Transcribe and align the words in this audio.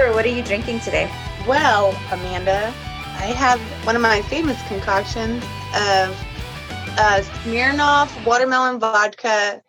Amber, 0.00 0.14
what 0.14 0.24
are 0.24 0.28
you 0.28 0.42
drinking 0.42 0.80
today? 0.80 1.10
Well, 1.46 1.90
Amanda, 2.10 2.72
I 3.18 3.34
have 3.36 3.60
one 3.84 3.96
of 3.96 4.00
my 4.00 4.22
famous 4.22 4.58
concoctions 4.66 5.44
of 5.74 6.16
uh, 6.96 7.20
Smirnoff 7.20 8.24
watermelon 8.24 8.80
vodka, 8.80 9.60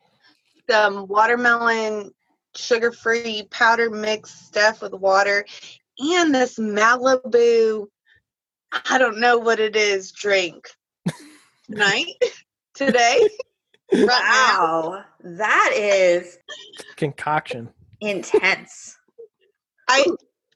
some 0.70 1.06
watermelon 1.08 2.12
sugar-free 2.56 3.50
powder 3.52 3.90
mix 3.90 4.34
stuff 4.34 4.82
with 4.82 4.94
water, 4.94 5.46
and 6.00 6.34
this 6.34 6.58
Malibu. 6.58 7.88
I 8.90 8.98
don't 8.98 9.20
know 9.20 9.38
what 9.38 9.60
it 9.60 9.76
is. 9.76 10.14
Drink 10.14 10.70
tonight, 11.66 12.06
today. 12.74 13.28
Right. 13.94 14.08
Wow, 14.08 15.04
that 15.20 15.74
is 15.76 16.38
Concoction. 16.96 17.68
intense. 18.00 18.98
I 19.92 20.06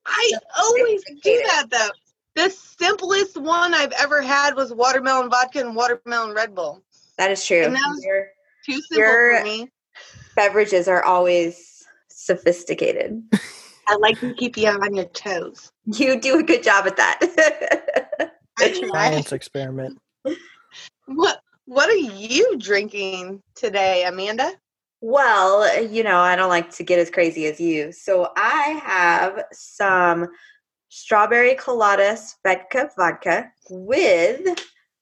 I 0.05 0.31
always 0.57 1.03
do 1.23 1.43
that 1.47 1.67
though. 1.69 1.89
The 2.35 2.49
simplest 2.49 3.37
one 3.37 3.73
I've 3.73 3.93
ever 3.93 4.21
had 4.21 4.55
was 4.55 4.73
watermelon 4.73 5.29
vodka 5.29 5.59
and 5.61 5.75
watermelon 5.75 6.33
Red 6.35 6.53
Bull. 6.53 6.83
That 7.17 7.31
is 7.31 7.45
true. 7.45 7.63
And 7.63 7.75
that 7.75 7.87
was- 7.89 8.03
Your 8.03 8.27
Too 8.65 8.81
simple 8.81 8.97
You're- 8.97 9.37
for 9.39 9.43
me. 9.43 9.69
beverages 10.35 10.87
are 10.87 11.03
always 11.03 11.85
sophisticated. 12.09 13.23
I 13.87 13.95
like 13.97 14.19
to 14.19 14.33
keep 14.33 14.57
you 14.57 14.67
on 14.69 14.95
your 14.95 15.05
toes. 15.05 15.71
You 15.85 16.19
do 16.19 16.39
a 16.39 16.43
good 16.43 16.63
job 16.63 16.87
at 16.87 16.97
that. 16.97 18.31
Science 18.91 19.31
experiment. 19.31 19.97
What 21.05 21.39
What 21.65 21.89
are 21.89 21.93
you 21.95 22.57
drinking 22.57 23.41
today, 23.55 24.03
Amanda? 24.05 24.51
Well, 25.05 25.61
uh, 25.61 25.81
you 25.81 26.03
know, 26.03 26.17
I 26.17 26.35
don't 26.35 26.49
like 26.49 26.71
to 26.71 26.83
get 26.83 26.97
as 26.97 27.11
crazy 27.11 27.45
as 27.45 27.59
you. 27.59 27.91
So 27.91 28.31
I 28.35 28.81
have 28.83 29.43
some 29.51 30.29
strawberry 30.89 31.53
colada 31.53 32.17
Svedka 32.17 32.89
vodka 32.97 33.51
with 33.69 34.59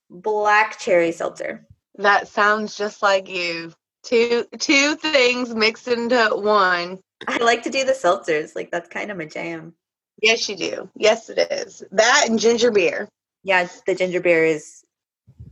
black 0.10 0.78
cherry 0.78 1.14
seltzer. 1.14 1.66
That 1.96 2.28
sounds 2.28 2.76
just 2.76 3.02
like 3.02 3.30
you. 3.30 3.72
Two 4.04 4.46
two 4.60 4.96
things 4.96 5.56
mixed 5.56 5.88
into 5.88 6.32
one. 6.34 7.00
I 7.26 7.38
like 7.38 7.64
to 7.64 7.70
do 7.70 7.86
the 7.86 7.94
seltzers. 7.94 8.58
Like 8.58 8.72
that's 8.72 8.90
kind 8.90 9.10
of 9.10 9.18
my 9.18 9.26
jam. 9.26 9.74
Yes, 10.22 10.50
you 10.50 10.58
do. 10.58 10.90
Yes, 10.98 11.30
it 11.30 11.50
is. 11.50 11.82
That 11.92 12.26
and 12.28 12.38
ginger 12.38 12.72
beer. 12.72 13.08
Yeah, 13.44 13.70
the 13.88 13.96
ginger 13.96 14.20
beer 14.20 14.44
is 14.44 14.84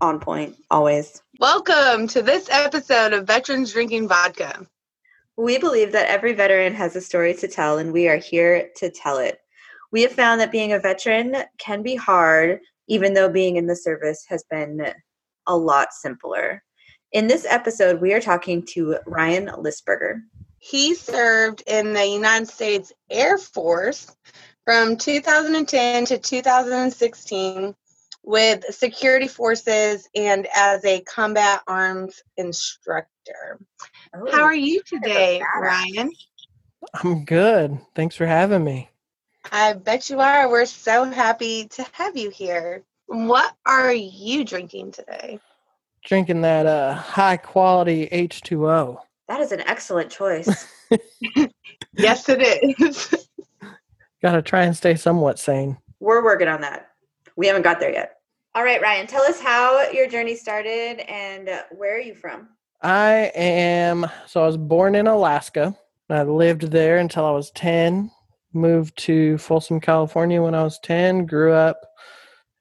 on 0.01 0.19
point 0.19 0.57
always. 0.69 1.21
Welcome 1.41 2.05
to 2.09 2.21
this 2.21 2.47
episode 2.51 3.13
of 3.13 3.25
Veterans 3.25 3.73
Drinking 3.73 4.07
Vodka. 4.07 4.67
We 5.37 5.57
believe 5.57 5.91
that 5.91 6.07
every 6.07 6.33
veteran 6.33 6.75
has 6.75 6.95
a 6.95 7.01
story 7.01 7.33
to 7.33 7.47
tell, 7.47 7.79
and 7.79 7.91
we 7.91 8.07
are 8.07 8.17
here 8.17 8.69
to 8.75 8.91
tell 8.91 9.17
it. 9.17 9.39
We 9.91 10.03
have 10.03 10.11
found 10.11 10.39
that 10.39 10.51
being 10.51 10.73
a 10.73 10.77
veteran 10.77 11.35
can 11.57 11.81
be 11.81 11.95
hard, 11.95 12.59
even 12.87 13.15
though 13.15 13.27
being 13.27 13.55
in 13.55 13.65
the 13.65 13.75
service 13.75 14.23
has 14.29 14.43
been 14.51 14.93
a 15.47 15.57
lot 15.57 15.93
simpler. 15.93 16.61
In 17.11 17.25
this 17.25 17.47
episode, 17.49 17.99
we 17.99 18.13
are 18.13 18.21
talking 18.21 18.63
to 18.73 18.97
Ryan 19.07 19.47
Lisberger. 19.47 20.21
He 20.59 20.93
served 20.93 21.63
in 21.65 21.93
the 21.93 22.05
United 22.05 22.49
States 22.49 22.93
Air 23.09 23.39
Force 23.39 24.15
from 24.63 24.95
2010 24.95 26.05
to 26.05 26.19
2016 26.19 27.75
with 28.23 28.63
security 28.73 29.27
forces 29.27 30.07
and 30.15 30.47
as 30.55 30.83
a 30.85 31.01
combat 31.01 31.61
arms 31.67 32.21
instructor. 32.37 33.59
How 34.31 34.43
are 34.43 34.53
you 34.53 34.81
today. 34.85 35.41
Ryan? 35.59 36.11
I'm 37.03 37.25
good. 37.25 37.79
Thanks 37.95 38.15
for 38.15 38.25
having 38.25 38.63
me. 38.63 38.89
I 39.51 39.73
bet 39.73 40.09
you 40.09 40.19
are. 40.19 40.49
We're 40.49 40.65
so 40.65 41.05
happy 41.05 41.67
to 41.69 41.85
have 41.93 42.15
you 42.15 42.29
here. 42.29 42.83
What 43.07 43.53
are 43.65 43.93
you 43.93 44.45
drinking 44.45 44.91
today? 44.91 45.39
Drinking 46.05 46.41
that 46.41 46.65
uh, 46.65 46.93
high 46.93 47.37
quality 47.37 48.07
H2O. 48.11 48.97
That 49.27 49.41
is 49.41 49.51
an 49.51 49.61
excellent 49.61 50.11
choice. 50.11 50.67
Yes, 51.97 52.29
it 52.29 52.41
is. 52.79 53.27
Got 54.21 54.33
to 54.33 54.41
try 54.41 54.63
and 54.63 54.75
stay 54.75 54.95
somewhat 54.95 55.39
sane. 55.39 55.77
We're 55.99 56.23
working 56.23 56.47
on 56.47 56.61
that. 56.61 56.90
We 57.35 57.47
haven't 57.47 57.63
got 57.63 57.79
there 57.79 57.91
yet. 57.91 58.17
All 58.53 58.63
right, 58.63 58.81
Ryan, 58.81 59.07
tell 59.07 59.23
us 59.23 59.39
how 59.39 59.89
your 59.91 60.07
journey 60.07 60.35
started 60.35 61.09
and 61.09 61.47
uh, 61.47 61.61
where 61.71 61.95
are 61.95 62.01
you 62.01 62.13
from? 62.13 62.49
I 62.81 63.31
am, 63.35 64.05
so 64.27 64.43
I 64.43 64.47
was 64.47 64.57
born 64.57 64.95
in 64.95 65.07
Alaska. 65.07 65.75
I 66.09 66.23
lived 66.23 66.63
there 66.63 66.97
until 66.97 67.25
I 67.25 67.31
was 67.31 67.51
10. 67.51 68.11
Moved 68.53 68.97
to 68.99 69.37
Folsom, 69.37 69.79
California 69.79 70.41
when 70.41 70.53
I 70.53 70.63
was 70.63 70.79
10. 70.79 71.25
Grew 71.25 71.53
up 71.53 71.79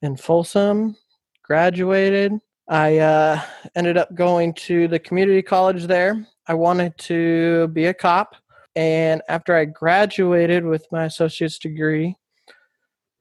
in 0.03 0.17
Folsom. 0.17 0.95
Graduated. 1.43 2.39
I 2.69 2.99
uh, 2.99 3.43
ended 3.75 3.97
up 3.97 4.15
going 4.15 4.55
to 4.55 4.87
the 4.87 5.01
community 5.01 5.43
college 5.43 5.87
there. 5.87 6.25
I 6.47 6.55
wanted 6.55 6.97
to 6.99 7.67
be 7.69 7.87
a 7.87 7.95
cop. 7.95 8.37
And 8.77 9.23
after 9.29 9.57
I 9.57 9.65
graduated 9.65 10.65
with 10.65 10.87
my 10.93 11.07
associate's 11.07 11.59
degree, 11.59 12.15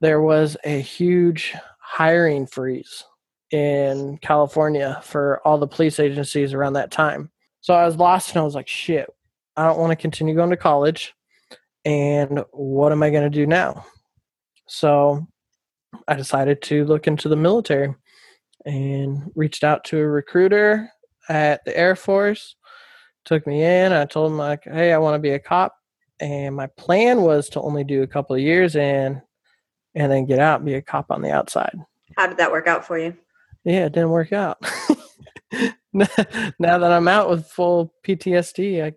there 0.00 0.20
was 0.20 0.56
a 0.64 0.80
huge 0.80 1.54
hiring 1.78 2.46
freeze 2.46 3.04
in 3.50 4.18
California 4.18 5.00
for 5.02 5.40
all 5.44 5.58
the 5.58 5.66
police 5.66 5.98
agencies 5.98 6.54
around 6.54 6.74
that 6.74 6.90
time. 6.90 7.30
So 7.60 7.74
I 7.74 7.84
was 7.84 7.96
lost 7.96 8.30
and 8.30 8.40
I 8.40 8.44
was 8.44 8.54
like, 8.54 8.68
shit, 8.68 9.10
I 9.56 9.66
don't 9.66 9.78
want 9.78 9.90
to 9.90 9.96
continue 9.96 10.34
going 10.34 10.50
to 10.50 10.56
college. 10.56 11.14
And 11.84 12.44
what 12.52 12.92
am 12.92 13.02
I 13.02 13.10
going 13.10 13.30
to 13.30 13.30
do 13.30 13.46
now? 13.46 13.84
So 14.66 15.26
I 16.06 16.14
decided 16.14 16.62
to 16.62 16.84
look 16.84 17.06
into 17.06 17.28
the 17.28 17.36
military 17.36 17.94
and 18.64 19.30
reached 19.34 19.64
out 19.64 19.84
to 19.84 19.98
a 19.98 20.06
recruiter 20.06 20.90
at 21.28 21.64
the 21.64 21.76
Air 21.76 21.96
Force. 21.96 22.56
Took 23.24 23.46
me 23.46 23.62
in. 23.62 23.92
I 23.92 24.04
told 24.06 24.30
him 24.30 24.38
like, 24.38 24.64
"Hey, 24.64 24.92
I 24.92 24.98
want 24.98 25.14
to 25.14 25.18
be 25.18 25.30
a 25.30 25.38
cop." 25.38 25.74
And 26.20 26.54
my 26.54 26.66
plan 26.68 27.22
was 27.22 27.48
to 27.50 27.60
only 27.60 27.84
do 27.84 28.02
a 28.02 28.06
couple 28.06 28.34
of 28.34 28.42
years 28.42 28.76
and 28.76 29.20
and 29.94 30.10
then 30.10 30.26
get 30.26 30.38
out 30.38 30.60
and 30.60 30.66
be 30.66 30.74
a 30.74 30.82
cop 30.82 31.10
on 31.10 31.22
the 31.22 31.30
outside. 31.30 31.76
How 32.16 32.26
did 32.26 32.38
that 32.38 32.52
work 32.52 32.66
out 32.66 32.86
for 32.86 32.98
you? 32.98 33.16
Yeah, 33.64 33.86
it 33.86 33.92
didn't 33.92 34.10
work 34.10 34.32
out. 34.32 34.58
now 35.92 36.06
that 36.58 36.92
I'm 36.92 37.08
out 37.08 37.28
with 37.28 37.46
full 37.46 37.92
PTSD, 38.06 38.84
I 38.84 38.92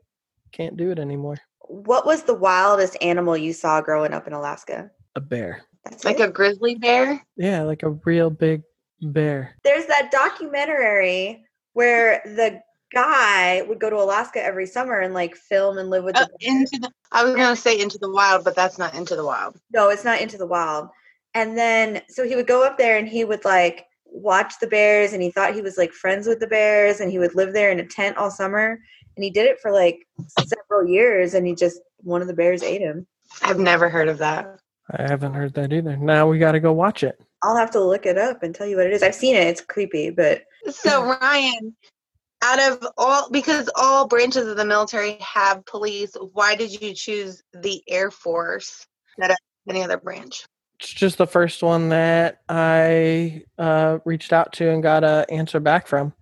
can't 0.52 0.78
do 0.78 0.92
it 0.92 1.00
anymore. 1.00 1.38
What 1.62 2.06
was 2.06 2.24
the 2.24 2.34
wildest 2.34 2.98
animal 3.02 3.36
you 3.36 3.54
saw 3.54 3.82
growing 3.82 4.14
up 4.14 4.28
in 4.28 4.34
Alaska? 4.34 4.92
A 5.16 5.22
bear. 5.22 5.64
That's 5.86 6.06
like 6.06 6.20
it? 6.20 6.30
a 6.30 6.32
grizzly 6.32 6.76
bear? 6.76 7.26
Yeah, 7.36 7.64
like 7.64 7.84
a 7.84 7.92
real 8.06 8.30
big 8.30 8.64
bear. 9.02 9.56
There's 9.64 9.86
that 9.88 10.12
documentary 10.12 11.44
where 11.74 12.22
the 12.26 12.62
guy 12.94 13.62
would 13.64 13.80
go 13.80 13.90
to 13.90 13.98
Alaska 13.98 14.44
every 14.44 14.66
summer 14.66 15.00
and 15.00 15.14
like 15.14 15.36
film 15.36 15.78
and 15.78 15.90
live 15.90 16.04
with 16.04 16.16
Uh, 16.16 16.26
the 16.26 16.48
into 16.48 16.78
the, 16.80 16.92
I 17.12 17.24
was 17.24 17.36
going 17.36 17.56
to 17.56 17.62
say 17.62 17.80
into 17.80 17.98
the 17.98 18.12
wild, 18.12 18.44
but 18.44 18.56
that's 18.56 18.78
not 18.78 18.96
into 18.96 19.16
the 19.16 19.26
wild. 19.26 19.56
No, 19.74 19.90
it's 19.90 20.06
not 20.06 20.22
into 20.22 20.38
the 20.38 20.48
wild. 20.48 20.90
And 21.34 21.58
then 21.58 22.02
so 22.10 22.28
he 22.28 22.36
would 22.36 22.48
go 22.48 22.66
up 22.66 22.78
there 22.78 22.98
and 22.98 23.08
he 23.08 23.26
would 23.26 23.44
like 23.44 23.86
watch 24.06 24.54
the 24.62 24.68
bears 24.68 25.14
and 25.14 25.22
he 25.24 25.32
thought 25.32 25.56
he 25.56 25.62
was 25.62 25.78
like 25.78 25.92
friends 25.92 26.28
with 26.28 26.40
the 26.40 26.48
bears 26.48 27.00
and 27.00 27.12
he 27.12 27.20
would 27.20 27.36
live 27.36 27.54
there 27.54 27.72
in 27.72 27.80
a 27.80 27.86
tent 27.86 28.18
all 28.18 28.30
summer 28.30 28.80
and 29.16 29.24
he 29.24 29.32
did 29.32 29.48
it 29.48 29.60
for 29.60 29.72
like 29.72 29.98
several 30.46 30.88
years 30.88 31.34
and 31.34 31.48
he 31.48 31.56
just 31.56 31.82
one 31.98 32.22
of 32.22 32.28
the 32.28 32.34
bears 32.34 32.62
ate 32.62 32.82
him. 32.82 33.08
I've 33.42 33.60
never 33.60 33.90
heard 33.90 34.10
of 34.10 34.20
that. 34.20 34.60
I 34.92 35.02
haven't 35.04 35.34
heard 35.34 35.54
that 35.56 35.74
either. 35.74 35.98
Now 35.98 36.28
we 36.28 36.38
got 36.38 36.52
to 36.52 36.60
go 36.60 36.74
watch 36.74 37.04
it. 37.04 37.20
I'll 37.42 37.58
have 37.58 37.72
to 37.72 37.84
look 37.84 38.06
it 38.06 38.18
up 38.18 38.44
and 38.44 38.54
tell 38.54 38.68
you 38.68 38.78
what 38.78 38.86
it 38.86 38.94
is. 38.94 39.02
I've 39.02 39.16
seen 39.16 39.36
it. 39.36 39.48
It's 39.48 39.62
creepy, 39.62 40.12
but 40.12 40.44
So, 40.70 41.04
Ryan, 41.04 41.76
out 42.44 42.60
of 42.60 42.88
all, 42.98 43.30
because 43.32 43.70
all 43.76 44.08
branches 44.08 44.48
of 44.48 44.58
the 44.58 44.66
military 44.66 45.18
have 45.22 45.66
police, 45.66 46.14
why 46.34 46.56
did 46.56 46.82
you 46.82 46.94
choose 46.94 47.42
the 47.54 47.82
Air 47.88 48.12
Force 48.12 48.86
instead 49.18 49.32
of 49.32 49.38
any 49.70 49.82
other 49.82 49.98
branch? 49.98 50.46
It's 50.80 50.92
just 50.92 51.18
the 51.18 51.26
first 51.28 51.64
one 51.64 51.90
that 51.90 52.42
I 52.50 53.44
uh, 53.58 54.00
reached 54.04 54.34
out 54.34 54.52
to 54.54 54.70
and 54.70 54.84
got 54.84 55.06
a 55.06 55.26
answer 55.30 55.62
back 55.62 55.88
from. 55.88 56.14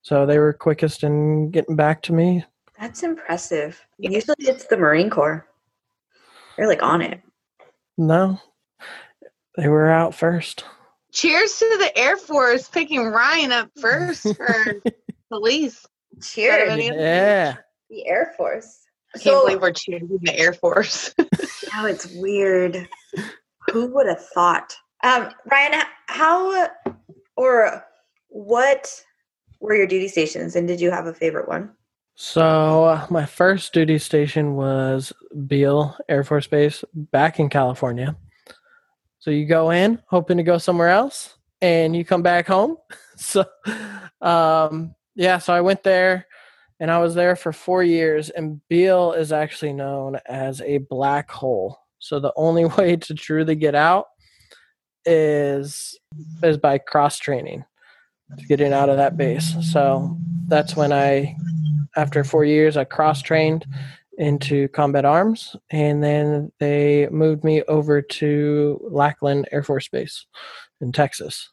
So 0.00 0.24
they 0.24 0.38
were 0.38 0.54
quickest 0.54 1.04
in 1.04 1.50
getting 1.50 1.76
back 1.76 2.02
to 2.02 2.12
me. 2.12 2.44
that's 2.80 3.02
impressive. 3.02 3.84
Yeah. 3.98 4.10
Usually 4.10 4.36
it's 4.40 4.66
the 4.66 4.78
Marine 4.78 5.10
Corps. 5.10 5.46
They're 6.56 6.66
like 6.66 6.82
on 6.82 7.02
it. 7.02 7.20
No, 7.98 8.40
they 9.56 9.68
were 9.68 9.90
out 9.90 10.14
first. 10.14 10.64
Cheers 11.12 11.58
to 11.58 11.76
the 11.78 11.96
Air 11.96 12.16
Force 12.16 12.68
picking 12.68 13.04
Ryan 13.04 13.52
up 13.52 13.70
first 13.80 14.22
for 14.34 14.82
police. 15.32 15.86
Cheers. 16.22 16.78
Yeah. 16.78 17.56
The 17.88 18.06
Air 18.06 18.34
Force. 18.36 18.80
I 19.14 19.18
can't 19.18 19.34
So 19.34 19.46
believe 19.46 19.62
we're 19.62 19.72
cheering 19.72 20.08
the 20.20 20.38
Air 20.38 20.52
Force. 20.52 21.14
now 21.18 21.86
it's 21.92 22.06
weird. 22.14 22.88
Who 23.70 23.86
would 23.94 24.06
have 24.06 24.24
thought? 24.34 24.74
Um, 25.04 25.30
Ryan, 25.50 25.82
how 26.06 26.68
or 27.36 27.84
what 28.28 29.02
were 29.60 29.74
your 29.74 29.86
duty 29.86 30.08
stations 30.08 30.54
and 30.54 30.68
did 30.68 30.80
you 30.80 30.90
have 30.90 31.06
a 31.06 31.14
favorite 31.14 31.48
one? 31.48 31.72
So 32.14 32.84
uh, 32.84 33.06
my 33.08 33.24
first 33.24 33.72
duty 33.72 33.98
station 33.98 34.54
was 34.54 35.12
Beale 35.46 35.96
Air 36.10 36.24
Force 36.24 36.46
Base 36.46 36.84
back 36.94 37.40
in 37.40 37.48
California. 37.48 38.16
So 39.18 39.30
you 39.30 39.46
go 39.46 39.70
in 39.70 39.98
hoping 40.06 40.36
to 40.36 40.42
go 40.42 40.58
somewhere 40.58 40.88
else 40.88 41.36
and 41.62 41.96
you 41.96 42.04
come 42.04 42.22
back 42.22 42.46
home. 42.46 42.76
So, 43.14 43.44
um, 44.20 44.96
yeah, 45.14 45.38
so 45.38 45.52
I 45.52 45.60
went 45.60 45.82
there 45.82 46.26
and 46.80 46.90
I 46.90 46.98
was 46.98 47.14
there 47.14 47.36
for 47.36 47.52
four 47.52 47.82
years. 47.82 48.30
And 48.30 48.60
Beale 48.68 49.12
is 49.12 49.32
actually 49.32 49.72
known 49.72 50.18
as 50.26 50.60
a 50.62 50.78
black 50.78 51.30
hole. 51.30 51.78
So 51.98 52.18
the 52.20 52.32
only 52.36 52.64
way 52.78 52.96
to 52.96 53.14
truly 53.14 53.54
get 53.54 53.74
out 53.74 54.06
is 55.04 55.98
is 56.42 56.58
by 56.58 56.78
cross 56.78 57.18
training 57.18 57.64
getting 58.48 58.72
out 58.72 58.88
of 58.88 58.96
that 58.96 59.16
base. 59.16 59.54
So 59.72 60.16
that's 60.48 60.76
when 60.76 60.92
I, 60.92 61.36
after 61.96 62.24
four 62.24 62.44
years, 62.44 62.76
I 62.76 62.84
cross 62.84 63.22
trained 63.22 63.66
into 64.18 64.68
combat 64.68 65.04
arms, 65.04 65.56
and 65.70 66.02
then 66.02 66.52
they 66.58 67.08
moved 67.10 67.44
me 67.44 67.62
over 67.64 68.02
to 68.02 68.80
Lackland 68.90 69.48
Air 69.52 69.62
Force 69.62 69.88
Base 69.88 70.26
in 70.80 70.92
Texas. 70.92 71.50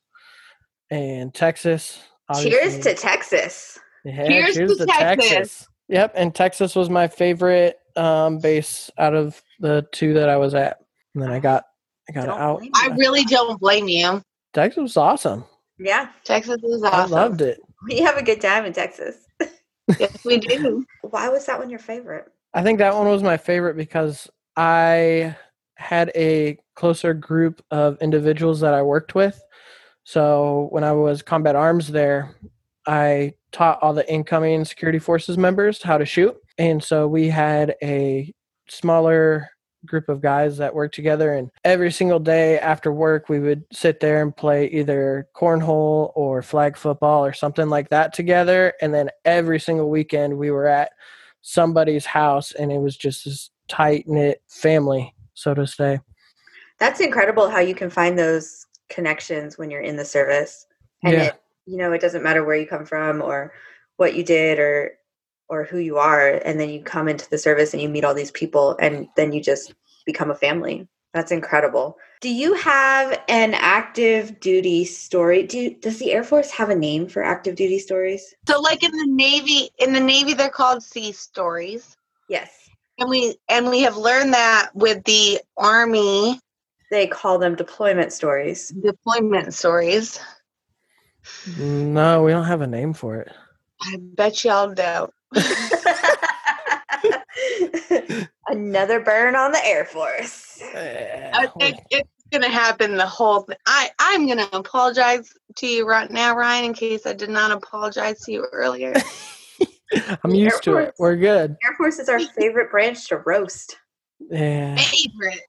And 0.92 1.34
Texas. 1.34 2.02
Cheers 2.42 2.80
to 2.80 2.94
Texas. 2.94 3.80
Yeah, 4.06 4.28
cheers, 4.28 4.56
cheers 4.56 4.78
to, 4.78 4.78
to 4.78 4.86
Texas. 4.86 5.30
Texas. 5.30 5.68
Yep, 5.90 6.14
and 6.16 6.36
Texas 6.36 6.76
was 6.76 6.90
my 6.90 7.08
favorite 7.08 7.80
um, 7.96 8.40
base 8.40 8.90
out 8.98 9.16
of 9.16 9.42
the 9.60 9.88
two 9.92 10.14
that 10.14 10.30
I 10.30 10.38
was 10.38 10.54
at. 10.54 10.78
And 11.14 11.24
then 11.24 11.32
I 11.32 11.40
got 11.40 11.66
I 12.08 12.14
got 12.14 12.26
don't 12.28 12.40
out. 12.40 12.64
I 12.76 12.88
really 12.98 13.24
don't 13.26 13.60
blame 13.60 13.88
you. 13.88 14.22
Texas 14.54 14.82
was 14.82 14.98
awesome. 14.98 15.44
Yeah, 15.80 16.10
Texas 16.24 16.58
was 16.62 16.84
awesome. 16.84 17.00
I 17.00 17.06
loved 17.06 17.42
it. 17.42 17.60
We 17.88 18.00
have 18.00 18.18
a 18.18 18.24
good 18.24 18.42
time 18.42 18.66
in 18.66 18.74
Texas. 18.74 19.26
yes, 20.00 20.24
we 20.26 20.38
do. 20.38 20.86
Why 21.02 21.30
was 21.30 21.46
that 21.46 21.58
one 21.58 21.70
your 21.70 21.80
favorite? 21.80 22.26
I 22.54 22.64
think 22.64 22.80
that 22.80 22.96
one 22.96 23.08
was 23.08 23.24
my 23.24 23.38
favorite 23.38 23.78
because 23.78 24.30
I 24.58 25.36
had 25.76 26.12
a 26.16 26.58
closer 26.76 27.14
group 27.14 27.64
of 27.72 27.98
individuals 28.02 28.60
that 28.60 28.74
I 28.74 28.82
worked 28.82 29.16
with. 29.16 29.42
So 30.10 30.70
when 30.72 30.84
I 30.84 30.92
was 30.92 31.22
combat 31.22 31.56
arms 31.56 31.90
there, 31.90 32.36
I 32.88 33.34
taught 33.52 33.78
all 33.84 33.94
the 33.94 34.12
incoming 34.12 34.66
security 34.66 34.98
forces 34.98 35.38
members 35.38 35.84
how 35.84 36.00
to 36.00 36.06
shoot. 36.06 36.36
And 36.58 36.84
so 36.84 37.08
we 37.08 37.28
had 37.28 37.76
a 37.84 38.34
smaller 38.68 39.52
group 39.86 40.10
of 40.10 40.20
guys 40.20 40.58
that 40.58 40.74
worked 40.74 40.96
together. 40.96 41.34
And 41.34 41.52
every 41.64 41.92
single 41.92 42.18
day 42.18 42.58
after 42.58 42.92
work 42.92 43.30
we 43.30 43.40
would 43.40 43.66
sit 43.72 44.00
there 44.00 44.24
and 44.24 44.36
play 44.36 44.66
either 44.70 45.28
cornhole 45.36 46.12
or 46.16 46.42
flag 46.42 46.76
football 46.76 47.24
or 47.24 47.32
something 47.32 47.70
like 47.70 47.90
that 47.90 48.12
together. 48.12 48.74
And 48.82 48.92
then 48.92 49.12
every 49.26 49.60
single 49.60 49.92
weekend 49.92 50.40
we 50.40 50.50
were 50.50 50.66
at 50.66 50.90
somebody's 51.42 52.08
house 52.08 52.52
and 52.54 52.72
it 52.72 52.80
was 52.80 52.98
just 52.98 53.26
this 53.26 53.52
tight 53.68 54.08
knit 54.08 54.42
family 54.48 55.14
so 55.36 55.54
to 55.54 55.68
say. 55.68 56.00
That's 56.80 57.00
incredible 57.00 57.48
how 57.48 57.60
you 57.60 57.76
can 57.76 57.92
find 57.92 58.18
those 58.18 58.66
connections 58.90 59.58
when 59.58 59.70
you're 59.72 59.82
in 59.82 59.96
the 59.96 60.06
service. 60.06 60.66
And 61.04 61.14
yeah. 61.14 61.24
it, 61.26 61.42
you 61.66 61.78
know 61.78 61.92
it 61.92 62.02
doesn't 62.02 62.24
matter 62.24 62.44
where 62.44 62.56
you 62.56 62.68
come 62.68 62.86
from 62.86 63.22
or 63.22 63.54
what 63.98 64.16
you 64.16 64.24
did 64.24 64.60
or 64.60 64.94
or 65.50 65.64
who 65.64 65.78
you 65.78 65.98
are 65.98 66.42
and 66.46 66.60
then 66.60 66.70
you 66.70 66.82
come 66.82 67.08
into 67.08 67.30
the 67.30 67.38
service 67.38 67.74
and 67.74 67.82
you 67.82 67.90
meet 67.90 68.04
all 68.04 68.14
these 68.14 68.32
people 68.32 68.78
and 68.80 69.08
then 69.16 69.32
you 69.32 69.42
just 69.42 69.74
become 70.06 70.30
a 70.30 70.36
family. 70.36 70.88
That's 71.14 71.32
incredible. 71.32 71.98
Do 72.22 72.30
you 72.30 72.54
have 72.54 73.20
an 73.28 73.56
active 73.56 74.40
duty 74.40 74.86
story? 74.86 75.44
Do 75.44 75.74
does 75.76 75.98
the 75.98 76.12
air 76.12 76.24
force 76.24 76.52
have 76.52 76.70
a 76.70 76.76
name 76.76 77.08
for 77.08 77.24
active 77.24 77.56
duty 77.56 77.80
stories? 77.80 78.36
So 78.48 78.60
like 78.60 78.84
in 78.84 78.92
the 78.92 79.08
navy 79.08 79.70
in 79.80 79.94
the 79.94 80.00
navy 80.00 80.34
they're 80.34 80.50
called 80.50 80.84
sea 80.84 81.12
stories. 81.12 81.98
Yes. 82.28 82.70
And 83.00 83.10
we 83.10 83.38
and 83.48 83.70
we 83.70 83.82
have 83.82 83.98
learned 83.98 84.34
that 84.34 84.70
with 84.76 85.04
the 85.06 85.40
army 85.58 86.40
they 86.92 87.08
call 87.08 87.38
them 87.38 87.56
deployment 87.56 88.12
stories 88.12 88.70
deployment 88.70 89.54
stories 89.54 90.20
no 91.58 92.24
we 92.24 92.32
don't 92.32 92.46
have 92.46 92.62
a 92.62 92.68
name 92.68 92.94
for 92.94 93.18
it 93.18 93.32
i 93.82 93.98
bet 94.16 94.44
y'all 94.44 94.74
don't 94.74 95.14
Another 98.50 99.00
burn 99.00 99.36
on 99.36 99.52
the 99.52 99.64
Air 99.64 99.86
Force. 99.86 100.60
Eh, 100.74 101.48
it, 101.60 101.80
it's 101.92 102.10
going 102.32 102.42
to 102.42 102.50
happen 102.50 102.98
the 102.98 103.06
whole 103.06 103.42
thing. 103.42 103.58
I, 103.68 103.92
I'm 104.00 104.26
going 104.26 104.40
to 104.40 104.58
apologize 104.58 105.32
to 105.58 105.68
you 105.68 105.88
right 105.88 106.10
now, 106.10 106.36
Ryan, 106.36 106.66
in 106.66 106.74
case 106.74 107.06
I 107.06 107.14
did 107.14 107.30
not 107.30 107.52
apologize 107.52 108.22
to 108.22 108.32
you 108.32 108.48
earlier. 108.52 108.96
I'm 110.24 110.34
used 110.34 110.56
Air 110.56 110.60
to 110.62 110.72
Force, 110.72 110.88
it. 110.88 110.94
We're 110.98 111.16
good. 111.16 111.58
Air 111.64 111.76
Force 111.78 112.00
is 112.00 112.10
our 112.10 112.20
favorite 112.20 112.72
branch 112.72 113.08
to 113.10 113.18
roast. 113.18 113.78
Yeah. 114.32 114.76
Favorite. 114.78 115.42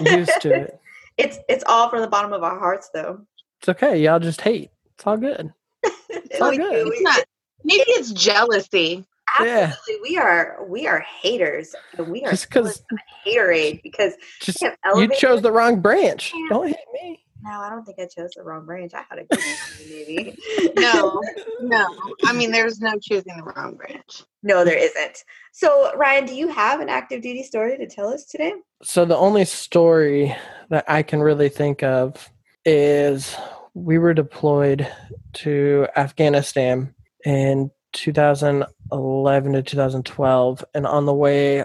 Used 0.00 0.40
to 0.40 0.54
it. 0.54 0.78
It's 1.18 1.38
it's 1.46 1.62
all 1.66 1.90
from 1.90 2.00
the 2.00 2.08
bottom 2.08 2.32
of 2.32 2.42
our 2.42 2.58
hearts, 2.58 2.88
though. 2.94 3.20
It's 3.60 3.68
okay. 3.68 4.02
Y'all 4.02 4.18
just 4.18 4.40
hate. 4.40 4.70
It's 4.94 5.06
all 5.06 5.18
good. 5.18 5.52
It's 6.08 6.40
all 6.40 6.56
good. 6.56 6.88
It's 6.88 7.02
not, 7.02 7.22
maybe 7.64 7.84
it's 7.88 8.12
jealousy. 8.12 9.04
Absolutely, 9.38 9.94
yeah. 9.94 9.98
we 10.02 10.18
are 10.18 10.64
we 10.66 10.86
are 10.86 11.00
haters, 11.00 11.74
and 11.98 12.08
we 12.08 12.24
are 12.24 12.30
just 12.30 12.48
because 12.48 12.82
haterade 13.26 13.82
because 13.82 14.14
just 14.40 14.62
you 14.62 15.08
chose 15.16 15.42
the 15.42 15.52
wrong 15.52 15.80
branch. 15.80 16.32
Don't 16.48 16.68
hate 16.68 16.76
me. 16.94 17.21
No, 17.42 17.50
I 17.50 17.70
don't 17.70 17.84
think 17.84 17.98
I 17.98 18.06
chose 18.06 18.30
the 18.36 18.42
wrong 18.42 18.64
branch. 18.64 18.92
I 18.94 19.04
had 19.08 19.18
a 19.18 19.24
good 19.24 19.44
maybe. 19.88 20.38
no, 20.76 21.20
no. 21.60 21.88
I 22.24 22.32
mean, 22.32 22.52
there's 22.52 22.80
no 22.80 22.94
choosing 23.00 23.36
the 23.36 23.42
wrong 23.42 23.74
branch. 23.74 24.22
No, 24.42 24.64
there 24.64 24.78
isn't. 24.78 25.18
So, 25.52 25.94
Ryan, 25.96 26.24
do 26.24 26.34
you 26.34 26.48
have 26.48 26.80
an 26.80 26.88
active 26.88 27.22
duty 27.22 27.42
story 27.42 27.76
to 27.76 27.86
tell 27.86 28.08
us 28.08 28.26
today? 28.26 28.54
So, 28.82 29.04
the 29.04 29.16
only 29.16 29.44
story 29.44 30.34
that 30.70 30.84
I 30.88 31.02
can 31.02 31.20
really 31.20 31.48
think 31.48 31.82
of 31.82 32.30
is 32.64 33.36
we 33.74 33.98
were 33.98 34.14
deployed 34.14 34.86
to 35.34 35.88
Afghanistan 35.96 36.94
in 37.24 37.70
2011 37.92 39.52
to 39.52 39.62
2012 39.62 40.64
and 40.74 40.86
on 40.86 41.06
the 41.06 41.14
way 41.14 41.64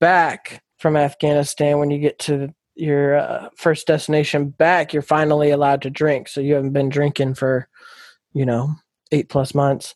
back 0.00 0.62
from 0.78 0.96
afghanistan 0.96 1.78
when 1.78 1.90
you 1.90 1.98
get 1.98 2.18
to 2.18 2.52
your 2.76 3.16
uh, 3.16 3.48
first 3.56 3.86
destination 3.86 4.50
back 4.50 4.92
you're 4.92 5.02
finally 5.02 5.50
allowed 5.50 5.82
to 5.82 5.90
drink. 5.90 6.28
So 6.28 6.40
you 6.40 6.54
haven't 6.54 6.72
been 6.72 6.88
drinking 6.88 7.34
for 7.34 7.68
you 8.32 8.46
know 8.46 8.74
eight 9.12 9.28
plus 9.28 9.54
months. 9.54 9.94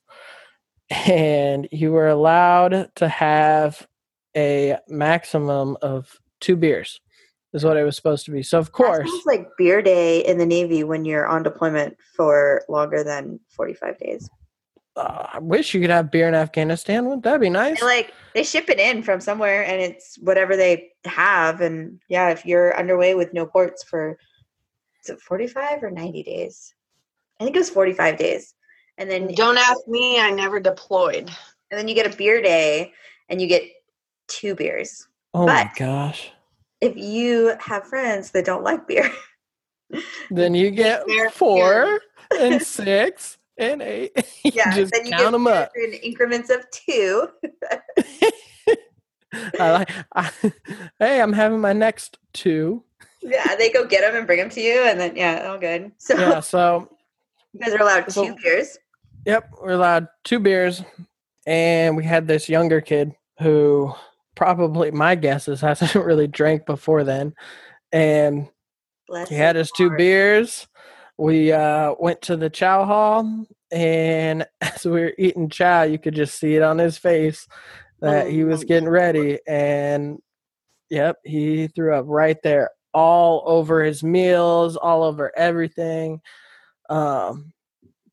And 1.06 1.68
you 1.70 1.92
were 1.92 2.08
allowed 2.08 2.90
to 2.96 3.08
have 3.08 3.86
a 4.36 4.76
maximum 4.88 5.76
of 5.82 6.18
two 6.40 6.56
beers 6.56 7.00
is 7.52 7.64
what 7.64 7.76
it 7.76 7.84
was 7.84 7.94
supposed 7.96 8.24
to 8.24 8.32
be. 8.32 8.42
So 8.42 8.58
of 8.58 8.72
course 8.72 9.08
sounds 9.08 9.26
like 9.26 9.48
beer 9.56 9.82
day 9.82 10.24
in 10.24 10.38
the 10.38 10.46
navy 10.46 10.82
when 10.82 11.04
you're 11.04 11.26
on 11.26 11.42
deployment 11.42 11.96
for 12.16 12.64
longer 12.68 13.04
than 13.04 13.38
45 13.50 13.98
days 13.98 14.28
uh, 14.96 15.26
I 15.34 15.38
wish 15.38 15.72
you 15.72 15.80
could 15.80 15.90
have 15.90 16.10
beer 16.10 16.28
in 16.28 16.34
Afghanistan. 16.34 17.04
Wouldn't 17.04 17.24
that 17.24 17.40
be 17.40 17.50
nice? 17.50 17.82
like 17.82 18.12
they 18.34 18.42
ship 18.42 18.68
it 18.68 18.78
in 18.78 19.02
from 19.02 19.20
somewhere, 19.20 19.64
and 19.64 19.80
it's 19.80 20.16
whatever 20.18 20.56
they 20.56 20.90
have. 21.04 21.60
And 21.60 22.00
yeah, 22.08 22.30
if 22.30 22.44
you're 22.44 22.76
underway 22.76 23.14
with 23.14 23.32
no 23.32 23.46
ports 23.46 23.84
for 23.84 24.18
is 25.02 25.10
it 25.10 25.20
45 25.20 25.82
or 25.82 25.90
90 25.90 26.22
days? 26.22 26.74
I 27.38 27.44
think 27.44 27.56
it 27.56 27.60
was 27.60 27.70
45 27.70 28.18
days. 28.18 28.54
And 28.98 29.10
then 29.10 29.32
don't 29.34 29.56
ask 29.56 29.80
me. 29.88 30.20
I 30.20 30.30
never 30.30 30.60
deployed. 30.60 31.30
And 31.70 31.78
then 31.78 31.88
you 31.88 31.94
get 31.94 32.12
a 32.12 32.16
beer 32.16 32.42
day, 32.42 32.92
and 33.28 33.40
you 33.40 33.46
get 33.46 33.62
two 34.26 34.54
beers. 34.54 35.06
Oh 35.32 35.46
but 35.46 35.66
my 35.66 35.70
gosh! 35.78 36.32
If 36.80 36.96
you 36.96 37.54
have 37.60 37.86
friends 37.86 38.32
that 38.32 38.44
don't 38.44 38.64
like 38.64 38.88
beer, 38.88 39.10
then 40.30 40.54
you 40.54 40.70
get 40.70 41.04
four 41.32 42.00
and 42.38 42.60
six 42.60 43.38
and 43.58 43.82
eight. 43.82 44.12
you 44.44 44.52
yeah, 44.54 44.74
just 44.74 44.92
then 44.92 45.06
you 45.06 45.12
count 45.12 45.32
them 45.32 45.46
up 45.46 45.70
in 45.74 45.92
increments 45.94 46.50
of 46.50 46.68
two. 46.70 47.28
I. 49.32 49.86
I, 50.14 50.30
hey, 50.98 51.20
I'm 51.20 51.32
having 51.32 51.60
my 51.60 51.72
next 51.72 52.18
two. 52.32 52.82
Yeah, 53.22 53.54
they 53.56 53.70
go 53.70 53.86
get 53.86 54.00
them 54.00 54.16
and 54.16 54.26
bring 54.26 54.38
them 54.38 54.50
to 54.50 54.60
you, 54.60 54.84
and 54.84 54.98
then 54.98 55.14
yeah, 55.14 55.46
all 55.48 55.58
good. 55.58 55.92
So 55.98 56.18
yeah, 56.18 56.40
so 56.40 56.88
you 57.52 57.60
guys 57.60 57.74
are 57.74 57.82
allowed 57.82 58.10
so, 58.10 58.26
two 58.26 58.36
beers. 58.42 58.78
Yep, 59.26 59.50
we're 59.60 59.72
allowed 59.72 60.08
two 60.24 60.40
beers, 60.40 60.82
and 61.46 61.96
we 61.96 62.04
had 62.04 62.26
this 62.26 62.48
younger 62.48 62.80
kid 62.80 63.12
who 63.40 63.92
probably 64.34 64.90
my 64.90 65.14
guess 65.14 65.48
is 65.48 65.60
hasn't 65.60 66.04
really 66.04 66.26
drank 66.26 66.64
before 66.64 67.04
then, 67.04 67.34
and 67.92 68.48
Bless 69.06 69.28
he 69.28 69.34
had 69.34 69.56
his 69.56 69.70
two 69.72 69.90
beers 69.96 70.66
we 71.20 71.52
uh, 71.52 71.94
went 71.98 72.22
to 72.22 72.36
the 72.36 72.48
chow 72.48 72.84
hall, 72.86 73.46
and 73.70 74.46
as 74.60 74.84
we 74.84 74.92
were 74.92 75.12
eating 75.18 75.50
chow, 75.50 75.82
you 75.82 75.98
could 75.98 76.14
just 76.14 76.38
see 76.38 76.56
it 76.56 76.62
on 76.62 76.78
his 76.78 76.96
face 76.96 77.46
that 78.00 78.26
oh, 78.26 78.30
he 78.30 78.44
was 78.44 78.64
getting 78.64 78.88
ready. 78.88 79.38
And 79.46 80.20
yep, 80.88 81.18
he 81.22 81.68
threw 81.68 81.94
up 81.94 82.06
right 82.08 82.38
there, 82.42 82.70
all 82.94 83.42
over 83.44 83.84
his 83.84 84.02
meals, 84.02 84.76
all 84.76 85.02
over 85.02 85.30
everything. 85.36 86.22
Um, 86.88 87.52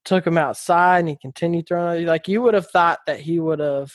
took 0.04 0.28
him 0.28 0.38
outside, 0.38 1.00
and 1.00 1.10
he 1.10 1.18
continued 1.22 1.68
throwing. 1.68 2.06
Like 2.06 2.28
you 2.28 2.42
would 2.42 2.54
have 2.56 2.70
thought 2.70 3.00
that 3.08 3.22
he 3.22 3.40
would 3.40 3.60
have 3.60 3.92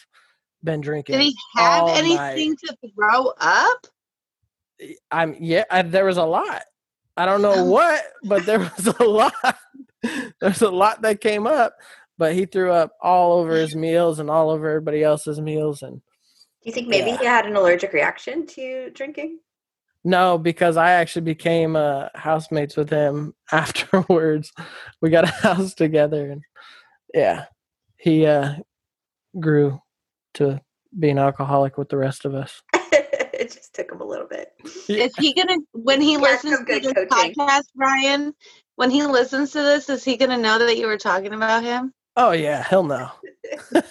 been 0.65 0.81
drinking. 0.81 1.19
Did 1.19 1.25
he 1.25 1.37
have 1.57 1.89
anything 1.91 2.57
to 2.57 2.77
throw 2.95 3.33
up? 3.39 3.87
I'm 5.11 5.37
yeah. 5.39 5.65
I, 5.71 5.83
there 5.83 6.07
was 6.07 6.17
a 6.17 6.25
lot. 6.25 6.63
I 7.17 7.27
don't 7.27 7.43
know 7.43 7.65
what, 7.65 8.03
but 8.25 8.47
there 8.47 8.59
was 8.77 8.87
a 8.99 9.05
lot. 9.05 9.35
There's 10.41 10.63
a 10.63 10.71
lot 10.71 11.03
that 11.03 11.21
came 11.21 11.47
up, 11.47 11.77
but 12.19 12.35
he 12.35 12.47
threw 12.47 12.73
up 12.73 12.93
all 13.03 13.39
over 13.39 13.55
his 13.55 13.77
meals 13.77 14.19
and 14.19 14.31
all 14.31 14.51
over 14.51 14.69
everybody 14.69 15.03
else's 15.03 15.41
meals. 15.41 15.83
And 15.83 15.97
Do 15.97 16.03
you 16.63 16.73
think 16.73 16.89
maybe 16.89 17.11
Yeah. 17.11 17.19
he 17.19 17.25
had 17.27 17.47
an 17.47 17.57
allergic 17.57 17.93
reaction 17.93 18.47
to 18.49 18.91
drinking? 18.91 19.39
no, 20.05 20.37
because 20.37 20.77
I 20.77 20.93
actually 20.93 21.23
became 21.23 21.77
uh, 21.77 22.09
housemates 22.17 22.77
with 22.77 22.91
him 22.91 23.35
afterwards. 23.53 24.53
We 25.01 25.11
got 25.11 25.25
a 25.25 25.29
house 25.33 25.75
together, 25.75 26.31
and 26.33 26.43
yeah, 27.15 27.45
he 27.99 28.27
uh, 28.27 28.55
grew 29.39 29.81
to 30.35 30.61
be 30.99 31.11
an 31.11 31.19
alcoholic 31.19 31.79
with 31.79 31.89
the 31.89 31.97
rest 31.99 32.25
of 32.25 32.35
us. 32.35 32.63
It 33.43 33.53
just 33.53 33.75
took 33.75 33.91
him 33.93 34.01
a 34.01 34.05
little 34.05 34.27
bit. 34.27 34.53
Is 34.89 35.15
he 35.17 35.35
gonna 35.35 35.59
when 35.73 36.01
he 36.01 36.13
Yeah, 36.15 36.19
listens 36.21 36.59
to 36.59 36.65
this 36.65 36.93
coaching. 36.93 37.35
podcast, 37.35 37.65
Brian? 37.75 38.35
When 38.77 38.91
he 38.91 39.05
listens 39.05 39.53
to 39.53 39.63
this, 39.63 39.89
is 39.91 40.03
he 40.05 40.17
gonna 40.17 40.39
know 40.39 40.59
that 40.59 40.79
you 40.79 40.87
were 40.87 40.99
talking 40.99 41.35
about 41.35 41.63
him? 41.63 41.93
Oh 42.17 42.33
yeah, 42.33 42.65
he'll 42.69 42.85
know. 42.85 43.11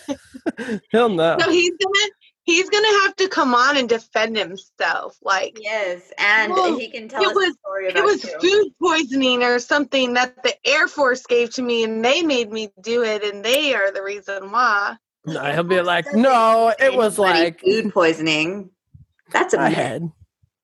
he'll 0.92 1.10
know. 1.10 1.38
So 1.40 1.50
he's 1.52 1.72
gonna 1.72 2.10
he's 2.44 2.70
gonna 2.70 3.00
have 3.04 3.16
to 3.18 3.28
come 3.30 3.54
on 3.54 3.78
and 3.78 3.88
defend 3.90 4.38
himself. 4.38 5.18
Like 5.22 5.58
Yes, 5.62 6.12
and 6.18 6.52
Well, 6.52 6.76
he 6.78 6.90
can 6.90 7.08
tell 7.08 7.24
it 7.24 7.30
us 7.30 7.36
was- 7.36 7.48
a 7.50 7.54
story 7.66 7.88
it 7.88 8.04
was 8.04 8.24
you. 8.24 8.40
food 8.40 8.72
poisoning 8.82 9.44
or 9.44 9.60
something 9.60 10.14
that 10.14 10.42
the 10.44 10.54
Air 10.66 10.88
Force 10.88 11.26
gave 11.26 11.52
to 11.56 11.62
me, 11.62 11.84
and 11.84 12.04
they 12.04 12.22
made 12.22 12.52
me 12.52 12.70
do 12.82 13.04
it, 13.04 13.24
and 13.24 13.44
they 13.44 13.74
are 13.76 13.92
the 13.92 14.04
reason 14.04 14.52
why. 14.52 14.96
No, 15.26 15.44
he'll 15.52 15.64
be 15.64 15.82
like, 15.82 16.12
no, 16.14 16.74
it 16.80 16.96
was 16.96 17.20
like 17.20 17.60
food 17.62 17.94
poisoning. 17.94 18.72
That's 19.32 19.54
a 19.54 19.60
I 19.60 19.70
myth. 19.70 19.78
had. 19.78 20.12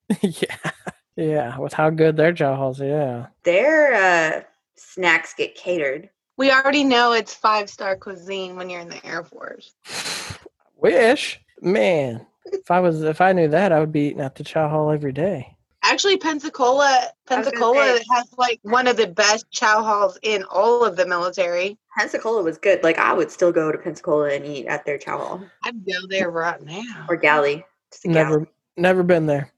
yeah, 0.22 0.72
yeah, 1.16 1.58
with 1.58 1.74
how 1.74 1.90
good 1.90 2.16
their 2.18 2.34
chow 2.34 2.56
halls. 2.56 2.80
Yeah, 2.80 3.28
Their 3.44 3.94
uh, 3.94 4.42
snacks 4.76 5.34
get 5.34 5.56
catered. 5.56 6.10
We 6.38 6.52
already 6.52 6.84
know 6.84 7.14
it's 7.14 7.34
five 7.34 7.70
star 7.70 7.96
cuisine 7.96 8.56
when 8.56 8.70
you're 8.70 8.82
in 8.82 8.90
the 8.90 9.06
Air 9.06 9.24
Force. 9.24 9.74
wish 10.76 11.40
man. 11.62 12.26
If 12.46 12.72
I 12.72 12.80
was, 12.80 13.04
if 13.04 13.20
I 13.20 13.34
knew 13.34 13.50
that, 13.50 13.72
I 13.74 13.80
would 13.80 13.92
be 13.92 14.08
eating 14.08 14.22
at 14.22 14.36
the 14.36 14.44
chow 14.44 14.70
hall 14.70 14.90
every 14.92 15.12
day. 15.12 15.54
Actually, 15.84 16.18
Pensacola, 16.18 16.86
I 16.86 16.90
was 16.90 17.10
gonna 17.28 17.44
Pensacola 17.44 17.98
say- 17.98 18.04
has 18.14 18.34
like 18.38 18.60
one 18.64 18.88
of 18.88 18.96
the 18.98 19.08
best 19.08 19.50
chow 19.52 19.84
halls 19.84 20.18
in 20.22 20.44
all 20.50 20.86
of 20.86 20.96
the 20.96 21.06
military. 21.06 21.78
Pensacola 21.98 22.42
was 22.44 22.58
good. 22.58 22.84
Like 22.84 23.00
I 23.00 23.12
would 23.14 23.32
still 23.32 23.52
go 23.52 23.72
to 23.72 23.78
Pensacola 23.78 24.30
and 24.32 24.46
eat 24.46 24.68
at 24.68 24.86
their 24.86 24.98
chow 24.98 25.18
hall 25.18 25.42
I'd 25.64 25.86
go 25.86 26.08
there 26.10 26.30
right 26.30 26.62
now. 26.62 27.06
or 27.10 27.16
galley. 27.18 27.66
Just 27.92 28.06
a 28.06 28.10
Never, 28.10 28.30
galley. 28.40 28.52
Never 28.78 29.04
been 29.04 29.26
there, 29.26 29.52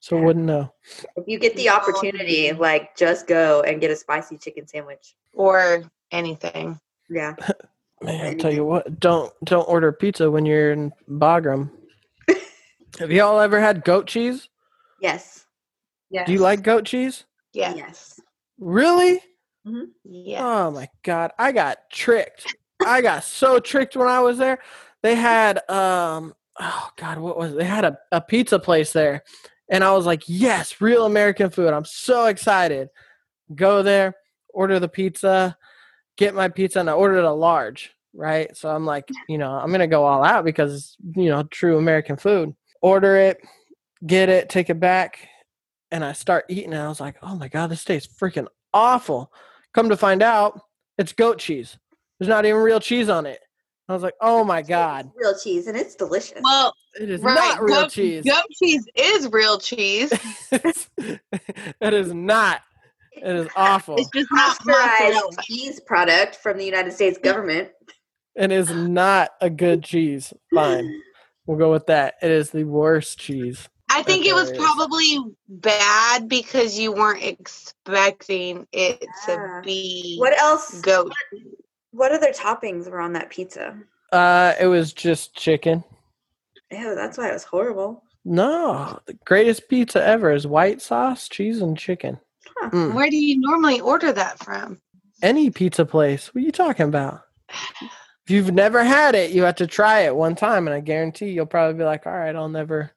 so 0.00 0.16
Yeah. 0.16 0.24
wouldn't 0.24 0.44
know. 0.46 0.72
If 1.16 1.24
you 1.26 1.38
get 1.38 1.56
the 1.56 1.68
opportunity, 1.68 2.52
like 2.52 2.96
just 2.96 3.26
go 3.26 3.62
and 3.62 3.80
get 3.80 3.90
a 3.90 3.96
spicy 3.96 4.38
chicken 4.38 4.66
sandwich. 4.66 5.14
Or 5.34 5.82
anything. 6.10 6.78
Yeah. 7.08 7.34
Man, 8.02 8.26
I'll 8.26 8.34
tell 8.36 8.52
you 8.52 8.64
what, 8.64 8.98
don't 8.98 9.32
don't 9.44 9.68
order 9.68 9.92
pizza 9.92 10.30
when 10.30 10.44
you're 10.44 10.72
in 10.72 10.92
Bagram. 11.08 11.70
Have 12.98 13.12
y'all 13.12 13.38
ever 13.40 13.60
had 13.60 13.84
goat 13.84 14.06
cheese? 14.06 14.48
Yes. 15.00 15.46
Yes. 16.10 16.26
Do 16.26 16.32
you 16.32 16.40
like 16.40 16.62
goat 16.62 16.84
cheese? 16.84 17.24
Yeah. 17.52 17.74
Yes. 17.74 18.20
Really? 18.58 19.20
Yeah. 20.04 20.44
Oh 20.44 20.70
my 20.72 20.88
god, 21.04 21.30
I 21.38 21.52
got 21.52 21.88
tricked. 21.90 22.56
I 22.84 23.00
got 23.00 23.22
so 23.24 23.60
tricked 23.60 23.96
when 23.96 24.08
I 24.08 24.18
was 24.20 24.36
there. 24.36 24.58
They 25.02 25.14
had 25.14 25.68
um 25.70 26.34
oh 26.60 26.90
god, 26.96 27.18
what 27.18 27.38
was 27.38 27.52
it? 27.52 27.58
They 27.58 27.64
had 27.64 27.84
a, 27.84 27.98
a 28.10 28.20
pizza 28.20 28.58
place 28.58 28.92
there. 28.92 29.22
And 29.68 29.82
I 29.82 29.92
was 29.92 30.06
like, 30.06 30.22
"Yes, 30.26 30.80
real 30.80 31.06
American 31.06 31.50
food. 31.50 31.72
I'm 31.72 31.84
so 31.84 32.26
excited." 32.26 32.88
Go 33.54 33.82
there, 33.82 34.14
order 34.52 34.78
the 34.78 34.88
pizza, 34.88 35.56
get 36.16 36.34
my 36.34 36.48
pizza 36.48 36.80
and 36.80 36.88
I 36.88 36.94
ordered 36.94 37.24
a 37.24 37.32
large, 37.32 37.94
right? 38.14 38.56
So 38.56 38.68
I'm 38.70 38.86
like, 38.86 39.08
you 39.28 39.38
know, 39.38 39.52
I'm 39.52 39.72
to 39.72 39.86
go 39.86 40.04
all 40.04 40.22
out 40.22 40.44
because 40.44 40.96
you 41.16 41.28
know, 41.28 41.42
true 41.44 41.78
American 41.78 42.16
food. 42.16 42.54
Order 42.80 43.16
it, 43.16 43.38
get 44.06 44.28
it, 44.28 44.48
take 44.48 44.70
it 44.70 44.80
back, 44.80 45.28
and 45.90 46.04
I 46.04 46.12
start 46.12 46.46
eating 46.48 46.72
and 46.72 46.82
I 46.82 46.88
was 46.88 47.00
like, 47.00 47.16
"Oh 47.22 47.36
my 47.36 47.48
god, 47.48 47.68
this 47.68 47.84
tastes 47.84 48.12
freaking 48.18 48.48
awful." 48.74 49.32
Come 49.72 49.88
to 49.88 49.96
find 49.96 50.22
out, 50.22 50.60
it's 50.98 51.12
goat 51.12 51.38
cheese. 51.38 51.78
There's 52.18 52.28
not 52.28 52.44
even 52.44 52.60
real 52.60 52.80
cheese 52.80 53.08
on 53.08 53.24
it. 53.24 53.40
I 53.88 53.92
was 53.94 54.02
like, 54.02 54.14
"Oh 54.20 54.44
my 54.44 54.62
god, 54.62 55.10
Real 55.14 55.36
cheese 55.38 55.66
and 55.66 55.76
it's 55.76 55.94
delicious. 55.94 56.40
Well, 56.42 56.74
it 57.00 57.10
is 57.10 57.20
right. 57.20 57.34
not 57.34 57.62
real 57.62 57.82
goat, 57.82 57.90
cheese." 57.90 58.24
Goat 58.24 58.44
cheese 58.62 58.86
is 58.94 59.28
real 59.30 59.58
cheese. 59.58 60.12
it 60.52 61.20
is 61.80 62.14
not. 62.14 62.62
It 63.14 63.36
is 63.36 63.48
awful. 63.56 63.96
It's 63.98 64.08
just 64.14 64.28
not 64.32 64.56
pasteurized 64.58 65.40
cheese 65.42 65.80
product 65.80 66.36
from 66.36 66.56
the 66.58 66.64
United 66.64 66.92
States 66.92 67.18
government. 67.18 67.68
It 68.34 68.50
is 68.50 68.70
not 68.70 69.30
a 69.40 69.50
good 69.50 69.82
cheese. 69.84 70.32
Fine. 70.54 70.88
We'll 71.46 71.58
go 71.58 71.70
with 71.70 71.86
that. 71.86 72.14
It 72.22 72.30
is 72.30 72.50
the 72.50 72.64
worst 72.64 73.18
cheese. 73.18 73.68
I 73.90 74.02
think 74.02 74.24
it 74.24 74.32
was 74.34 74.46
there 74.50 74.56
is. 74.58 74.62
probably 74.64 75.18
bad 75.48 76.26
because 76.28 76.78
you 76.78 76.92
weren't 76.92 77.22
expecting 77.22 78.66
it 78.72 79.04
Yeah. 79.28 79.36
to 79.60 79.62
be 79.62 80.16
What 80.18 80.38
else? 80.38 80.80
goat. 80.80 81.08
What 81.08 81.42
other 82.00 82.32
toppings 82.32 82.90
were 82.90 83.00
on 83.00 83.12
that 83.12 83.30
pizza? 83.30 83.78
Uh, 84.12 84.54
it 84.60 84.66
was 84.66 84.92
just 84.92 85.34
chicken. 85.34 85.84
Ew, 86.70 86.94
that's 86.94 87.18
why 87.18 87.28
it 87.28 87.32
was 87.34 87.44
horrible. 87.44 88.02
No, 88.24 88.98
the 89.06 89.14
greatest 89.24 89.68
pizza 89.68 90.02
ever 90.02 90.32
is 90.32 90.46
white 90.46 90.80
sauce, 90.80 91.28
cheese, 91.28 91.60
and 91.60 91.76
chicken. 91.76 92.18
Huh. 92.58 92.70
Mm. 92.70 92.94
Where 92.94 93.10
do 93.10 93.16
you 93.16 93.40
normally 93.40 93.80
order 93.80 94.12
that 94.12 94.38
from? 94.38 94.80
Any 95.22 95.50
pizza 95.50 95.84
place. 95.84 96.32
What 96.32 96.42
are 96.42 96.44
you 96.44 96.52
talking 96.52 96.86
about? 96.86 97.22
If 98.24 98.30
you've 98.30 98.52
never 98.52 98.84
had 98.84 99.14
it, 99.14 99.32
you 99.32 99.42
have 99.42 99.56
to 99.56 99.66
try 99.66 100.00
it 100.00 100.14
one 100.14 100.36
time, 100.36 100.68
and 100.68 100.74
I 100.74 100.80
guarantee 100.80 101.30
you'll 101.30 101.46
probably 101.46 101.78
be 101.78 101.84
like, 101.84 102.06
"All 102.06 102.12
right, 102.12 102.34
I'll 102.34 102.48
never, 102.48 102.92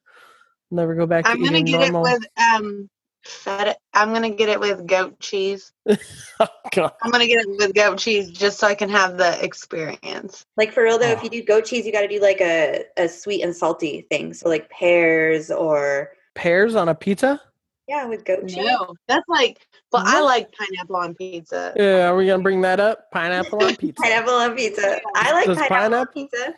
never 0.70 0.94
go 0.94 1.06
back 1.06 1.24
to 1.24 1.30
I'm 1.30 1.42
gonna 1.42 1.58
eating 1.58 1.66
get 1.66 1.92
normal." 1.92 2.06
it 2.06 2.20
with 2.20 2.26
um 2.38 2.88
feta. 3.26 3.76
I'm 3.92 4.12
gonna 4.12 4.30
get 4.30 4.48
it 4.48 4.60
with 4.60 4.86
goat 4.86 5.18
cheese. 5.20 5.72
oh, 5.88 6.48
God. 6.72 6.92
I'm 7.02 7.10
gonna 7.10 7.26
get 7.26 7.40
it 7.40 7.48
with 7.48 7.74
goat 7.74 7.98
cheese 7.98 8.30
just 8.30 8.58
so 8.58 8.66
I 8.66 8.74
can 8.74 8.88
have 8.88 9.16
the 9.18 9.42
experience. 9.44 10.44
Like 10.56 10.72
for 10.72 10.82
real 10.82 10.98
though, 10.98 11.10
if 11.10 11.20
Oh. 11.20 11.24
you 11.24 11.30
do 11.30 11.42
goat 11.44 11.64
cheese, 11.64 11.86
you 11.86 11.92
got 11.92 12.02
to 12.02 12.08
do 12.08 12.20
like 12.20 12.40
a, 12.40 12.84
a 12.96 13.08
sweet 13.08 13.42
and 13.42 13.54
salty 13.54 14.06
thing. 14.10 14.34
So 14.34 14.48
like 14.48 14.70
pears 14.70 15.50
or 15.50 16.10
Pears 16.34 16.74
on 16.74 16.88
a 16.88 16.94
pizza? 16.94 17.40
yeah, 17.88 18.04
with 18.06 18.24
goat 18.24 18.48
cheese. 18.48 18.58
No, 18.58 18.94
that's 19.08 19.24
like. 19.28 19.66
Well, 19.92 20.02
I 20.04 20.20
like 20.20 20.52
pineapple 20.52 20.96
on 20.96 21.14
pizza. 21.14 21.72
Yeah, 21.76 22.08
are 22.08 22.16
we 22.16 22.26
gonna 22.26 22.42
bring 22.42 22.60
that 22.62 22.80
up? 22.80 23.10
Pineapple 23.12 23.62
on 23.62 23.76
pizza. 23.78 24.02
Pineapple 24.02 24.34
on 24.34 24.56
pizza. 24.56 25.00
I 25.14 25.32
like 25.32 25.46
Does 25.46 25.58
pineapple, 25.58 25.94
on 25.98 26.06
pizza. 26.08 26.54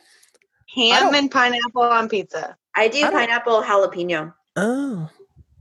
Ham 0.75 1.15
and 1.15 1.31
pineapple 1.31 1.83
on 1.83 2.09
pizza. 2.09 2.57
I 2.75 2.89
do 2.89 3.05
I 3.05 3.11
pineapple 3.11 3.63
jalapeno. 3.63 4.35
Oh, 4.57 5.09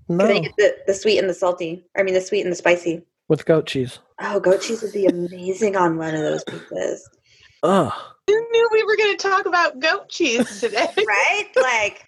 'Cause 0.07 0.19
I 0.29 0.33
no, 0.33 0.39
get 0.41 0.53
the, 0.57 0.75
the 0.87 0.93
sweet 0.93 1.19
and 1.19 1.29
the 1.29 1.33
salty. 1.33 1.85
I 1.97 2.03
mean 2.03 2.13
the 2.13 2.21
sweet 2.21 2.41
and 2.41 2.51
the 2.51 2.55
spicy. 2.55 3.03
with 3.27 3.45
goat 3.45 3.65
cheese. 3.67 3.99
Oh, 4.21 4.39
goat 4.39 4.61
cheese 4.61 4.81
would 4.81 4.93
be 4.93 5.05
amazing 5.05 5.75
on 5.75 5.97
one 5.97 6.15
of 6.15 6.21
those 6.21 6.43
pizzas. 6.45 6.99
Oh, 7.63 7.89
Who 8.27 8.33
knew 8.51 8.69
we 8.71 8.83
were 8.83 8.95
going 8.97 9.17
to 9.17 9.21
talk 9.21 9.45
about 9.45 9.79
goat 9.79 10.09
cheese 10.09 10.59
today? 10.61 10.87
Right? 10.97 11.47
Like 11.55 12.07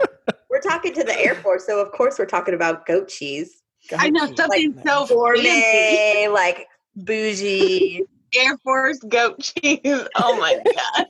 we're 0.50 0.62
talking 0.62 0.94
to 0.94 1.03
the 1.03 1.20
Air 1.20 1.36
Force, 1.36 1.65
so 1.65 1.79
of 1.79 1.91
course 1.91 2.18
we're 2.20 2.25
talking 2.25 2.53
about 2.53 2.86
goat 2.86 3.08
cheese. 3.10 3.62
I 3.98 4.10
know 4.10 4.27
cheese. 4.27 4.36
something 4.38 4.75
man. 4.75 4.86
so 4.86 5.06
fancy. 5.06 5.13
Gourmet, 5.15 6.27
like 6.32 6.68
bougie. 6.96 8.03
Air 8.36 8.58
Force 8.60 9.00
goat 9.00 9.39
cheese. 9.41 9.79
Oh 10.15 10.38
my 10.38 10.53
god! 10.65 11.08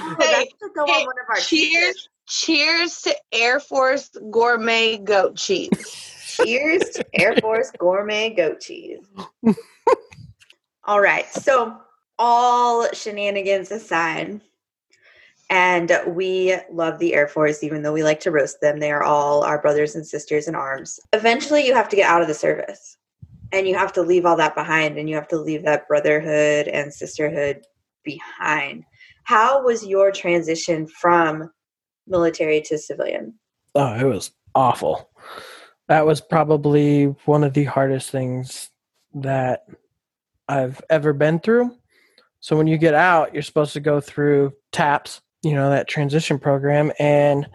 Oh, 0.00 0.16
Hey, 0.18 0.32
that 0.32 0.46
should 0.60 0.74
go 0.74 0.84
hey, 0.86 0.92
on 1.00 1.06
one 1.06 1.14
of 1.22 1.28
our 1.30 1.36
cheers! 1.40 2.08
Cheers 2.32 3.02
to 3.02 3.14
Air 3.30 3.60
Force 3.60 4.08
gourmet 4.30 4.96
goat 4.96 5.36
cheese. 5.36 5.70
Cheers 6.28 6.80
to 6.94 7.04
Air 7.12 7.36
Force 7.42 7.70
gourmet 7.76 8.30
goat 8.30 8.58
cheese. 8.58 9.04
all 10.84 11.02
right. 11.02 11.30
So, 11.30 11.76
all 12.18 12.88
shenanigans 12.94 13.70
aside, 13.70 14.40
and 15.50 15.92
we 16.06 16.56
love 16.72 16.98
the 16.98 17.12
Air 17.12 17.28
Force, 17.28 17.62
even 17.62 17.82
though 17.82 17.92
we 17.92 18.02
like 18.02 18.20
to 18.20 18.30
roast 18.30 18.62
them. 18.62 18.80
They 18.80 18.92
are 18.92 19.02
all 19.02 19.44
our 19.44 19.60
brothers 19.60 19.94
and 19.94 20.06
sisters 20.06 20.48
in 20.48 20.54
arms. 20.54 20.98
Eventually, 21.12 21.66
you 21.66 21.74
have 21.74 21.90
to 21.90 21.96
get 21.96 22.08
out 22.08 22.22
of 22.22 22.28
the 22.28 22.34
service 22.34 22.96
and 23.52 23.68
you 23.68 23.74
have 23.76 23.92
to 23.92 24.00
leave 24.00 24.24
all 24.24 24.36
that 24.38 24.54
behind 24.54 24.96
and 24.96 25.06
you 25.06 25.16
have 25.16 25.28
to 25.28 25.38
leave 25.38 25.64
that 25.64 25.86
brotherhood 25.86 26.66
and 26.68 26.94
sisterhood 26.94 27.66
behind. 28.04 28.84
How 29.24 29.62
was 29.62 29.84
your 29.84 30.10
transition 30.10 30.86
from 30.86 31.50
military 32.06 32.60
to 32.62 32.78
civilian? 32.78 33.34
Oh, 33.74 33.94
it 33.94 34.04
was 34.04 34.32
awful. 34.54 35.10
That 35.88 36.06
was 36.06 36.20
probably 36.20 37.04
one 37.24 37.44
of 37.44 37.54
the 37.54 37.64
hardest 37.64 38.10
things 38.10 38.70
that 39.14 39.66
I've 40.48 40.80
ever 40.90 41.12
been 41.12 41.40
through. 41.40 41.76
So 42.40 42.56
when 42.56 42.66
you 42.66 42.78
get 42.78 42.94
out, 42.94 43.32
you're 43.32 43.42
supposed 43.42 43.72
to 43.74 43.80
go 43.80 44.00
through 44.00 44.52
TAPS, 44.72 45.20
you 45.42 45.54
know 45.54 45.70
that 45.70 45.88
transition 45.88 46.38
program 46.38 46.92
and 46.98 47.48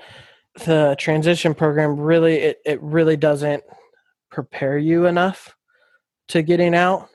the 0.65 0.95
transition 0.99 1.53
program 1.53 1.99
really 1.99 2.35
it, 2.35 2.61
it 2.65 2.81
really 2.81 3.17
doesn't 3.17 3.63
prepare 4.29 4.77
you 4.77 5.05
enough 5.05 5.55
to 6.27 6.41
getting 6.41 6.75
out 6.75 7.09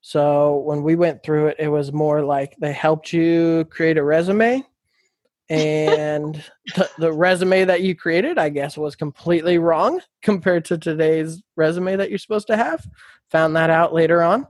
so 0.00 0.58
when 0.58 0.82
we 0.82 0.94
went 0.94 1.22
through 1.22 1.48
it 1.48 1.56
it 1.58 1.68
was 1.68 1.92
more 1.92 2.22
like 2.22 2.56
they 2.58 2.72
helped 2.72 3.12
you 3.12 3.66
create 3.70 3.98
a 3.98 4.02
resume 4.02 4.64
and 5.48 6.42
the, 6.74 6.90
the 6.98 7.12
resume 7.12 7.64
that 7.64 7.80
you 7.80 7.94
created 7.94 8.36
i 8.36 8.48
guess 8.48 8.76
was 8.76 8.96
completely 8.96 9.58
wrong 9.58 10.00
compared 10.26 10.64
to 10.64 10.76
today's 10.76 11.40
resume 11.54 11.96
that 11.96 12.10
you're 12.10 12.18
supposed 12.18 12.48
to 12.48 12.56
have. 12.56 12.84
Found 13.30 13.56
that 13.56 13.70
out 13.70 13.94
later 13.94 14.22
on. 14.22 14.46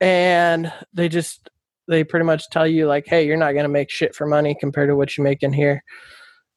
And 0.00 0.72
they 0.92 1.08
just 1.08 1.48
they 1.86 2.04
pretty 2.04 2.24
much 2.24 2.50
tell 2.50 2.66
you 2.66 2.86
like 2.86 3.06
hey 3.06 3.26
you're 3.26 3.36
not 3.36 3.52
going 3.52 3.64
to 3.64 3.70
make 3.70 3.90
shit 3.90 4.14
for 4.14 4.26
money 4.26 4.54
compared 4.60 4.90
to 4.90 4.96
what 4.96 5.16
you 5.16 5.24
make 5.24 5.42
in 5.42 5.52
here. 5.52 5.82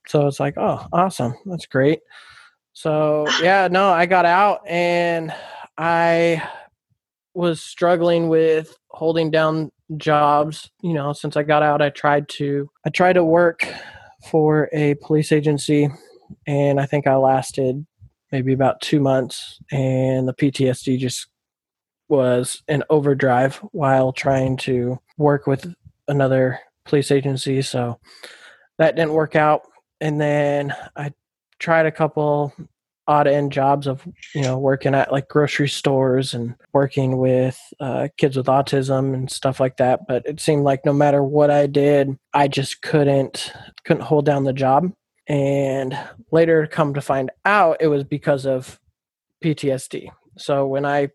So 0.08 0.28
it's 0.28 0.40
like 0.40 0.56
oh 0.58 0.86
awesome. 0.92 1.36
That's 1.46 1.68
great. 1.68 2.00
So 2.74 3.28
yeah 3.42 3.68
no 3.72 3.90
i 3.90 4.06
got 4.06 4.26
out 4.26 4.68
and 4.68 5.34
i 5.78 6.42
was 7.34 7.62
struggling 7.62 8.30
with 8.30 8.78
holding 8.90 9.32
down 9.32 9.72
jobs 9.98 10.70
you 10.82 10.94
know 10.94 11.12
since 11.14 11.36
i 11.36 11.44
got 11.44 11.64
out 11.64 11.82
i 11.82 11.90
tried 11.90 12.28
to 12.30 12.70
i 12.86 12.90
tried 12.90 13.14
to 13.14 13.24
work 13.24 13.68
for 14.30 14.70
a 14.74 14.96
police 14.96 15.32
agency 15.32 15.90
and 16.48 16.80
i 16.80 16.86
think 16.86 17.08
i 17.08 17.16
lasted 17.16 17.86
maybe 18.32 18.54
about 18.54 18.80
two 18.80 19.00
months 19.00 19.60
and 19.72 20.28
the 20.28 20.34
ptsd 20.34 20.98
just 20.98 21.28
was 22.12 22.62
in 22.68 22.84
overdrive 22.90 23.56
while 23.72 24.12
trying 24.12 24.58
to 24.58 25.00
work 25.18 25.48
with 25.48 25.74
another 26.10 26.60
police 26.86 27.10
agency. 27.10 27.62
So 27.62 28.00
that 28.78 28.96
didn't 28.96 29.14
work 29.14 29.36
out. 29.36 29.62
And 30.02 30.20
then 30.20 30.76
I 30.96 31.14
tried 31.58 31.86
a 31.86 31.92
couple 31.92 32.54
odd 33.12 33.28
end 33.28 33.52
jobs 33.52 33.88
of 33.88 34.08
you 34.34 34.42
know 34.42 34.58
working 34.58 34.96
at 34.96 35.12
like 35.12 35.28
grocery 35.28 35.68
stores 35.68 36.34
and 36.34 36.56
working 36.72 37.18
with 37.18 37.60
uh, 37.82 38.08
kids 38.18 38.38
with 38.38 38.46
autism 38.46 39.14
and 39.14 39.30
stuff 39.30 39.60
like 39.60 39.76
that 39.76 40.08
but 40.08 40.26
it 40.26 40.40
seemed 40.40 40.64
like 40.64 40.86
no 40.86 40.94
matter 40.94 41.22
what 41.22 41.52
i 41.52 41.68
did 41.68 42.18
i 42.34 42.48
just 42.48 42.82
couldn't 42.82 43.52
couldn't 43.84 44.04
hold 44.04 44.26
down 44.26 44.46
the 44.46 44.54
job 44.54 44.90
and 45.28 45.98
later 46.32 46.66
come 46.68 46.94
to 46.94 47.02
find 47.02 47.30
out 47.44 47.76
it 47.82 47.88
was 47.88 48.06
because 48.06 48.46
of 48.46 48.80
ptsd 49.44 50.10
so 50.38 50.66
when 50.66 50.86
i 50.86 51.10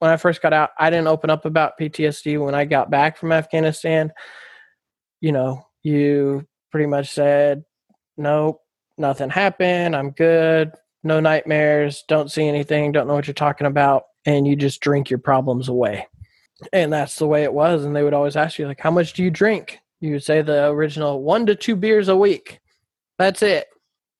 when 0.00 0.10
I 0.10 0.18
first 0.18 0.42
got 0.42 0.52
out, 0.52 0.70
I 0.78 0.90
didn't 0.90 1.06
open 1.06 1.30
up 1.30 1.46
about 1.46 1.78
PTSD. 1.80 2.38
When 2.38 2.54
I 2.54 2.66
got 2.66 2.90
back 2.90 3.16
from 3.16 3.32
Afghanistan, 3.32 4.12
you 5.22 5.32
know, 5.32 5.66
you 5.82 6.46
pretty 6.70 6.84
much 6.84 7.08
said, 7.08 7.64
nope, 8.18 8.60
nothing 8.98 9.30
happened. 9.30 9.96
I'm 9.96 10.10
good. 10.10 10.72
No 11.04 11.20
nightmares. 11.20 12.02
Don't 12.08 12.30
see 12.30 12.48
anything. 12.48 12.90
Don't 12.90 13.06
know 13.06 13.14
what 13.14 13.26
you're 13.26 13.34
talking 13.34 13.66
about. 13.66 14.04
And 14.24 14.46
you 14.46 14.56
just 14.56 14.80
drink 14.80 15.10
your 15.10 15.18
problems 15.18 15.68
away. 15.68 16.06
And 16.72 16.92
that's 16.92 17.16
the 17.16 17.26
way 17.26 17.42
it 17.42 17.52
was. 17.52 17.84
And 17.84 17.94
they 17.94 18.02
would 18.02 18.14
always 18.14 18.36
ask 18.36 18.58
you, 18.58 18.66
like, 18.66 18.80
how 18.80 18.90
much 18.90 19.12
do 19.12 19.22
you 19.22 19.30
drink? 19.30 19.80
You 20.00 20.12
would 20.12 20.24
say 20.24 20.42
the 20.42 20.66
original 20.66 21.22
one 21.22 21.46
to 21.46 21.54
two 21.54 21.76
beers 21.76 22.08
a 22.08 22.16
week. 22.16 22.60
That's 23.18 23.42
it. 23.42 23.68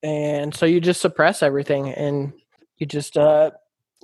And 0.03 0.53
so 0.53 0.65
you 0.65 0.79
just 0.79 1.01
suppress 1.01 1.41
everything 1.41 1.89
and 1.89 2.33
you 2.77 2.85
just 2.85 3.17
uh, 3.17 3.51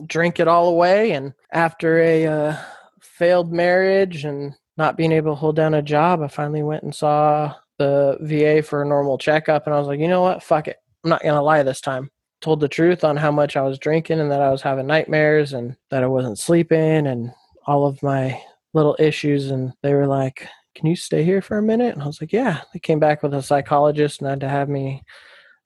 drink 0.05 0.39
it 0.39 0.47
all 0.47 0.69
away. 0.69 1.11
And 1.11 1.33
after 1.51 2.00
a 2.00 2.25
uh, 2.25 2.57
failed 3.00 3.53
marriage 3.53 4.25
and 4.25 4.55
not 4.77 4.97
being 4.97 5.11
able 5.11 5.33
to 5.33 5.39
hold 5.39 5.55
down 5.55 5.75
a 5.75 5.81
job, 5.81 6.21
I 6.21 6.27
finally 6.27 6.63
went 6.63 6.83
and 6.83 6.95
saw 6.95 7.53
the 7.77 8.17
VA 8.21 8.63
for 8.63 8.81
a 8.81 8.88
normal 8.88 9.17
checkup. 9.17 9.65
And 9.65 9.75
I 9.75 9.79
was 9.79 9.88
like, 9.88 10.00
you 10.00 10.07
know 10.07 10.21
what? 10.21 10.41
Fuck 10.41 10.67
it. 10.67 10.77
I'm 11.03 11.09
not 11.09 11.21
going 11.21 11.35
to 11.35 11.41
lie 11.41 11.63
this 11.63 11.81
time. 11.81 12.09
Told 12.41 12.59
the 12.59 12.67
truth 12.67 13.03
on 13.03 13.17
how 13.17 13.31
much 13.31 13.55
I 13.55 13.61
was 13.61 13.77
drinking 13.77 14.19
and 14.19 14.31
that 14.31 14.41
I 14.41 14.49
was 14.49 14.61
having 14.61 14.87
nightmares 14.87 15.53
and 15.53 15.75
that 15.89 16.03
I 16.03 16.07
wasn't 16.07 16.39
sleeping 16.39 17.07
and 17.07 17.31
all 17.67 17.85
of 17.85 18.01
my 18.01 18.41
little 18.73 18.95
issues. 18.99 19.51
And 19.51 19.73
they 19.83 19.93
were 19.93 20.07
like, 20.07 20.47
can 20.73 20.87
you 20.87 20.95
stay 20.95 21.23
here 21.23 21.41
for 21.41 21.57
a 21.57 21.63
minute? 21.63 21.93
And 21.93 22.01
I 22.01 22.07
was 22.07 22.19
like, 22.19 22.33
yeah. 22.33 22.61
They 22.73 22.79
came 22.79 22.99
back 22.99 23.21
with 23.21 23.33
a 23.33 23.43
psychologist 23.43 24.21
and 24.21 24.29
had 24.29 24.39
to 24.39 24.49
have 24.49 24.69
me 24.69 25.03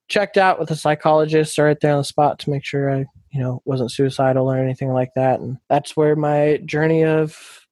checked 0.07 0.37
out 0.37 0.59
with 0.59 0.69
a 0.71 0.75
psychologist 0.75 1.57
right 1.57 1.79
there 1.79 1.93
on 1.93 1.99
the 1.99 2.03
spot 2.03 2.39
to 2.39 2.49
make 2.49 2.63
sure 2.63 2.91
I 2.91 3.05
you 3.31 3.41
know 3.41 3.61
wasn't 3.65 3.91
suicidal 3.91 4.51
or 4.51 4.57
anything 4.57 4.93
like 4.93 5.09
that 5.15 5.39
and 5.39 5.57
that's 5.67 5.97
where 5.97 6.15
my 6.15 6.57
journey 6.65 7.03
of 7.03 7.65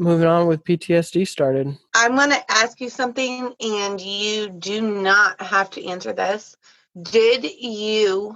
moving 0.00 0.26
on 0.26 0.46
with 0.46 0.64
PTSD 0.64 1.28
started. 1.28 1.76
I'm 1.94 2.16
going 2.16 2.30
to 2.30 2.50
ask 2.50 2.80
you 2.80 2.88
something 2.88 3.52
and 3.60 4.00
you 4.00 4.48
do 4.48 4.80
not 4.80 5.40
have 5.42 5.68
to 5.70 5.84
answer 5.84 6.14
this. 6.14 6.56
Did 7.02 7.44
you 7.44 8.34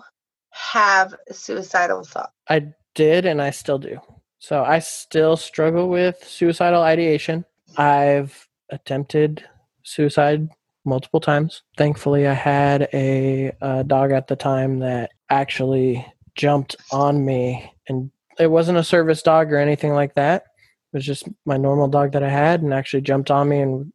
have 0.54 1.14
suicidal 1.32 2.04
thoughts? 2.04 2.32
I 2.48 2.72
did 2.94 3.26
and 3.26 3.42
I 3.42 3.50
still 3.50 3.78
do. 3.78 3.98
So 4.38 4.62
I 4.62 4.78
still 4.78 5.36
struggle 5.36 5.88
with 5.88 6.22
suicidal 6.22 6.82
ideation. 6.82 7.44
I've 7.76 8.46
attempted 8.70 9.44
suicide 9.82 10.48
multiple 10.84 11.20
times. 11.20 11.62
Thankfully, 11.76 12.26
I 12.28 12.34
had 12.34 12.88
a, 12.92 13.52
a 13.60 13.84
dog 13.84 14.12
at 14.12 14.28
the 14.28 14.36
time 14.36 14.78
that 14.78 15.10
actually 15.28 16.06
jumped 16.36 16.76
on 16.92 17.24
me 17.24 17.72
and 17.88 18.10
it 18.38 18.48
wasn't 18.48 18.78
a 18.78 18.84
service 18.84 19.22
dog 19.22 19.52
or 19.52 19.58
anything 19.58 19.92
like 19.92 20.14
that. 20.14 20.44
It 20.92 20.98
was 20.98 21.06
just 21.06 21.28
my 21.44 21.56
normal 21.56 21.88
dog 21.88 22.12
that 22.12 22.22
I 22.22 22.28
had 22.28 22.62
and 22.62 22.72
actually 22.72 23.02
jumped 23.02 23.30
on 23.30 23.48
me 23.48 23.60
and 23.60 23.92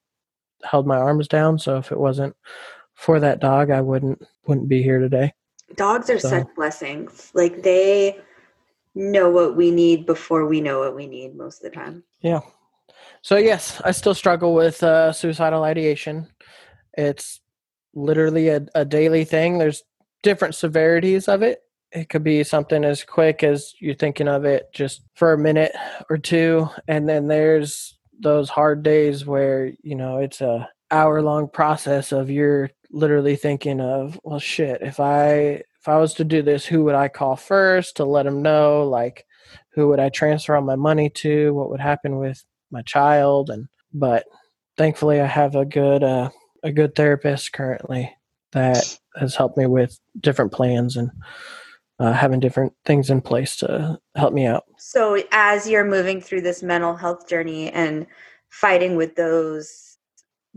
held 0.63 0.85
my 0.85 0.97
arms 0.97 1.27
down. 1.27 1.57
So 1.57 1.77
if 1.77 1.91
it 1.91 1.99
wasn't 1.99 2.35
for 2.95 3.19
that 3.21 3.39
dog, 3.39 3.71
I 3.71 3.79
wouldn't 3.79 4.21
wouldn't 4.45 4.67
be 4.67 4.83
here 4.83 4.99
today. 4.99 5.33
Dogs 5.75 6.09
are 6.09 6.19
so. 6.19 6.29
such 6.29 6.47
blessings. 6.55 7.31
Like 7.33 7.63
they 7.63 8.19
know 8.95 9.29
what 9.29 9.55
we 9.55 9.71
need 9.71 10.05
before 10.05 10.47
we 10.47 10.61
know 10.61 10.79
what 10.79 10.95
we 10.95 11.07
need 11.07 11.35
most 11.35 11.63
of 11.63 11.71
the 11.71 11.77
time. 11.77 12.03
Yeah. 12.21 12.41
So 13.21 13.37
yes, 13.37 13.81
I 13.83 13.91
still 13.91 14.13
struggle 14.13 14.53
with 14.53 14.81
uh, 14.81 15.11
suicidal 15.11 15.63
ideation. 15.63 16.27
It's 16.97 17.41
literally 17.93 18.49
a, 18.49 18.65
a 18.75 18.85
daily 18.85 19.25
thing. 19.25 19.57
There's 19.57 19.83
different 20.23 20.55
severities 20.55 21.27
of 21.27 21.41
it 21.41 21.63
it 21.91 22.09
could 22.09 22.23
be 22.23 22.43
something 22.43 22.83
as 22.83 23.03
quick 23.03 23.43
as 23.43 23.73
you're 23.79 23.95
thinking 23.95 24.27
of 24.27 24.45
it 24.45 24.71
just 24.73 25.01
for 25.15 25.33
a 25.33 25.37
minute 25.37 25.71
or 26.09 26.17
two 26.17 26.67
and 26.87 27.07
then 27.07 27.27
there's 27.27 27.97
those 28.19 28.49
hard 28.49 28.83
days 28.83 29.25
where 29.25 29.71
you 29.81 29.95
know 29.95 30.17
it's 30.17 30.41
a 30.41 30.69
hour 30.91 31.21
long 31.21 31.47
process 31.47 32.11
of 32.11 32.29
you're 32.29 32.69
literally 32.91 33.35
thinking 33.35 33.79
of 33.79 34.19
well 34.23 34.39
shit 34.39 34.81
if 34.81 34.99
i 34.99 35.29
if 35.29 35.87
i 35.87 35.97
was 35.97 36.13
to 36.13 36.23
do 36.23 36.41
this 36.41 36.65
who 36.65 36.83
would 36.83 36.95
i 36.95 37.07
call 37.07 37.35
first 37.35 37.97
to 37.97 38.05
let 38.05 38.23
them 38.23 38.41
know 38.41 38.83
like 38.83 39.25
who 39.73 39.87
would 39.87 39.99
i 39.99 40.09
transfer 40.09 40.55
all 40.55 40.61
my 40.61 40.75
money 40.75 41.09
to 41.09 41.53
what 41.53 41.69
would 41.69 41.79
happen 41.79 42.17
with 42.17 42.43
my 42.71 42.81
child 42.81 43.49
and 43.49 43.67
but 43.93 44.25
thankfully 44.77 45.21
i 45.21 45.25
have 45.25 45.55
a 45.55 45.65
good 45.65 46.03
uh, 46.03 46.29
a 46.63 46.71
good 46.71 46.95
therapist 46.95 47.53
currently 47.53 48.13
that 48.51 48.97
has 49.15 49.35
helped 49.35 49.57
me 49.57 49.65
with 49.65 49.99
different 50.19 50.51
plans 50.51 50.97
and 50.97 51.11
uh, 51.99 52.13
having 52.13 52.39
different 52.39 52.73
things 52.85 53.09
in 53.09 53.21
place 53.21 53.57
to 53.57 53.99
help 54.15 54.33
me 54.33 54.45
out. 54.45 54.63
So, 54.77 55.21
as 55.31 55.69
you're 55.69 55.85
moving 55.85 56.21
through 56.21 56.41
this 56.41 56.63
mental 56.63 56.95
health 56.95 57.27
journey 57.27 57.69
and 57.71 58.07
fighting 58.49 58.95
with 58.95 59.15
those 59.15 59.88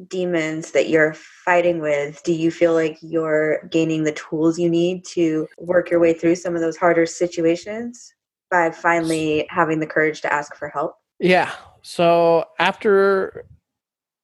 demons 0.08 0.72
that 0.72 0.88
you're 0.88 1.14
fighting 1.14 1.80
with, 1.80 2.22
do 2.22 2.32
you 2.32 2.50
feel 2.50 2.74
like 2.74 2.98
you're 3.02 3.66
gaining 3.70 4.04
the 4.04 4.12
tools 4.12 4.58
you 4.58 4.68
need 4.68 5.04
to 5.04 5.46
work 5.58 5.90
your 5.90 6.00
way 6.00 6.12
through 6.12 6.36
some 6.36 6.54
of 6.54 6.60
those 6.60 6.76
harder 6.76 7.06
situations 7.06 8.14
by 8.50 8.70
finally 8.70 9.46
having 9.50 9.80
the 9.80 9.86
courage 9.86 10.20
to 10.22 10.32
ask 10.32 10.54
for 10.56 10.68
help? 10.68 10.94
Yeah. 11.18 11.52
So, 11.82 12.46
after 12.58 13.44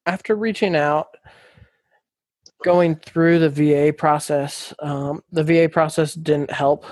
after 0.07 0.35
reaching 0.35 0.75
out 0.75 1.09
going 2.65 2.97
through 2.97 3.39
the 3.39 3.51
VA 3.51 3.93
process, 3.93 4.73
um, 4.81 5.23
the 5.31 5.45
VA 5.45 5.69
process 5.69 6.15
didn't 6.15 6.51
help 6.51 6.85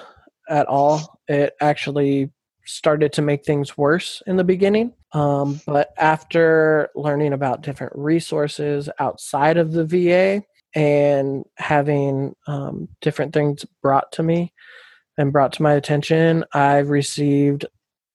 at 0.48 0.66
all. 0.66 1.20
It 1.28 1.54
actually 1.60 2.30
started 2.66 3.12
to 3.14 3.22
make 3.22 3.44
things 3.44 3.78
worse 3.78 4.22
in 4.26 4.36
the 4.36 4.44
beginning. 4.44 4.92
Um, 5.12 5.60
but 5.66 5.92
after 5.96 6.90
learning 6.94 7.32
about 7.32 7.62
different 7.62 7.92
resources 7.96 8.88
outside 8.98 9.56
of 9.56 9.72
the 9.72 9.84
VA 9.84 10.42
and 10.74 11.44
having 11.56 12.34
um, 12.46 12.88
different 13.00 13.32
things 13.32 13.64
brought 13.82 14.12
to 14.12 14.22
me 14.22 14.52
and 15.16 15.32
brought 15.32 15.52
to 15.54 15.62
my 15.62 15.72
attention, 15.72 16.44
I've 16.52 16.90
received 16.90 17.64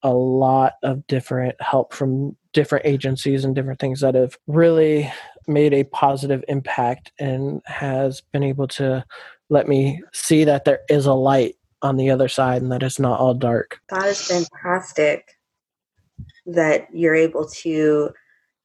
a 0.03 0.13
lot 0.13 0.73
of 0.83 1.05
different 1.07 1.55
help 1.61 1.93
from 1.93 2.35
different 2.53 2.85
agencies 2.85 3.45
and 3.45 3.55
different 3.55 3.79
things 3.79 4.01
that 4.01 4.15
have 4.15 4.37
really 4.47 5.11
made 5.47 5.73
a 5.73 5.83
positive 5.85 6.43
impact 6.47 7.11
and 7.19 7.61
has 7.65 8.21
been 8.33 8.43
able 8.43 8.67
to 8.67 9.03
let 9.49 9.67
me 9.67 10.01
see 10.13 10.43
that 10.43 10.65
there 10.65 10.79
is 10.89 11.05
a 11.05 11.13
light 11.13 11.55
on 11.81 11.97
the 11.97 12.09
other 12.09 12.27
side 12.27 12.61
and 12.61 12.71
that 12.71 12.83
it's 12.83 12.99
not 12.99 13.19
all 13.19 13.33
dark. 13.33 13.79
That 13.89 14.05
is 14.05 14.27
fantastic 14.27 15.35
that 16.45 16.87
you're 16.93 17.15
able 17.15 17.47
to 17.47 18.11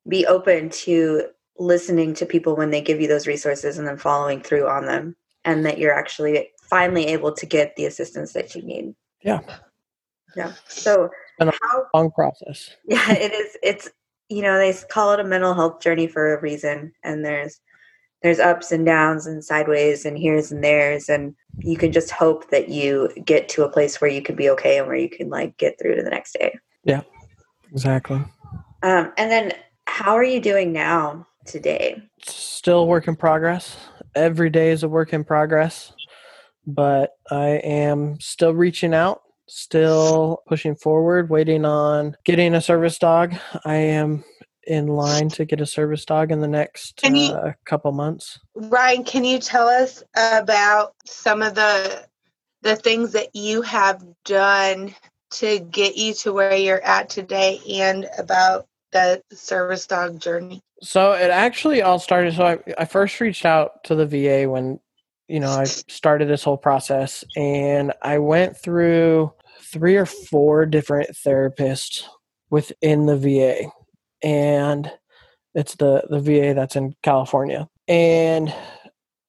be 0.08 0.26
open 0.26 0.70
to 0.70 1.24
listening 1.58 2.14
to 2.14 2.26
people 2.26 2.56
when 2.56 2.70
they 2.70 2.80
give 2.80 3.00
you 3.00 3.08
those 3.08 3.26
resources 3.26 3.78
and 3.78 3.86
then 3.86 3.96
following 3.96 4.40
through 4.42 4.66
on 4.68 4.84
them 4.86 5.16
and 5.44 5.64
that 5.64 5.78
you're 5.78 5.94
actually 5.94 6.50
finally 6.62 7.06
able 7.06 7.32
to 7.32 7.46
get 7.46 7.74
the 7.76 7.86
assistance 7.86 8.32
that 8.32 8.54
you 8.54 8.62
need 8.62 8.94
Yeah. 9.22 9.40
yeah 10.36 10.52
so 10.68 11.08
a 11.40 11.52
how 11.62 11.84
long 11.94 12.10
process. 12.10 12.74
yeah 12.88 13.12
it 13.12 13.32
is 13.32 13.56
it's 13.62 13.90
you 14.28 14.42
know 14.42 14.58
they 14.58 14.74
call 14.90 15.12
it 15.12 15.20
a 15.20 15.24
mental 15.24 15.54
health 15.54 15.80
journey 15.80 16.06
for 16.06 16.34
a 16.34 16.40
reason 16.40 16.92
and 17.04 17.24
there's 17.24 17.60
there's 18.26 18.40
ups 18.40 18.72
and 18.72 18.84
downs 18.84 19.24
and 19.24 19.44
sideways 19.44 20.04
and 20.04 20.18
here's 20.18 20.50
and 20.50 20.64
there's 20.64 21.08
and 21.08 21.32
you 21.58 21.76
can 21.76 21.92
just 21.92 22.10
hope 22.10 22.50
that 22.50 22.68
you 22.68 23.08
get 23.24 23.48
to 23.48 23.62
a 23.64 23.68
place 23.68 24.00
where 24.00 24.10
you 24.10 24.20
can 24.20 24.34
be 24.34 24.50
okay 24.50 24.78
and 24.78 24.88
where 24.88 24.96
you 24.96 25.08
can 25.08 25.28
like 25.28 25.56
get 25.58 25.78
through 25.80 25.94
to 25.94 26.02
the 26.02 26.10
next 26.10 26.32
day 26.32 26.52
Yeah. 26.82 27.02
Exactly. 27.70 28.16
um, 28.82 29.12
and 29.16 29.30
then 29.30 29.52
how 29.86 30.16
are 30.16 30.24
you 30.24 30.40
doing 30.40 30.72
now 30.72 31.24
today 31.44 32.02
Still 32.24 32.88
work 32.88 33.06
in 33.06 33.14
progress. 33.14 33.76
Every 34.16 34.50
day 34.50 34.70
is 34.72 34.82
a 34.82 34.88
work 34.88 35.12
in 35.12 35.22
progress, 35.22 35.92
but 36.66 37.10
I 37.30 37.60
am 37.62 38.18
still 38.18 38.52
reaching 38.54 38.92
out, 38.92 39.20
still 39.46 40.42
pushing 40.48 40.74
forward, 40.74 41.30
waiting 41.30 41.64
on 41.64 42.16
getting 42.24 42.54
a 42.54 42.60
service 42.60 42.98
dog. 42.98 43.36
I 43.64 43.76
am 43.76 44.24
in 44.66 44.88
line 44.88 45.28
to 45.30 45.44
get 45.44 45.60
a 45.60 45.66
service 45.66 46.04
dog 46.04 46.32
in 46.32 46.40
the 46.40 46.48
next 46.48 47.02
you- 47.04 47.32
uh, 47.32 47.52
couple 47.64 47.92
months. 47.92 48.38
Ryan, 48.54 49.04
can 49.04 49.24
you 49.24 49.38
tell 49.38 49.68
us 49.68 50.02
about 50.14 50.94
some 51.04 51.42
of 51.42 51.54
the 51.54 52.06
the 52.62 52.76
things 52.76 53.12
that 53.12 53.34
you 53.34 53.62
have 53.62 54.04
done 54.24 54.94
to 55.30 55.60
get 55.60 55.96
you 55.96 56.12
to 56.14 56.32
where 56.32 56.56
you're 56.56 56.82
at 56.82 57.08
today 57.08 57.60
and 57.70 58.08
about 58.18 58.66
the 58.92 59.22
service 59.32 59.86
dog 59.86 60.18
journey? 60.18 60.60
So 60.82 61.12
it 61.12 61.30
actually 61.30 61.82
all 61.82 61.98
started. 61.98 62.34
So 62.34 62.44
I, 62.44 62.58
I 62.78 62.84
first 62.84 63.20
reached 63.20 63.44
out 63.44 63.84
to 63.84 63.94
the 63.94 64.06
VA 64.06 64.48
when, 64.48 64.80
you 65.28 65.40
know, 65.40 65.50
I 65.50 65.64
started 65.64 66.28
this 66.28 66.44
whole 66.44 66.56
process, 66.56 67.24
and 67.36 67.92
I 68.02 68.18
went 68.18 68.56
through 68.56 69.32
three 69.60 69.96
or 69.96 70.06
four 70.06 70.66
different 70.66 71.10
therapists 71.10 72.04
within 72.50 73.06
the 73.06 73.16
VA, 73.16 73.70
and 74.26 74.90
it's 75.54 75.76
the 75.76 76.02
the 76.10 76.20
VA 76.20 76.52
that's 76.52 76.74
in 76.74 76.94
California. 77.02 77.68
And 77.86 78.52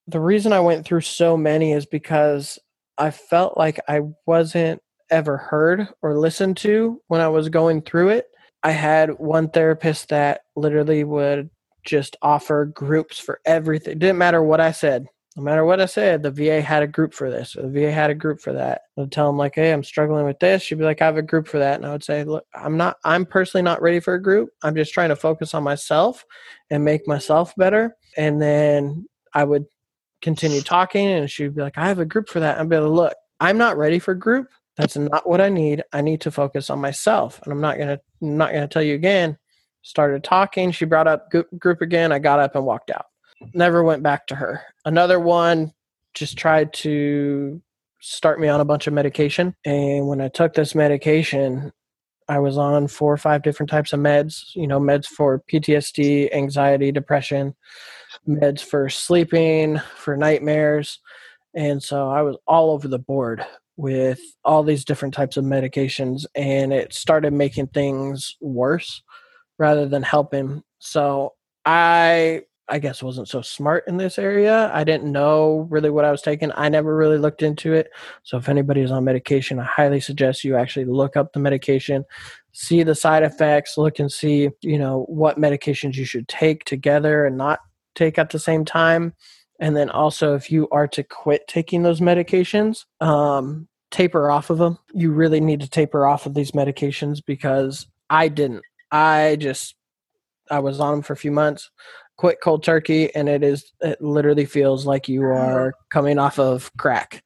the 0.08 0.20
reason 0.20 0.52
I 0.52 0.60
went 0.60 0.84
through 0.84 1.02
so 1.02 1.36
many 1.36 1.72
is 1.72 1.86
because 1.86 2.58
I 2.98 3.12
felt 3.12 3.56
like 3.56 3.78
I 3.88 4.00
wasn't 4.26 4.82
ever 5.10 5.36
heard 5.36 5.86
or 6.02 6.18
listened 6.18 6.56
to 6.58 7.00
when 7.06 7.20
I 7.20 7.28
was 7.28 7.48
going 7.48 7.82
through 7.82 8.08
it. 8.08 8.26
I 8.64 8.72
had 8.72 9.18
one 9.18 9.48
therapist 9.50 10.08
that 10.08 10.40
literally 10.56 11.04
would 11.04 11.48
just 11.84 12.16
offer 12.20 12.64
groups 12.64 13.20
for 13.20 13.40
everything. 13.46 13.92
It 13.92 13.98
didn't 14.00 14.18
matter 14.18 14.42
what 14.42 14.60
I 14.60 14.72
said. 14.72 15.06
No 15.38 15.44
matter 15.44 15.64
what 15.64 15.80
I 15.80 15.86
said, 15.86 16.24
the 16.24 16.32
VA 16.32 16.60
had 16.60 16.82
a 16.82 16.88
group 16.88 17.14
for 17.14 17.30
this, 17.30 17.52
the 17.52 17.68
VA 17.68 17.92
had 17.92 18.10
a 18.10 18.14
group 18.14 18.40
for 18.40 18.52
that. 18.54 18.82
I'd 18.98 19.12
tell 19.12 19.28
them 19.28 19.36
like, 19.36 19.54
"Hey, 19.54 19.72
I'm 19.72 19.84
struggling 19.84 20.24
with 20.24 20.40
this." 20.40 20.62
She'd 20.64 20.78
be 20.78 20.84
like, 20.84 21.00
"I 21.00 21.04
have 21.04 21.16
a 21.16 21.22
group 21.22 21.46
for 21.46 21.60
that," 21.60 21.76
and 21.76 21.86
I 21.86 21.92
would 21.92 22.02
say, 22.02 22.24
"Look, 22.24 22.44
I'm 22.56 22.76
not. 22.76 22.96
I'm 23.04 23.24
personally 23.24 23.62
not 23.62 23.80
ready 23.80 24.00
for 24.00 24.14
a 24.14 24.22
group. 24.22 24.50
I'm 24.64 24.74
just 24.74 24.92
trying 24.92 25.10
to 25.10 25.16
focus 25.16 25.54
on 25.54 25.62
myself 25.62 26.24
and 26.70 26.84
make 26.84 27.06
myself 27.06 27.54
better." 27.56 27.96
And 28.16 28.42
then 28.42 29.06
I 29.32 29.44
would 29.44 29.66
continue 30.22 30.60
talking, 30.60 31.06
and 31.06 31.30
she'd 31.30 31.54
be 31.54 31.62
like, 31.62 31.78
"I 31.78 31.86
have 31.86 32.00
a 32.00 32.04
group 32.04 32.28
for 32.28 32.40
that." 32.40 32.58
I'd 32.58 32.68
be 32.68 32.76
like, 32.76 32.90
"Look, 32.90 33.14
I'm 33.38 33.58
not 33.58 33.76
ready 33.78 34.00
for 34.00 34.14
group. 34.14 34.48
That's 34.76 34.96
not 34.96 35.28
what 35.28 35.40
I 35.40 35.50
need. 35.50 35.84
I 35.92 36.00
need 36.00 36.20
to 36.22 36.32
focus 36.32 36.68
on 36.68 36.80
myself, 36.80 37.40
and 37.44 37.52
I'm 37.52 37.60
not 37.60 37.78
gonna. 37.78 38.00
Not 38.20 38.52
gonna 38.52 38.66
tell 38.66 38.82
you 38.82 38.96
again." 38.96 39.38
Started 39.82 40.24
talking. 40.24 40.72
She 40.72 40.84
brought 40.84 41.06
up 41.06 41.30
group 41.60 41.80
again. 41.80 42.10
I 42.10 42.18
got 42.18 42.40
up 42.40 42.56
and 42.56 42.66
walked 42.66 42.90
out. 42.90 43.06
Never 43.54 43.82
went 43.82 44.02
back 44.02 44.26
to 44.28 44.34
her. 44.34 44.62
Another 44.84 45.20
one 45.20 45.72
just 46.14 46.36
tried 46.36 46.72
to 46.72 47.62
start 48.00 48.40
me 48.40 48.48
on 48.48 48.60
a 48.60 48.64
bunch 48.64 48.86
of 48.86 48.92
medication, 48.92 49.54
and 49.64 50.08
when 50.08 50.20
I 50.20 50.28
took 50.28 50.54
this 50.54 50.74
medication, 50.74 51.72
I 52.28 52.38
was 52.40 52.58
on 52.58 52.88
four 52.88 53.12
or 53.12 53.16
five 53.16 53.42
different 53.42 53.70
types 53.70 53.92
of 53.92 54.00
meds. 54.00 54.54
You 54.54 54.66
know, 54.66 54.78
meds 54.78 55.06
for 55.06 55.42
PTSD, 55.50 56.34
anxiety, 56.34 56.92
depression, 56.92 57.54
meds 58.28 58.60
for 58.60 58.88
sleeping, 58.88 59.80
for 59.96 60.16
nightmares. 60.16 61.00
And 61.54 61.82
so 61.82 62.10
I 62.10 62.22
was 62.22 62.36
all 62.46 62.70
over 62.70 62.86
the 62.86 62.98
board 62.98 63.44
with 63.76 64.20
all 64.44 64.62
these 64.62 64.84
different 64.84 65.14
types 65.14 65.36
of 65.36 65.44
medications, 65.44 66.26
and 66.34 66.72
it 66.72 66.92
started 66.92 67.32
making 67.32 67.68
things 67.68 68.36
worse 68.40 69.02
rather 69.58 69.86
than 69.86 70.02
helping. 70.02 70.62
So 70.78 71.34
I 71.64 72.42
I 72.68 72.78
guess 72.78 73.02
wasn't 73.02 73.28
so 73.28 73.40
smart 73.40 73.84
in 73.86 73.96
this 73.96 74.18
area. 74.18 74.70
I 74.74 74.84
didn't 74.84 75.10
know 75.10 75.66
really 75.70 75.90
what 75.90 76.04
I 76.04 76.10
was 76.10 76.22
taking. 76.22 76.52
I 76.54 76.68
never 76.68 76.94
really 76.94 77.18
looked 77.18 77.42
into 77.42 77.72
it. 77.72 77.90
So 78.22 78.36
if 78.36 78.48
anybody 78.48 78.82
is 78.82 78.90
on 78.90 79.04
medication, 79.04 79.58
I 79.58 79.64
highly 79.64 80.00
suggest 80.00 80.44
you 80.44 80.56
actually 80.56 80.84
look 80.84 81.16
up 81.16 81.32
the 81.32 81.40
medication, 81.40 82.04
see 82.52 82.82
the 82.82 82.94
side 82.94 83.22
effects, 83.22 83.78
look 83.78 83.98
and 83.98 84.12
see, 84.12 84.50
you 84.60 84.78
know, 84.78 85.04
what 85.08 85.38
medications 85.38 85.96
you 85.96 86.04
should 86.04 86.28
take 86.28 86.64
together 86.64 87.24
and 87.24 87.36
not 87.36 87.60
take 87.94 88.18
at 88.18 88.30
the 88.30 88.38
same 88.38 88.64
time. 88.64 89.14
And 89.60 89.76
then 89.76 89.90
also 89.90 90.34
if 90.34 90.50
you 90.50 90.68
are 90.70 90.86
to 90.88 91.02
quit 91.02 91.48
taking 91.48 91.82
those 91.82 92.00
medications, 92.00 92.84
um 93.00 93.68
taper 93.90 94.30
off 94.30 94.50
of 94.50 94.58
them. 94.58 94.78
You 94.92 95.10
really 95.12 95.40
need 95.40 95.60
to 95.60 95.70
taper 95.70 96.06
off 96.06 96.26
of 96.26 96.34
these 96.34 96.52
medications 96.52 97.24
because 97.24 97.86
I 98.10 98.28
didn't. 98.28 98.62
I 98.90 99.36
just 99.38 99.74
I 100.50 100.60
was 100.60 100.80
on 100.80 100.92
them 100.92 101.02
for 101.02 101.12
a 101.12 101.16
few 101.16 101.32
months, 101.32 101.70
quit 102.18 102.40
cold 102.42 102.62
turkey, 102.62 103.14
and 103.14 103.28
it 103.28 103.42
is 103.42 103.72
it 103.80 104.02
literally 104.02 104.44
feels 104.44 104.84
like 104.84 105.08
you 105.08 105.22
are 105.22 105.72
coming 105.88 106.18
off 106.18 106.38
of 106.38 106.70
crack. 106.76 107.22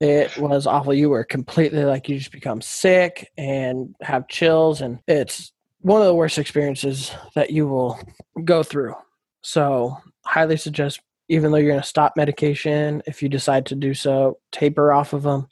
It 0.00 0.36
was 0.38 0.66
awful. 0.66 0.94
You 0.94 1.10
were 1.10 1.24
completely 1.24 1.84
like 1.84 2.08
you 2.08 2.18
just 2.18 2.32
become 2.32 2.62
sick 2.62 3.30
and 3.36 3.94
have 4.00 4.28
chills, 4.28 4.80
and 4.80 5.00
it's 5.06 5.52
one 5.80 6.00
of 6.00 6.06
the 6.06 6.14
worst 6.14 6.38
experiences 6.38 7.12
that 7.34 7.50
you 7.50 7.68
will 7.68 8.00
go 8.44 8.62
through. 8.62 8.94
So, 9.42 9.98
highly 10.24 10.56
suggest, 10.56 11.00
even 11.28 11.50
though 11.50 11.58
you're 11.58 11.70
going 11.70 11.82
to 11.82 11.86
stop 11.86 12.14
medication, 12.16 13.02
if 13.06 13.22
you 13.22 13.28
decide 13.28 13.66
to 13.66 13.74
do 13.74 13.92
so, 13.92 14.38
taper 14.52 14.92
off 14.92 15.12
of 15.12 15.24
them 15.24 15.48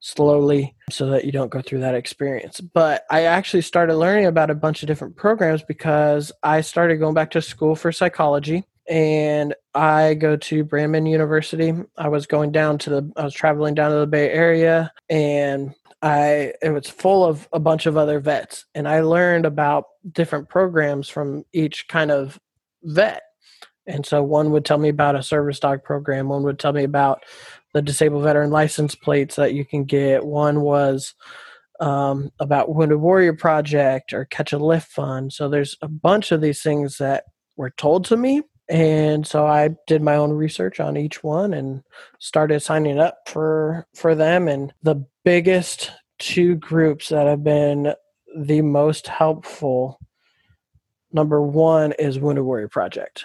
slowly 0.00 0.74
so 0.90 1.06
that 1.10 1.24
you 1.24 1.32
don't 1.32 1.50
go 1.50 1.60
through 1.60 1.80
that 1.80 1.94
experience. 1.94 2.60
But 2.60 3.04
I 3.10 3.22
actually 3.22 3.62
started 3.62 3.96
learning 3.96 4.26
about 4.26 4.50
a 4.50 4.54
bunch 4.54 4.82
of 4.82 4.86
different 4.86 5.16
programs 5.16 5.62
because 5.62 6.32
I 6.42 6.60
started 6.60 6.96
going 6.96 7.14
back 7.14 7.30
to 7.32 7.42
school 7.42 7.74
for 7.74 7.92
psychology 7.92 8.64
and 8.88 9.54
I 9.74 10.14
go 10.14 10.36
to 10.36 10.64
Brandman 10.64 11.10
University. 11.10 11.74
I 11.96 12.08
was 12.08 12.26
going 12.26 12.52
down 12.52 12.78
to 12.78 12.90
the 12.90 13.12
I 13.16 13.24
was 13.24 13.34
traveling 13.34 13.74
down 13.74 13.90
to 13.90 13.98
the 13.98 14.06
Bay 14.06 14.30
Area 14.30 14.92
and 15.08 15.74
I 16.00 16.54
it 16.62 16.70
was 16.72 16.88
full 16.88 17.24
of 17.24 17.48
a 17.52 17.60
bunch 17.60 17.86
of 17.86 17.96
other 17.96 18.20
vets 18.20 18.64
and 18.74 18.88
I 18.88 19.00
learned 19.00 19.46
about 19.46 19.84
different 20.10 20.48
programs 20.48 21.08
from 21.08 21.44
each 21.52 21.88
kind 21.88 22.10
of 22.10 22.38
vet. 22.82 23.22
And 23.86 24.04
so 24.04 24.22
one 24.22 24.50
would 24.52 24.66
tell 24.66 24.78
me 24.78 24.90
about 24.90 25.16
a 25.16 25.22
service 25.22 25.58
dog 25.58 25.82
program, 25.82 26.28
one 26.28 26.42
would 26.42 26.58
tell 26.58 26.74
me 26.74 26.84
about 26.84 27.24
the 27.78 27.82
disabled 27.82 28.24
veteran 28.24 28.50
license 28.50 28.96
plates 28.96 29.36
that 29.36 29.54
you 29.54 29.64
can 29.64 29.84
get. 29.84 30.26
One 30.26 30.62
was 30.62 31.14
um, 31.78 32.32
about 32.40 32.74
Wounded 32.74 32.98
Warrior 32.98 33.34
Project 33.34 34.12
or 34.12 34.24
Catch 34.24 34.52
a 34.52 34.58
Lift 34.58 34.90
Fund. 34.90 35.32
So 35.32 35.48
there's 35.48 35.76
a 35.80 35.86
bunch 35.86 36.32
of 36.32 36.40
these 36.40 36.60
things 36.60 36.98
that 36.98 37.22
were 37.56 37.70
told 37.70 38.04
to 38.06 38.16
me. 38.16 38.42
And 38.68 39.24
so 39.24 39.46
I 39.46 39.70
did 39.86 40.02
my 40.02 40.16
own 40.16 40.32
research 40.32 40.80
on 40.80 40.96
each 40.96 41.22
one 41.22 41.54
and 41.54 41.84
started 42.18 42.60
signing 42.60 42.98
up 42.98 43.28
for 43.28 43.86
for 43.94 44.16
them. 44.16 44.48
And 44.48 44.74
the 44.82 45.06
biggest 45.24 45.92
two 46.18 46.56
groups 46.56 47.10
that 47.10 47.28
have 47.28 47.44
been 47.44 47.94
the 48.36 48.60
most 48.60 49.06
helpful, 49.06 50.00
number 51.12 51.40
one 51.40 51.92
is 51.92 52.18
Wounded 52.18 52.44
Warrior 52.44 52.68
Project. 52.68 53.24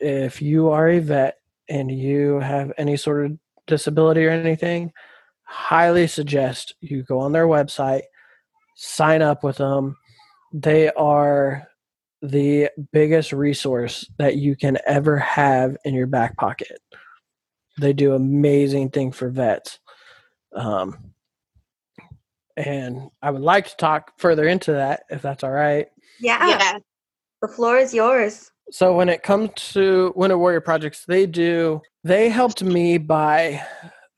If 0.00 0.42
you 0.42 0.68
are 0.68 0.86
a 0.86 0.98
vet 0.98 1.38
and 1.66 1.90
you 1.90 2.40
have 2.40 2.74
any 2.76 2.98
sort 2.98 3.24
of 3.24 3.38
disability 3.66 4.24
or 4.26 4.30
anything, 4.30 4.92
highly 5.44 6.06
suggest 6.06 6.74
you 6.80 7.02
go 7.02 7.20
on 7.20 7.32
their 7.32 7.46
website, 7.46 8.02
sign 8.76 9.22
up 9.22 9.44
with 9.44 9.56
them. 9.58 9.96
They 10.52 10.90
are 10.92 11.66
the 12.22 12.70
biggest 12.92 13.32
resource 13.32 14.08
that 14.18 14.36
you 14.36 14.56
can 14.56 14.78
ever 14.86 15.18
have 15.18 15.76
in 15.84 15.94
your 15.94 16.06
back 16.06 16.36
pocket. 16.36 16.80
They 17.78 17.92
do 17.92 18.14
amazing 18.14 18.90
thing 18.90 19.12
for 19.12 19.28
vets. 19.28 19.78
Um, 20.54 21.12
and 22.56 23.10
I 23.20 23.30
would 23.30 23.42
like 23.42 23.68
to 23.68 23.76
talk 23.76 24.12
further 24.18 24.46
into 24.46 24.72
that 24.72 25.02
if 25.10 25.22
that's 25.22 25.42
all 25.42 25.50
right. 25.50 25.88
Yeah, 26.20 26.48
Yeah. 26.48 26.78
the 27.42 27.48
floor 27.48 27.76
is 27.76 27.92
yours. 27.92 28.50
So 28.70 28.94
when 28.96 29.08
it 29.08 29.22
comes 29.22 29.50
to 29.72 30.12
Wounded 30.16 30.38
Warrior 30.38 30.60
projects, 30.60 31.04
they 31.06 31.26
do 31.26 31.80
they 32.02 32.28
helped 32.28 32.62
me 32.62 32.98
by 32.98 33.64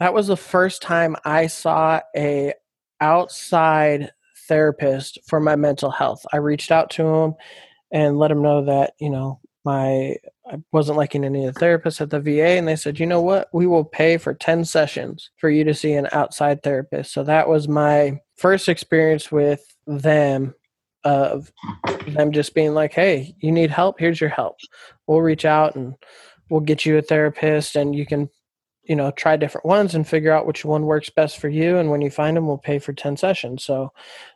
that 0.00 0.12
was 0.12 0.26
the 0.26 0.37
first 0.37 0.82
time 0.82 1.16
I 1.24 1.46
saw 1.46 2.00
a 2.16 2.52
outside 3.00 4.12
therapist 4.48 5.18
for 5.26 5.40
my 5.40 5.56
mental 5.56 5.90
health. 5.90 6.24
I 6.32 6.38
reached 6.38 6.70
out 6.70 6.90
to 6.90 7.06
him 7.06 7.35
and 7.90 8.18
let 8.18 8.30
him 8.30 8.42
know 8.42 8.64
that, 8.64 8.94
you 8.98 9.11
know, 9.11 9.40
my 9.64 10.16
I 10.48 10.59
wasn't 10.72 10.98
liking 10.98 11.24
any 11.24 11.46
of 11.46 11.54
the 11.54 11.61
therapists 11.61 12.00
at 12.00 12.11
the 12.11 12.20
VA, 12.20 12.50
and 12.50 12.68
they 12.68 12.76
said, 12.76 13.00
you 13.00 13.06
know 13.06 13.20
what, 13.20 13.48
we 13.52 13.66
will 13.66 13.85
pay 13.85 14.16
for 14.16 14.32
ten 14.32 14.64
sessions 14.64 15.30
for 15.38 15.50
you 15.50 15.64
to 15.64 15.74
see 15.74 15.92
an 15.92 16.09
outside 16.12 16.62
therapist. 16.62 17.12
So 17.12 17.24
that 17.24 17.48
was 17.48 17.66
my 17.66 18.20
first 18.37 18.68
experience 18.68 19.32
with 19.32 19.64
them 19.87 20.54
of 21.04 21.52
them 22.09 22.32
just 22.32 22.54
being 22.54 22.74
like, 22.74 22.92
hey, 22.92 23.35
you 23.40 23.52
need 23.52 23.70
help? 23.70 23.98
Here's 23.98 24.20
your 24.20 24.30
help. 24.30 24.56
We'll 25.06 25.20
reach 25.20 25.44
out 25.44 25.76
and 25.76 25.94
we'll 26.48 26.61
get 26.61 26.85
you 26.85 26.98
a 26.98 27.02
therapist, 27.02 27.76
and 27.76 27.94
you 27.94 28.06
can 28.06 28.28
you 28.87 28.94
know 28.96 29.11
try 29.11 29.37
different 29.37 29.66
ones 29.66 29.94
and 29.94 30.06
figure 30.06 30.32
out 30.32 30.46
which 30.46 30.64
one 30.64 30.87
works 30.87 31.11
best 31.11 31.38
for 31.38 31.48
you. 31.48 31.78
And 31.78 31.90
when 31.90 32.00
you 32.00 32.11
find 32.11 32.37
them 32.37 32.46
we'll 32.46 32.59
pay 32.59 32.78
for 32.78 32.92
10 32.92 33.16
sessions. 33.16 33.64
So 33.64 33.92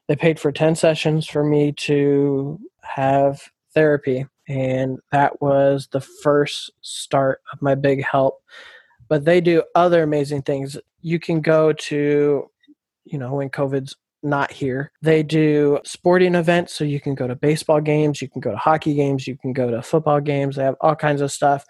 they 0.08 0.16
paid 0.16 0.38
for 0.38 0.52
10 0.52 0.74
sessions 0.74 1.26
for 1.26 1.44
me 1.44 1.72
to 1.72 2.58
have 2.82 3.42
therapy. 3.74 4.26
And 4.48 4.98
that 5.12 5.40
was 5.40 5.88
the 5.92 6.00
first 6.00 6.72
start 6.80 7.40
of 7.52 7.62
my 7.62 7.76
big 7.76 8.04
help. 8.04 8.42
But 9.08 9.24
they 9.24 9.40
do 9.40 9.62
other 9.74 10.02
amazing 10.02 10.42
things. 10.42 10.76
You 11.00 11.18
can 11.20 11.40
go 11.40 11.72
to 11.72 12.50
you 13.04 13.18
know 13.18 13.34
when 13.34 13.50
covid's 13.50 13.96
not 14.22 14.52
here 14.52 14.92
they 15.00 15.22
do 15.22 15.78
sporting 15.84 16.34
events 16.34 16.74
so 16.74 16.84
you 16.84 17.00
can 17.00 17.14
go 17.14 17.26
to 17.26 17.34
baseball 17.34 17.80
games 17.80 18.20
you 18.20 18.28
can 18.28 18.40
go 18.40 18.50
to 18.50 18.56
hockey 18.56 18.94
games 18.94 19.26
you 19.26 19.36
can 19.36 19.52
go 19.52 19.70
to 19.70 19.80
football 19.80 20.20
games 20.20 20.56
they 20.56 20.62
have 20.62 20.76
all 20.80 20.94
kinds 20.94 21.20
of 21.20 21.32
stuff 21.32 21.64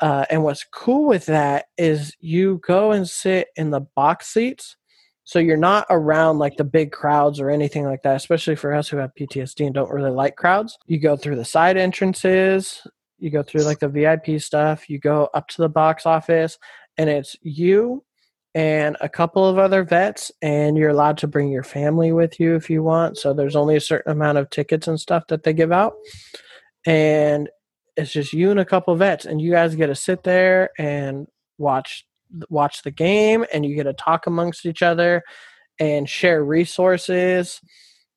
uh, 0.00 0.26
and 0.30 0.44
what's 0.44 0.64
cool 0.64 1.06
with 1.06 1.26
that 1.26 1.66
is 1.78 2.14
you 2.20 2.60
go 2.66 2.92
and 2.92 3.08
sit 3.08 3.48
in 3.56 3.70
the 3.70 3.80
box 3.80 4.28
seats. 4.28 4.76
So 5.24 5.38
you're 5.38 5.56
not 5.56 5.86
around 5.90 6.38
like 6.38 6.56
the 6.56 6.64
big 6.64 6.92
crowds 6.92 7.40
or 7.40 7.50
anything 7.50 7.84
like 7.84 8.02
that, 8.02 8.16
especially 8.16 8.56
for 8.56 8.72
us 8.72 8.88
who 8.88 8.98
have 8.98 9.10
PTSD 9.18 9.66
and 9.66 9.74
don't 9.74 9.90
really 9.90 10.10
like 10.10 10.36
crowds. 10.36 10.78
You 10.86 11.00
go 11.00 11.16
through 11.16 11.36
the 11.36 11.44
side 11.44 11.76
entrances, 11.76 12.86
you 13.18 13.30
go 13.30 13.42
through 13.42 13.62
like 13.62 13.80
the 13.80 13.88
VIP 13.88 14.40
stuff, 14.40 14.88
you 14.88 14.98
go 15.00 15.28
up 15.34 15.48
to 15.48 15.62
the 15.62 15.68
box 15.68 16.06
office, 16.06 16.58
and 16.96 17.10
it's 17.10 17.34
you 17.42 18.04
and 18.56 18.96
a 19.02 19.08
couple 19.08 19.46
of 19.46 19.58
other 19.58 19.84
vets, 19.84 20.32
and 20.40 20.78
you're 20.78 20.88
allowed 20.88 21.18
to 21.18 21.26
bring 21.26 21.50
your 21.50 21.62
family 21.62 22.10
with 22.10 22.40
you 22.40 22.54
if 22.54 22.70
you 22.70 22.82
want. 22.82 23.18
So 23.18 23.34
there's 23.34 23.54
only 23.54 23.76
a 23.76 23.80
certain 23.80 24.10
amount 24.10 24.38
of 24.38 24.48
tickets 24.48 24.88
and 24.88 24.98
stuff 24.98 25.26
that 25.28 25.42
they 25.42 25.52
give 25.52 25.72
out. 25.72 25.92
And 26.86 27.50
it's 27.98 28.10
just 28.10 28.32
you 28.32 28.50
and 28.50 28.58
a 28.58 28.64
couple 28.64 28.96
vets 28.96 29.26
and 29.26 29.42
you 29.42 29.50
guys 29.50 29.76
get 29.76 29.88
to 29.88 29.94
sit 29.94 30.22
there 30.22 30.70
and 30.78 31.26
watch 31.58 32.06
watch 32.48 32.82
the 32.82 32.90
game 32.90 33.44
and 33.52 33.66
you 33.66 33.76
get 33.76 33.84
to 33.84 33.92
talk 33.92 34.26
amongst 34.26 34.64
each 34.64 34.82
other 34.82 35.22
and 35.78 36.08
share 36.08 36.42
resources 36.42 37.60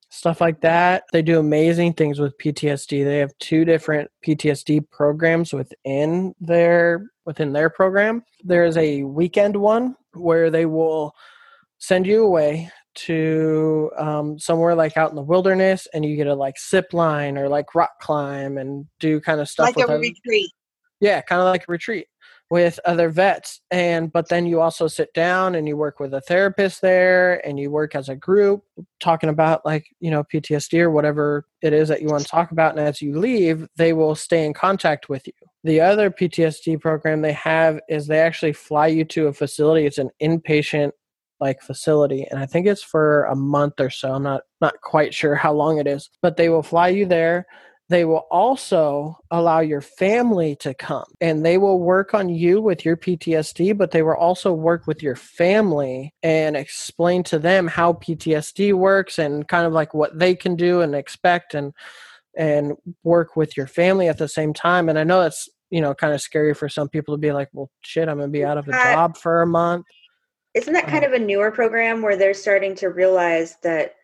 stuff 0.10 0.41
like 0.41 0.60
that 0.62 1.04
they 1.13 1.21
do 1.21 1.38
amazing 1.38 1.93
things 1.93 2.19
with 2.19 2.38
ptsd 2.39 3.06
they 3.06 3.19
have 3.19 3.32
two 3.39 3.63
different 3.63 4.10
ptsd 4.25 4.82
programs 4.89 5.54
within 5.54 6.34
their 6.41 7.06
within 7.25 7.54
their 7.54 7.69
program 7.69 8.23
there's 8.43 8.75
a 8.78 9.04
weekend 9.04 9.56
one 9.56 9.95
where 10.13 10.50
they 10.50 10.65
will 10.65 11.13
send 11.80 12.06
you 12.06 12.24
away 12.24 12.69
to 12.95 13.91
um, 13.98 14.38
somewhere 14.38 14.76
like 14.76 14.98
out 14.98 15.10
in 15.10 15.15
the 15.15 15.22
wilderness 15.22 15.88
and 15.93 16.04
you 16.04 16.15
get 16.15 16.26
to 16.26 16.34
like 16.34 16.56
zip 16.60 16.93
line 16.93 17.38
or 17.38 17.48
like 17.48 17.74
rock 17.76 18.00
climb 18.02 18.58
and 18.58 18.86
do 19.00 19.22
kind 19.22 19.39
of 19.39 19.48
stuff 19.48 19.76
like 19.76 19.88
a 19.88 19.98
retreat. 19.98 20.52
Yeah 21.00 21.22
kind 21.22 21.41
of 21.41 21.45
like 21.45 21.62
a 21.62 21.72
retreat 21.72 22.08
with 22.50 22.80
other 22.84 23.10
vets 23.10 23.62
and 23.69 24.12
but 24.12 24.28
then 24.28 24.45
you 24.45 24.60
also 24.60 24.88
sit 24.88 25.13
down 25.13 25.54
and 25.54 25.67
you 25.67 25.78
work 25.78 26.00
with 26.00 26.13
a 26.15 26.22
therapist 26.22 26.82
there 26.82 27.45
and 27.48 27.60
you 27.60 27.69
work 27.69 27.93
as 27.95 28.10
a 28.10 28.15
group 28.15 28.63
talking 29.00 29.30
about 29.30 29.63
like 29.65 29.86
you 30.00 30.10
know 30.10 30.24
ptsd 30.24 30.80
or 30.80 30.89
whatever 30.89 31.45
it 31.62 31.74
is 31.74 31.88
that 31.88 32.02
you 32.02 32.08
want 32.08 32.24
to 32.24 32.28
talk 32.28 32.52
about 32.52 32.72
and 32.76 32.86
as 32.86 33.02
you 33.02 33.17
leave 33.17 33.67
they 33.78 33.93
will 33.93 34.15
stay 34.15 34.45
in 34.45 34.54
contact 34.54 35.10
with 35.10 35.28
you 35.28 35.34
the 35.63 35.82
other 35.82 36.10
ptsd 36.10 36.80
program 36.80 37.22
they 37.22 37.34
have 37.34 37.80
is 37.89 38.08
they 38.08 38.19
actually 38.19 38.54
fly 38.54 38.88
you 38.88 39.04
to 39.06 39.28
a 39.28 39.34
facility. 39.34 39.86
It's 39.86 39.98
an 39.98 40.10
inpatient 40.22 40.91
like 41.41 41.62
facility 41.62 42.28
and 42.30 42.38
i 42.38 42.45
think 42.45 42.67
it's 42.67 42.84
for 42.84 43.24
a 43.26 43.36
month 43.36 43.80
or 43.80 43.89
so. 43.89 44.13
I'm 44.13 44.24
not 44.24 44.41
not 44.60 44.82
quite 44.82 45.13
sure 45.13 45.36
how 45.36 45.54
long 45.54 45.80
it 45.80 45.88
is 45.88 46.10
but 46.22 46.36
they 46.36 46.50
will 46.50 46.63
fly 46.63 46.89
you 46.89 47.06
there. 47.06 47.48
They 47.89 48.06
will 48.06 48.28
also 48.30 49.17
allow 49.32 49.62
your 49.62 49.82
family 49.82 50.56
to 50.58 50.76
come 50.76 51.06
and 51.22 51.43
they 51.43 51.58
will 51.58 51.80
work 51.80 52.13
on 52.13 52.30
you 52.30 52.62
with 52.62 52.86
your 52.86 52.95
PTSD, 52.95 53.76
but 53.76 53.89
they 53.89 54.04
will 54.04 54.13
also 54.13 54.54
work 54.54 54.86
with 54.86 55.02
your 55.02 55.15
family 55.15 56.13
and 56.22 56.56
explain 56.56 57.24
to 57.24 57.39
them 57.39 57.67
how 57.67 57.93
PTSD 57.93 58.74
works 58.74 59.17
and 59.17 59.48
kind 59.48 59.65
of 59.65 59.74
like 59.74 59.95
what 59.95 60.19
they 60.19 60.36
can 60.36 60.56
do 60.56 60.82
and 60.82 60.93
expect 60.93 61.56
and 61.56 61.74
and 62.39 62.73
work 63.04 63.36
with 63.36 63.58
your 63.58 63.67
family 63.67 64.08
at 64.08 64.17
the 64.17 64.28
same 64.28 64.54
time. 64.54 64.88
And 64.88 64.97
I 64.97 65.04
know 65.04 65.21
that's 65.21 65.47
you 65.69 65.82
know 65.82 65.93
kind 65.93 66.13
of 66.13 66.21
scary 66.21 66.56
for 66.56 66.69
some 66.69 66.89
people 66.89 67.13
to 67.13 67.19
be 67.19 67.32
like, 67.32 67.49
well, 67.54 67.69
shit, 67.82 68.08
I'm 68.08 68.17
gonna 68.17 68.30
be 68.30 68.45
out 68.45 68.58
of 68.58 68.67
a 68.67 68.71
job 68.71 69.17
for 69.17 69.43
a 69.43 69.47
month. 69.47 69.86
Isn't 70.56 70.73
that 70.73 70.88
kind 70.88 71.04
uh-huh. 71.04 71.13
of 71.15 71.21
a 71.21 71.23
newer 71.23 71.52
program 71.52 72.02
where 72.02 72.15
they're 72.15 72.34
starting 72.34 72.73
to 72.75 72.88
realize 72.88 73.58
that 73.62 73.95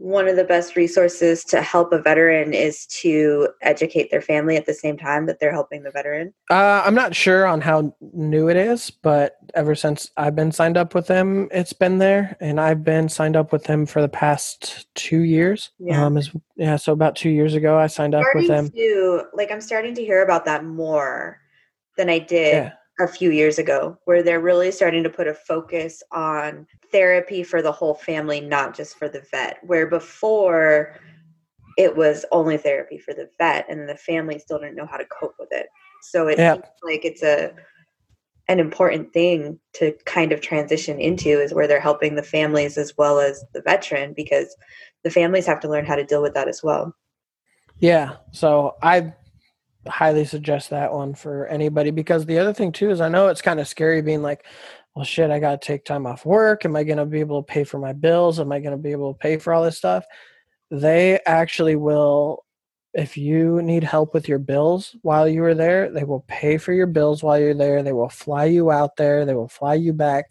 one 0.00 0.26
of 0.26 0.34
the 0.34 0.44
best 0.44 0.76
resources 0.76 1.44
to 1.44 1.60
help 1.60 1.92
a 1.92 2.00
veteran 2.00 2.54
is 2.54 2.86
to 2.86 3.46
educate 3.60 4.10
their 4.10 4.22
family 4.22 4.56
at 4.56 4.64
the 4.64 4.72
same 4.72 4.96
time 4.96 5.26
that 5.26 5.38
they're 5.38 5.52
helping 5.52 5.82
the 5.82 5.90
veteran? 5.90 6.32
Uh, 6.48 6.82
I'm 6.84 6.94
not 6.94 7.14
sure 7.14 7.46
on 7.46 7.60
how 7.60 7.94
new 8.00 8.48
it 8.48 8.56
is, 8.56 8.90
but 8.90 9.36
ever 9.54 9.74
since 9.74 10.10
I've 10.16 10.34
been 10.34 10.52
signed 10.52 10.78
up 10.78 10.94
with 10.94 11.06
them, 11.06 11.48
it's 11.52 11.74
been 11.74 11.98
there, 11.98 12.34
and 12.40 12.58
I've 12.58 12.82
been 12.82 13.10
signed 13.10 13.36
up 13.36 13.52
with 13.52 13.64
them 13.64 13.84
for 13.84 14.00
the 14.00 14.08
past 14.08 14.86
two 14.94 15.20
years. 15.20 15.70
Yeah, 15.78 16.06
um, 16.06 16.16
is, 16.16 16.30
yeah. 16.56 16.76
So 16.76 16.94
about 16.94 17.14
two 17.14 17.30
years 17.30 17.54
ago, 17.54 17.78
I 17.78 17.86
signed 17.86 18.14
up 18.14 18.24
with 18.34 18.48
them. 18.48 18.70
To, 18.70 19.24
like, 19.34 19.52
I'm 19.52 19.60
starting 19.60 19.94
to 19.96 20.02
hear 20.02 20.22
about 20.22 20.46
that 20.46 20.64
more 20.64 21.40
than 21.98 22.08
I 22.08 22.20
did. 22.20 22.54
Yeah 22.54 22.72
a 23.04 23.08
few 23.08 23.30
years 23.30 23.58
ago 23.58 23.96
where 24.04 24.22
they're 24.22 24.40
really 24.40 24.70
starting 24.70 25.02
to 25.02 25.10
put 25.10 25.28
a 25.28 25.34
focus 25.34 26.02
on 26.12 26.66
therapy 26.92 27.42
for 27.42 27.62
the 27.62 27.72
whole 27.72 27.94
family 27.94 28.40
not 28.40 28.74
just 28.74 28.96
for 28.96 29.08
the 29.08 29.22
vet 29.30 29.58
where 29.64 29.86
before 29.86 30.98
it 31.76 31.96
was 31.96 32.24
only 32.30 32.56
therapy 32.56 32.98
for 32.98 33.14
the 33.14 33.28
vet 33.38 33.66
and 33.68 33.88
the 33.88 33.96
family 33.96 34.38
still 34.38 34.58
didn't 34.58 34.76
know 34.76 34.86
how 34.86 34.96
to 34.96 35.06
cope 35.06 35.34
with 35.38 35.48
it. 35.50 35.66
So 36.02 36.28
it 36.28 36.38
yeah. 36.38 36.54
seems 36.54 36.64
like 36.82 37.04
it's 37.04 37.22
a 37.22 37.54
an 38.48 38.58
important 38.58 39.12
thing 39.12 39.60
to 39.74 39.92
kind 40.06 40.32
of 40.32 40.40
transition 40.40 40.98
into 40.98 41.28
is 41.28 41.54
where 41.54 41.68
they're 41.68 41.80
helping 41.80 42.16
the 42.16 42.22
families 42.22 42.76
as 42.76 42.98
well 42.98 43.20
as 43.20 43.44
the 43.54 43.62
veteran 43.62 44.12
because 44.16 44.56
the 45.04 45.10
families 45.10 45.46
have 45.46 45.60
to 45.60 45.68
learn 45.68 45.86
how 45.86 45.94
to 45.94 46.04
deal 46.04 46.20
with 46.20 46.34
that 46.34 46.48
as 46.48 46.60
well. 46.62 46.94
Yeah. 47.78 48.16
So 48.32 48.74
i 48.82 49.14
highly 49.88 50.24
suggest 50.24 50.70
that 50.70 50.92
one 50.92 51.14
for 51.14 51.46
anybody 51.46 51.90
because 51.90 52.26
the 52.26 52.38
other 52.38 52.52
thing 52.52 52.72
too 52.72 52.90
is 52.90 53.00
I 53.00 53.08
know 53.08 53.28
it's 53.28 53.42
kind 53.42 53.60
of 53.60 53.68
scary 53.68 54.02
being 54.02 54.22
like, 54.22 54.44
well, 54.94 55.04
shit, 55.04 55.30
I 55.30 55.38
got 55.38 55.60
to 55.60 55.66
take 55.66 55.84
time 55.84 56.06
off 56.06 56.26
work. 56.26 56.64
Am 56.64 56.76
I 56.76 56.84
going 56.84 56.98
to 56.98 57.06
be 57.06 57.20
able 57.20 57.42
to 57.42 57.46
pay 57.46 57.64
for 57.64 57.78
my 57.78 57.92
bills? 57.92 58.40
Am 58.40 58.52
I 58.52 58.58
going 58.58 58.72
to 58.72 58.82
be 58.82 58.90
able 58.90 59.14
to 59.14 59.18
pay 59.18 59.36
for 59.36 59.52
all 59.52 59.62
this 59.62 59.78
stuff? 59.78 60.04
They 60.70 61.20
actually 61.26 61.76
will, 61.76 62.44
if 62.92 63.16
you 63.16 63.62
need 63.62 63.84
help 63.84 64.12
with 64.14 64.28
your 64.28 64.38
bills 64.38 64.96
while 65.02 65.28
you 65.28 65.44
are 65.44 65.54
there, 65.54 65.90
they 65.90 66.04
will 66.04 66.24
pay 66.26 66.58
for 66.58 66.72
your 66.72 66.86
bills 66.86 67.22
while 67.22 67.38
you're 67.38 67.54
there. 67.54 67.82
They 67.82 67.92
will 67.92 68.08
fly 68.08 68.46
you 68.46 68.70
out 68.70 68.96
there. 68.96 69.24
They 69.24 69.34
will 69.34 69.48
fly 69.48 69.74
you 69.74 69.92
back. 69.92 70.26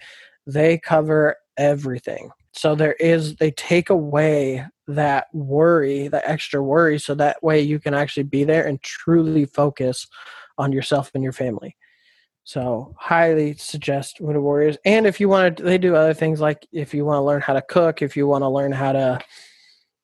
They 0.46 0.78
cover 0.78 1.38
everything. 1.58 2.32
So 2.52 2.76
there 2.76 2.94
is, 2.94 3.36
they 3.38 3.52
take 3.52 3.90
away 3.90 4.66
that 4.90 5.28
worry, 5.34 6.08
that 6.08 6.24
extra 6.26 6.62
worry, 6.62 7.00
so 7.00 7.14
that 7.16 7.42
way 7.44 7.62
you 7.62 7.80
can 7.80 7.94
actually 7.94 8.24
be 8.24 8.44
there 8.44 8.66
and 8.66 8.82
truly 8.82 9.46
focus 9.46 10.08
on 10.58 10.72
yourself 10.72 11.12
and 11.14 11.24
your 11.24 11.34
family. 11.34 11.76
So 12.44 12.96
highly 12.98 13.54
suggest 13.56 14.20
Wounded 14.20 14.42
Warriors. 14.42 14.78
And 14.84 15.06
if 15.06 15.20
you 15.20 15.30
want 15.30 15.58
to, 15.58 15.64
they 15.64 15.78
do 15.78 15.96
other 15.96 16.16
things 16.16 16.42
like 16.42 16.68
if 16.72 16.94
you 16.94 17.06
want 17.06 17.18
to 17.18 17.24
learn 17.24 17.42
how 17.42 17.54
to 17.54 17.62
cook, 17.62 18.02
if 18.02 18.18
you 18.18 18.26
want 18.26 18.42
to 18.42 18.50
learn 18.50 18.72
how 18.72 18.92
to, 18.92 19.20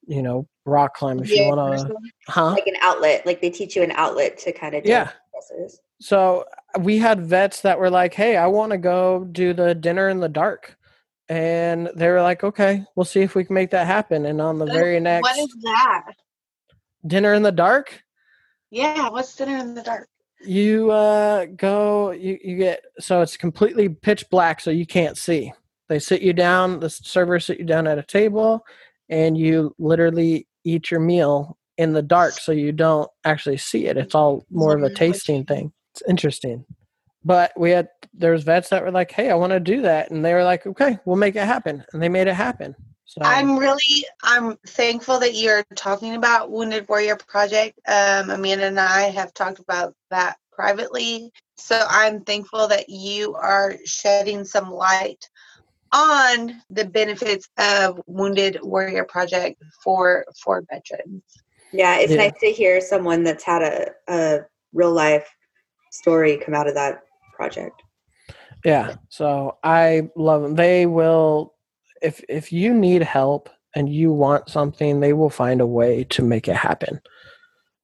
you 0.07 0.21
know, 0.21 0.47
rock 0.65 0.95
climb, 0.95 1.19
if 1.19 1.31
yeah, 1.31 1.43
you 1.43 1.55
want 1.55 1.79
to, 1.79 1.95
huh? 2.27 2.51
Like 2.51 2.67
an 2.67 2.77
outlet, 2.81 3.25
like 3.25 3.41
they 3.41 3.49
teach 3.49 3.75
you 3.75 3.81
an 3.81 3.91
outlet 3.91 4.37
to 4.39 4.51
kind 4.51 4.75
of 4.75 4.85
yeah. 4.85 5.09
So 5.99 6.45
we 6.79 6.99
had 6.99 7.25
vets 7.25 7.61
that 7.61 7.79
were 7.79 7.89
like, 7.89 8.13
"Hey, 8.13 8.37
I 8.37 8.47
want 8.47 8.71
to 8.71 8.77
go 8.77 9.23
do 9.31 9.53
the 9.53 9.73
dinner 9.73 10.09
in 10.09 10.19
the 10.19 10.29
dark." 10.29 10.77
And 11.29 11.89
they 11.95 12.07
were 12.07 12.21
like, 12.21 12.43
"Okay, 12.43 12.83
we'll 12.95 13.05
see 13.05 13.21
if 13.21 13.35
we 13.35 13.43
can 13.43 13.53
make 13.53 13.71
that 13.71 13.87
happen." 13.87 14.25
And 14.25 14.41
on 14.41 14.59
the 14.59 14.65
very 14.65 14.99
next, 14.99 15.23
what 15.23 15.37
is 15.37 15.55
that? 15.63 16.11
Dinner 17.05 17.33
in 17.33 17.43
the 17.43 17.51
dark. 17.51 18.03
Yeah, 18.71 19.09
what's 19.09 19.35
dinner 19.35 19.57
in 19.57 19.75
the 19.75 19.83
dark? 19.83 20.07
You 20.41 20.91
uh 20.91 21.45
go. 21.45 22.11
You 22.11 22.37
you 22.43 22.57
get 22.57 22.81
so 22.99 23.21
it's 23.21 23.37
completely 23.37 23.89
pitch 23.89 24.25
black, 24.29 24.59
so 24.59 24.71
you 24.71 24.85
can't 24.85 25.17
see. 25.17 25.51
They 25.87 25.99
sit 25.99 26.21
you 26.21 26.33
down. 26.33 26.79
The 26.79 26.89
servers 26.89 27.45
sit 27.45 27.59
you 27.59 27.65
down 27.65 27.87
at 27.87 27.99
a 27.99 28.03
table, 28.03 28.65
and 29.09 29.37
you 29.37 29.75
literally 29.79 30.47
eat 30.63 30.91
your 30.91 30.99
meal 30.99 31.57
in 31.77 31.93
the 31.93 32.01
dark, 32.01 32.33
so 32.33 32.51
you 32.51 32.71
don't 32.71 33.09
actually 33.23 33.57
see 33.57 33.85
it. 33.85 33.97
It's 33.97 34.15
all 34.15 34.45
more 34.49 34.75
of 34.75 34.83
a 34.83 34.93
tasting 34.93 35.45
thing. 35.45 35.73
It's 35.93 36.03
interesting 36.07 36.65
but 37.25 37.51
we 37.57 37.71
had 37.71 37.89
there's 38.13 38.43
vets 38.43 38.69
that 38.69 38.81
were 38.83 38.91
like 38.91 39.11
hey 39.11 39.29
i 39.29 39.33
want 39.35 39.51
to 39.51 39.59
do 39.59 39.81
that 39.81 40.11
and 40.11 40.23
they 40.23 40.33
were 40.33 40.43
like 40.43 40.65
okay 40.65 40.97
we'll 41.05 41.17
make 41.17 41.35
it 41.35 41.45
happen 41.45 41.83
and 41.91 42.01
they 42.01 42.07
made 42.07 42.27
it 42.27 42.33
happen 42.35 42.73
So 43.05 43.21
I'm 43.23 43.57
really 43.57 44.05
I'm 44.23 44.57
thankful 44.67 45.19
that 45.19 45.35
you're 45.35 45.63
talking 45.75 46.15
about 46.15 46.49
Wounded 46.51 46.87
Warrior 46.89 47.17
Project. 47.17 47.79
Um, 47.87 48.29
Amanda 48.29 48.65
and 48.65 48.79
I 48.79 49.03
have 49.11 49.31
talked 49.33 49.59
about 49.59 49.93
that 50.09 50.37
privately. 50.51 51.31
So 51.57 51.85
I'm 51.87 52.21
thankful 52.23 52.67
that 52.67 52.89
you 52.89 53.35
are 53.35 53.75
shedding 53.85 54.43
some 54.43 54.71
light 54.71 55.29
on 55.91 56.61
the 56.69 56.85
benefits 56.85 57.47
of 57.57 58.01
Wounded 58.07 58.57
Warrior 58.63 59.05
Project 59.05 59.61
for 59.83 60.25
for 60.43 60.63
veterans. 60.71 61.23
Yeah, 61.71 61.97
it's 61.99 62.11
Yeah. 62.11 62.23
nice 62.25 62.39
to 62.41 62.51
hear 62.51 62.81
someone 62.81 63.23
that's 63.23 63.43
had 63.43 63.61
a, 63.61 63.91
a 64.07 64.39
real 64.73 64.91
life 64.91 65.27
story 65.91 66.37
come 66.37 66.55
out 66.55 66.67
of 66.67 66.73
that 66.75 67.01
project. 67.35 67.81
Yeah. 68.63 68.95
So 69.09 69.57
I 69.63 70.09
love 70.15 70.41
them. 70.41 70.55
They 70.55 70.85
will 70.85 71.53
if 72.01 72.23
if 72.29 72.51
you 72.51 72.73
need 72.73 73.03
help 73.03 73.49
and 73.75 73.89
you 73.89 74.11
want 74.11 74.49
something, 74.49 74.99
they 74.99 75.13
will 75.13 75.29
find 75.29 75.61
a 75.61 75.67
way 75.67 76.05
to 76.05 76.23
make 76.23 76.47
it 76.47 76.55
happen, 76.55 77.01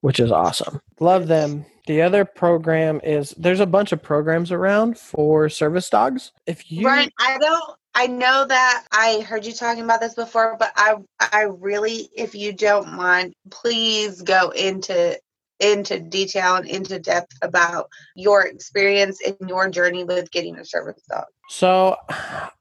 which 0.00 0.18
is 0.18 0.32
awesome. 0.32 0.80
Love 1.00 1.28
them. 1.28 1.66
The 1.86 2.02
other 2.02 2.24
program 2.24 3.00
is 3.02 3.30
there's 3.36 3.60
a 3.60 3.66
bunch 3.66 3.92
of 3.92 4.02
programs 4.02 4.52
around 4.52 4.98
for 4.98 5.48
service 5.48 5.90
dogs. 5.90 6.32
If 6.46 6.70
you 6.70 6.86
Ryan, 6.86 7.10
I 7.18 7.38
don't. 7.38 7.76
I 7.94 8.06
know 8.06 8.46
that 8.46 8.86
I 8.90 9.20
heard 9.20 9.44
you 9.44 9.52
talking 9.52 9.84
about 9.84 10.00
this 10.00 10.14
before, 10.14 10.56
but 10.58 10.72
I, 10.76 10.96
I 11.20 11.42
really, 11.42 12.08
if 12.16 12.34
you 12.34 12.54
don't 12.54 12.94
mind, 12.94 13.34
please 13.50 14.22
go 14.22 14.48
into 14.48 15.18
into 15.62 16.00
detail 16.00 16.56
and 16.56 16.68
into 16.68 16.98
depth 16.98 17.36
about 17.40 17.88
your 18.16 18.46
experience 18.46 19.20
and 19.24 19.36
your 19.48 19.68
journey 19.68 20.04
with 20.04 20.30
getting 20.30 20.58
a 20.58 20.64
service 20.64 21.02
dog. 21.08 21.24
So, 21.48 21.96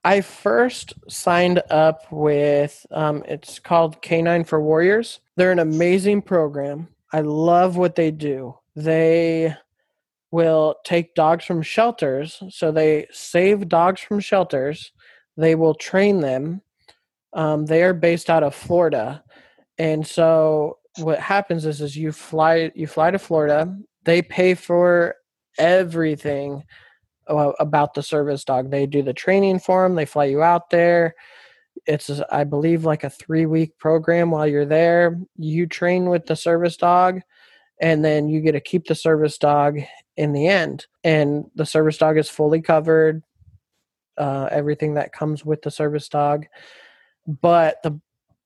I 0.03 0.21
first 0.21 0.93
signed 1.07 1.61
up 1.69 2.11
with 2.11 2.85
um, 2.91 3.23
it's 3.27 3.59
called 3.59 4.01
Canine 4.01 4.43
for 4.43 4.61
Warriors. 4.61 5.19
They're 5.35 5.51
an 5.51 5.59
amazing 5.59 6.21
program. 6.23 6.89
I 7.13 7.21
love 7.21 7.77
what 7.77 7.95
they 7.95 8.11
do. 8.11 8.57
They 8.75 9.55
will 10.31 10.75
take 10.85 11.15
dogs 11.15 11.45
from 11.45 11.61
shelters, 11.61 12.41
so 12.49 12.71
they 12.71 13.07
save 13.11 13.67
dogs 13.67 14.01
from 14.01 14.19
shelters. 14.19 14.91
They 15.37 15.55
will 15.55 15.75
train 15.75 16.21
them. 16.21 16.61
Um, 17.33 17.65
they 17.65 17.83
are 17.83 17.93
based 17.93 18.29
out 18.29 18.43
of 18.43 18.55
Florida, 18.55 19.23
and 19.77 20.05
so 20.05 20.77
what 20.97 21.19
happens 21.19 21.65
is, 21.65 21.81
is 21.81 21.95
you 21.95 22.11
fly 22.11 22.71
you 22.75 22.87
fly 22.87 23.11
to 23.11 23.19
Florida. 23.19 23.75
They 24.03 24.21
pay 24.21 24.55
for 24.55 25.15
everything 25.57 26.63
about 27.27 27.93
the 27.93 28.03
service 28.03 28.43
dog. 28.43 28.71
They 28.71 28.85
do 28.85 29.01
the 29.01 29.13
training 29.13 29.59
for 29.59 29.83
them. 29.83 29.95
They 29.95 30.05
fly 30.05 30.25
you 30.25 30.41
out 30.41 30.69
there. 30.69 31.15
It's 31.85 32.09
I 32.31 32.43
believe 32.43 32.83
like 32.83 33.03
a 33.03 33.09
three 33.09 33.45
week 33.45 33.77
program 33.77 34.31
while 34.31 34.47
you're 34.47 34.65
there. 34.65 35.19
You 35.37 35.65
train 35.67 36.09
with 36.09 36.25
the 36.25 36.35
service 36.35 36.77
dog, 36.77 37.21
and 37.79 38.03
then 38.03 38.27
you 38.27 38.41
get 38.41 38.51
to 38.53 38.59
keep 38.59 38.87
the 38.87 38.95
service 38.95 39.37
dog 39.37 39.79
in 40.17 40.33
the 40.33 40.47
end. 40.47 40.87
And 41.03 41.45
the 41.55 41.65
service 41.65 41.97
dog 41.97 42.17
is 42.17 42.29
fully 42.29 42.61
covered. 42.61 43.23
Uh, 44.17 44.49
everything 44.51 44.95
that 44.95 45.13
comes 45.13 45.45
with 45.45 45.61
the 45.61 45.71
service 45.71 46.09
dog. 46.09 46.45
But 47.25 47.81
the 47.81 47.99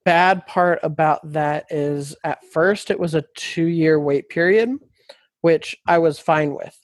bad 0.05 0.45
part 0.45 0.79
about 0.83 1.33
that 1.33 1.65
is 1.69 2.15
at 2.23 2.45
first 2.53 2.91
it 2.91 2.99
was 2.99 3.15
a 3.15 3.25
two 3.35 3.65
year 3.65 3.99
wait 3.99 4.29
period, 4.29 4.77
which 5.41 5.75
I 5.87 5.97
was 5.97 6.19
fine 6.19 6.53
with. 6.53 6.79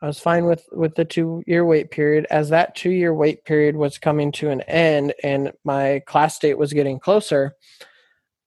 I 0.00 0.06
was 0.06 0.18
fine 0.18 0.46
with 0.46 0.64
with 0.72 0.94
the 0.94 1.04
two 1.04 1.42
year 1.46 1.66
wait 1.66 1.90
period 1.90 2.26
as 2.30 2.48
that 2.48 2.74
two 2.74 2.90
year 2.90 3.12
wait 3.12 3.44
period 3.44 3.76
was 3.76 3.98
coming 3.98 4.32
to 4.32 4.48
an 4.48 4.62
end 4.62 5.12
and 5.22 5.52
my 5.64 6.00
class 6.06 6.38
date 6.38 6.56
was 6.56 6.72
getting 6.72 6.98
closer. 6.98 7.54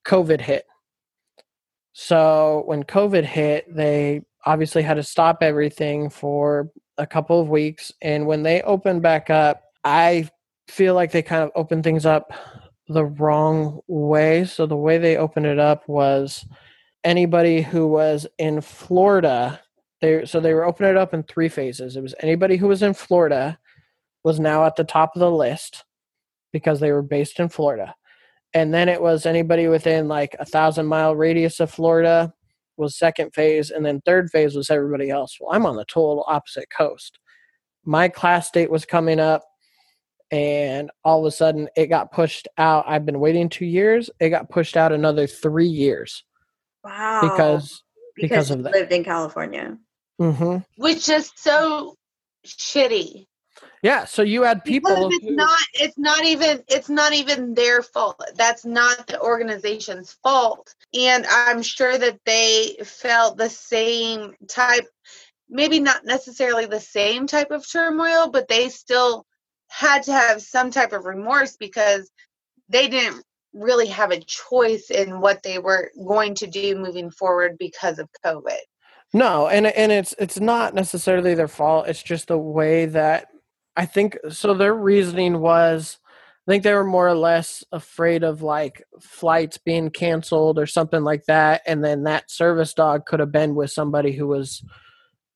COVID 0.06 0.42
hit. 0.42 0.66
So 1.92 2.64
when 2.66 2.84
COVID 2.84 3.24
hit, 3.24 3.66
they 3.74 4.22
obviously 4.46 4.82
had 4.82 4.96
to 4.96 5.04
stop 5.04 5.44
everything 5.44 6.10
for 6.10 6.72
a 6.98 7.06
couple 7.06 7.40
of 7.40 7.50
weeks. 7.50 7.92
And 8.02 8.26
when 8.26 8.42
they 8.42 8.62
opened 8.64 9.04
back 9.04 9.30
up, 9.30 9.64
I 9.84 10.30
feel 10.68 10.96
like 10.96 11.12
they 11.12 11.22
kind 11.22 11.44
of 11.44 11.52
opened 11.56 11.84
things 11.84 12.06
up 12.06 12.34
the 12.94 13.06
wrong 13.06 13.82
way. 13.88 14.46
So 14.46 14.66
the 14.66 14.78
way 14.78 14.98
they 14.98 15.18
opened 15.18 15.46
it 15.46 15.60
up 15.60 15.88
was 15.88 16.46
anybody 17.04 17.62
who 17.62 17.88
was 17.88 18.26
in 18.38 18.62
Florida. 18.62 19.60
They 20.02 20.26
so 20.26 20.40
they 20.40 20.54
were 20.54 20.66
opening 20.66 20.92
it 20.92 20.98
up 20.98 21.14
in 21.14 21.24
three 21.24 21.50
phases. 21.50 21.96
It 21.96 22.02
was 22.02 22.16
anybody 22.20 22.58
who 22.58 22.68
was 22.68 22.84
in 22.84 22.94
Florida 22.94 23.60
was 24.24 24.40
now 24.40 24.66
at 24.66 24.76
the 24.76 24.84
top 24.84 25.16
of 25.16 25.20
the 25.20 25.32
list 25.32 25.84
because 26.52 26.80
they 26.80 26.92
were 26.92 27.02
based 27.02 27.40
in 27.40 27.50
Florida. 27.50 27.94
And 28.54 28.74
then 28.74 28.88
it 28.88 29.02
was 29.02 29.26
anybody 29.26 29.68
within 29.68 30.08
like 30.08 30.36
a 30.40 30.46
thousand 30.46 30.86
mile 30.86 31.16
radius 31.16 31.60
of 31.60 31.72
Florida 31.72 32.34
was 32.78 32.98
second 32.98 33.34
phase, 33.34 33.72
and 33.72 33.86
then 33.86 34.02
third 34.02 34.30
phase 34.32 34.56
was 34.56 34.70
everybody 34.70 35.10
else. 35.10 35.38
Well, 35.40 35.54
I'm 35.54 35.66
on 35.66 35.76
the 35.76 35.86
total 35.86 36.24
opposite 36.28 36.70
coast. 36.76 37.20
My 37.86 38.08
class 38.08 38.50
date 38.52 38.72
was 38.72 38.86
coming 38.86 39.20
up, 39.20 39.44
and 40.34 40.90
all 41.06 41.20
of 41.20 41.26
a 41.26 41.32
sudden 41.32 41.70
it 41.76 41.88
got 41.88 42.12
pushed 42.12 42.48
out. 42.58 42.86
I've 42.88 43.06
been 43.06 43.20
waiting 43.20 43.50
two 43.50 43.66
years. 43.66 44.10
It 44.20 44.30
got 44.30 44.50
pushed 44.50 44.76
out 44.76 44.92
another 44.92 45.28
three 45.28 45.68
years 45.68 46.24
Wow. 46.84 47.20
because 47.22 47.84
because 48.16 48.50
you 48.50 48.56
of 48.58 48.64
that. 48.64 48.74
lived 48.74 48.92
in 48.92 49.04
California. 49.04 49.78
hmm 50.18 50.58
Which 50.78 51.08
is 51.08 51.32
so 51.36 51.96
shitty. 52.48 53.28
yeah. 53.84 54.06
So 54.06 54.24
you 54.24 54.42
had 54.42 54.64
people. 54.64 54.90
because 54.90 55.14
it's 55.18 55.26
who- 55.30 55.36
not 55.36 55.60
it's 55.76 55.98
not 56.00 56.26
even 56.26 56.64
it's 56.68 56.90
not 56.90 57.14
even 57.14 57.54
their 57.54 57.84
fault 57.84 58.20
that's 58.36 58.66
not 58.66 59.06
the 59.08 59.22
organization's 59.22 60.14
fault 60.24 60.74
and 60.96 61.26
i'm 61.30 61.62
sure 61.62 61.96
that 61.98 62.20
they 62.26 62.76
felt 62.84 63.38
the 63.38 63.50
same 63.50 64.34
type 64.48 64.86
maybe 65.50 65.80
not 65.80 66.06
necessarily 66.06 66.66
the 66.66 66.80
same 66.80 67.28
type 67.28 67.52
of 67.52 67.70
turmoil 67.70 68.30
but 68.32 68.48
they 68.48 68.70
still 68.70 69.26
had 69.74 70.04
to 70.04 70.14
have 70.14 70.42
some 70.42 70.70
type 70.70 70.94
of 70.94 71.06
remorse 71.06 71.58
because 71.58 72.12
they 72.70 72.88
didn't 72.88 73.24
really 73.54 73.88
have 73.88 74.12
a 74.12 74.20
choice 74.20 74.92
in 74.92 75.20
what 75.20 75.42
they 75.44 75.58
were 75.58 75.92
going 76.08 76.36
to 76.36 76.48
do 76.48 76.76
moving 76.76 77.10
forward 77.10 77.56
because 77.58 77.98
of 78.00 78.08
covid 78.26 78.60
No, 79.14 79.48
and 79.48 79.68
and 79.68 79.92
it's 79.92 80.14
it's 80.20 80.40
not 80.40 80.74
necessarily 80.74 81.36
their 81.36 81.48
fault. 81.48 81.88
It's 81.88 82.02
just 82.02 82.28
the 82.28 82.38
way 82.38 82.88
that 82.88 83.28
I 83.76 83.86
think 83.86 84.18
so 84.30 84.54
their 84.54 84.74
reasoning 84.74 85.40
was 85.40 86.00
I 86.48 86.52
think 86.52 86.64
they 86.64 86.74
were 86.74 86.84
more 86.84 87.08
or 87.08 87.16
less 87.16 87.64
afraid 87.72 88.24
of 88.24 88.42
like 88.42 88.84
flights 89.02 89.58
being 89.58 89.90
canceled 89.90 90.60
or 90.60 90.66
something 90.68 91.04
like 91.04 91.26
that 91.26 91.62
and 91.66 91.84
then 91.84 92.04
that 92.04 92.30
service 92.30 92.74
dog 92.74 93.06
could 93.06 93.20
have 93.22 93.32
been 93.32 93.56
with 93.56 93.72
somebody 93.72 94.12
who 94.12 94.28
was 94.28 94.64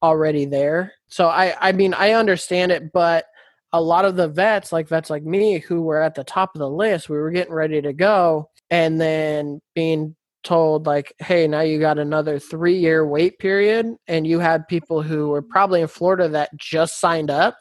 already 0.02 0.46
there. 0.46 0.94
So 1.08 1.28
I 1.28 1.56
I 1.60 1.72
mean 1.72 1.94
I 1.94 2.12
understand 2.12 2.72
it 2.72 2.92
but 2.92 3.26
a 3.74 3.82
lot 3.82 4.06
of 4.06 4.16
the 4.16 4.28
vets 4.28 4.72
like 4.72 4.88
vets 4.88 5.10
like 5.10 5.24
me 5.24 5.60
who 5.60 5.82
were 5.82 6.02
at 6.02 6.16
the 6.16 6.24
top 6.24 6.56
of 6.56 6.60
the 6.60 6.70
list 6.70 7.10
we 7.10 7.18
were 7.18 7.32
getting 7.32 7.54
ready 7.54 7.82
to 7.82 7.94
go. 7.94 8.50
And 8.70 9.00
then 9.00 9.62
being 9.76 10.16
told 10.44 10.86
like 10.86 11.12
hey 11.20 11.48
now 11.48 11.62
you 11.62 11.80
got 11.80 12.00
another 12.00 12.40
three 12.40 12.78
year 12.78 13.06
wait 13.06 13.38
period 13.40 13.96
and 14.08 14.26
you 14.26 14.40
had 14.40 14.68
people 14.68 15.02
who 15.02 15.28
were 15.28 15.42
probably 15.42 15.82
in 15.82 15.88
florida 15.88 16.30
that 16.30 16.56
just 16.56 17.02
signed 17.02 17.30
up 17.30 17.58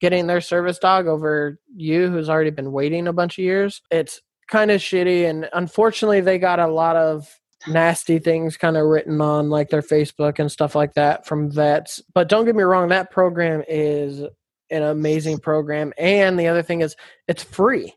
getting 0.00 0.26
their 0.26 0.40
service 0.40 0.78
dog 0.78 1.06
over 1.06 1.58
you 1.74 2.08
who's 2.08 2.28
already 2.28 2.50
been 2.50 2.72
waiting 2.72 3.08
a 3.08 3.12
bunch 3.12 3.38
of 3.38 3.44
years. 3.44 3.80
It's 3.90 4.20
kind 4.48 4.70
of 4.70 4.80
shitty 4.80 5.28
and 5.28 5.48
unfortunately 5.52 6.20
they 6.20 6.38
got 6.38 6.60
a 6.60 6.66
lot 6.68 6.96
of 6.96 7.28
nasty 7.66 8.18
things 8.18 8.56
kind 8.56 8.76
of 8.76 8.86
written 8.86 9.20
on 9.20 9.50
like 9.50 9.70
their 9.70 9.82
facebook 9.82 10.38
and 10.38 10.52
stuff 10.52 10.74
like 10.74 10.94
that 10.94 11.26
from 11.26 11.50
vets. 11.50 12.02
But 12.14 12.28
don't 12.28 12.44
get 12.44 12.54
me 12.54 12.62
wrong 12.62 12.88
that 12.88 13.10
program 13.10 13.64
is 13.68 14.22
an 14.70 14.82
amazing 14.82 15.38
program 15.38 15.92
and 15.98 16.38
the 16.38 16.48
other 16.48 16.62
thing 16.62 16.80
is 16.80 16.96
it's 17.28 17.42
free. 17.42 17.94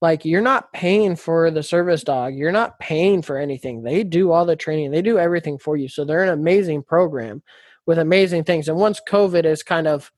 Like 0.00 0.24
you're 0.24 0.40
not 0.40 0.72
paying 0.72 1.16
for 1.16 1.50
the 1.50 1.62
service 1.62 2.04
dog 2.04 2.34
you're 2.34 2.52
not 2.52 2.78
paying 2.78 3.22
for 3.22 3.36
anything. 3.36 3.82
They 3.82 4.04
do 4.04 4.30
all 4.32 4.46
the 4.46 4.56
training 4.56 4.90
they 4.90 5.02
do 5.02 5.18
everything 5.18 5.58
for 5.58 5.76
you 5.76 5.88
so 5.88 6.04
they're 6.04 6.22
an 6.22 6.28
amazing 6.28 6.82
program 6.82 7.42
with 7.86 7.98
amazing 7.98 8.44
things 8.44 8.68
and 8.68 8.76
once 8.76 9.00
covid 9.08 9.44
is 9.44 9.62
kind 9.62 9.86
of 9.88 10.12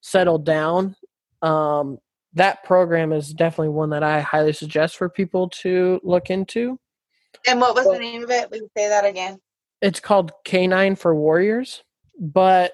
settled 0.00 0.46
down 0.46 0.94
um, 1.42 1.98
that 2.34 2.62
program 2.64 3.12
is 3.12 3.32
definitely 3.32 3.70
one 3.70 3.90
that 3.90 4.02
i 4.02 4.20
highly 4.20 4.52
suggest 4.52 4.96
for 4.96 5.08
people 5.08 5.48
to 5.48 6.00
look 6.02 6.30
into. 6.30 6.78
And 7.46 7.60
what 7.60 7.74
was 7.74 7.86
the 7.86 7.98
name 7.98 8.22
of 8.22 8.30
it? 8.30 8.50
We 8.50 8.58
can 8.58 8.68
say 8.76 8.88
that 8.88 9.04
again? 9.04 9.38
It's 9.80 10.00
called 10.00 10.32
K9 10.46 10.96
for 10.96 11.14
Warriors, 11.14 11.82
but 12.18 12.72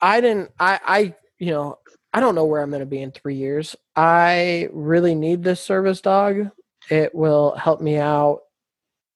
I 0.00 0.20
didn't 0.20 0.50
I 0.58 0.80
I 0.84 1.14
you 1.38 1.50
know, 1.50 1.78
I 2.12 2.20
don't 2.20 2.34
know 2.34 2.44
where 2.44 2.62
I'm 2.62 2.70
going 2.70 2.80
to 2.80 2.86
be 2.86 3.02
in 3.02 3.12
3 3.12 3.34
years. 3.34 3.76
I 3.94 4.68
really 4.72 5.14
need 5.14 5.42
this 5.42 5.60
service 5.60 6.00
dog. 6.00 6.50
It 6.90 7.14
will 7.14 7.54
help 7.56 7.80
me 7.80 7.98
out 7.98 8.40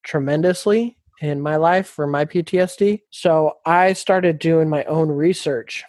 tremendously 0.03 0.99
in 1.21 1.41
my 1.41 1.57
life 1.57 1.87
for 1.87 2.07
my 2.07 2.25
PTSD. 2.25 3.03
So 3.11 3.59
I 3.65 3.93
started 3.93 4.39
doing 4.39 4.69
my 4.69 4.85
own 4.85 5.09
research 5.09 5.85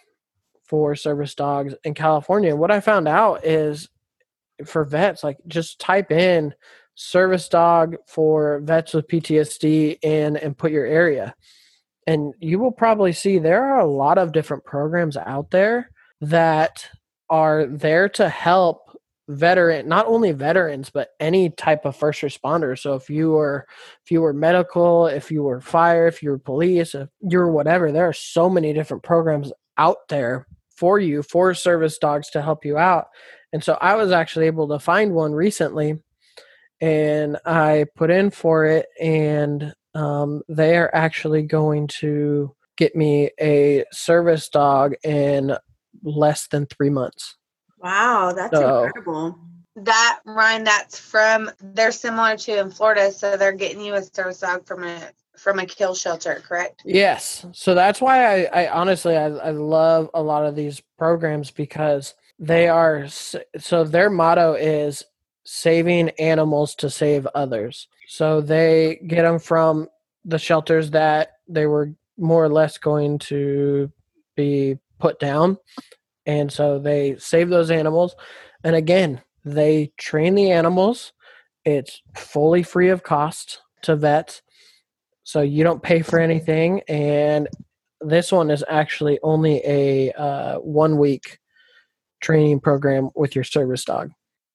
for 0.64 0.94
service 0.94 1.34
dogs 1.34 1.74
in 1.84 1.92
California. 1.94 2.50
And 2.50 2.58
what 2.58 2.70
I 2.70 2.80
found 2.80 3.08
out 3.08 3.44
is 3.44 3.88
for 4.64 4.84
vets, 4.84 5.24
like 5.24 5.38
just 5.46 5.80
type 5.80 6.10
in 6.10 6.54
service 6.94 7.48
dog 7.48 7.96
for 8.06 8.60
vets 8.60 8.94
with 8.94 9.08
PTSD 9.08 9.98
in 10.02 10.36
and 10.36 10.56
put 10.56 10.72
your 10.72 10.86
area. 10.86 11.34
And 12.06 12.34
you 12.38 12.58
will 12.58 12.72
probably 12.72 13.12
see 13.12 13.38
there 13.38 13.64
are 13.64 13.80
a 13.80 13.90
lot 13.90 14.18
of 14.18 14.32
different 14.32 14.64
programs 14.64 15.16
out 15.16 15.50
there 15.50 15.90
that 16.22 16.88
are 17.28 17.66
there 17.66 18.08
to 18.08 18.28
help 18.28 18.96
veteran 19.28 19.88
not 19.88 20.06
only 20.06 20.32
veterans 20.32 20.90
but 20.90 21.10
any 21.20 21.50
type 21.50 21.84
of 21.84 21.96
first 21.96 22.22
responder 22.22 22.78
so 22.78 22.94
if 22.94 23.08
you 23.08 23.30
were 23.30 23.66
if 24.04 24.10
you 24.10 24.20
were 24.20 24.32
medical 24.32 25.06
if 25.06 25.30
you 25.30 25.42
were 25.42 25.60
fire 25.60 26.06
if 26.06 26.22
you 26.22 26.30
were 26.30 26.38
police 26.38 26.94
if 26.94 27.08
you're 27.20 27.50
whatever 27.50 27.92
there 27.92 28.08
are 28.08 28.12
so 28.12 28.50
many 28.50 28.72
different 28.72 29.02
programs 29.02 29.52
out 29.78 30.08
there 30.08 30.46
for 30.76 30.98
you 30.98 31.22
for 31.22 31.54
service 31.54 31.98
dogs 31.98 32.30
to 32.30 32.42
help 32.42 32.64
you 32.64 32.76
out. 32.78 33.06
And 33.52 33.62
so 33.62 33.78
i 33.80 33.94
was 33.94 34.10
actually 34.10 34.46
able 34.46 34.68
to 34.68 34.78
find 34.78 35.12
one 35.12 35.32
recently 35.32 35.98
and 36.80 37.36
i 37.44 37.86
put 37.96 38.10
in 38.10 38.30
for 38.30 38.64
it 38.64 38.86
and 39.00 39.74
um, 39.94 40.40
they 40.48 40.76
are 40.78 40.90
actually 40.94 41.42
going 41.42 41.86
to 41.86 42.54
get 42.78 42.96
me 42.96 43.30
a 43.38 43.84
service 43.92 44.48
dog 44.48 44.94
in 45.04 45.54
less 46.02 46.46
than 46.48 46.66
three 46.66 46.90
months 46.90 47.36
Wow, 47.82 48.32
that's 48.34 48.56
So- 48.56 48.84
incredible. 48.84 49.38
That 49.74 50.20
Ryan, 50.26 50.64
that's 50.64 50.98
from 50.98 51.50
they're 51.58 51.92
similar 51.92 52.36
to 52.36 52.60
in 52.60 52.70
Florida, 52.70 53.10
so 53.10 53.38
they're 53.38 53.52
getting 53.52 53.80
you 53.80 53.94
a 53.94 54.02
service 54.02 54.40
dog 54.40 54.66
from 54.66 54.84
a 54.84 55.00
from 55.36 55.58
a 55.58 55.64
kill 55.66 55.94
shelter, 55.94 56.42
correct? 56.46 56.82
Yes. 56.84 57.46
So 57.52 57.74
that's 57.74 57.98
why 58.00 58.44
I, 58.46 58.64
I 58.64 58.70
honestly 58.70 59.16
I, 59.16 59.28
I 59.28 59.50
love 59.50 60.10
a 60.12 60.22
lot 60.22 60.44
of 60.44 60.54
these 60.54 60.82
programs 60.98 61.50
because 61.50 62.14
they 62.38 62.68
are 62.68 63.08
so 63.08 63.84
their 63.84 64.10
motto 64.10 64.52
is 64.52 65.04
saving 65.44 66.10
animals 66.10 66.74
to 66.76 66.90
save 66.90 67.26
others. 67.34 67.88
So 68.06 68.42
they 68.42 69.00
get 69.06 69.22
them 69.22 69.38
from 69.38 69.88
the 70.26 70.38
shelters 70.38 70.90
that 70.90 71.38
they 71.48 71.64
were 71.64 71.94
more 72.18 72.44
or 72.44 72.50
less 72.50 72.76
going 72.76 73.18
to 73.20 73.90
be 74.36 74.78
put 75.02 75.18
down. 75.18 75.58
And 76.24 76.50
so 76.50 76.78
they 76.78 77.16
save 77.18 77.48
those 77.48 77.70
animals. 77.70 78.14
And 78.62 78.76
again, 78.76 79.20
they 79.44 79.92
train 79.98 80.36
the 80.36 80.52
animals. 80.52 81.12
It's 81.64 82.00
fully 82.14 82.62
free 82.62 82.88
of 82.88 83.02
cost 83.02 83.60
to 83.82 83.96
vets 83.96 84.42
so 85.24 85.40
you 85.40 85.64
don't 85.64 85.82
pay 85.82 86.02
for 86.02 86.18
anything 86.18 86.82
and 86.88 87.48
this 88.00 88.32
one 88.32 88.50
is 88.50 88.64
actually 88.68 89.18
only 89.22 89.62
a 89.64 90.12
uh, 90.12 90.56
one 90.58 90.98
week 90.98 91.38
training 92.20 92.60
program 92.60 93.10
with 93.14 93.34
your 93.34 93.44
service 93.44 93.84
dog 93.84 94.10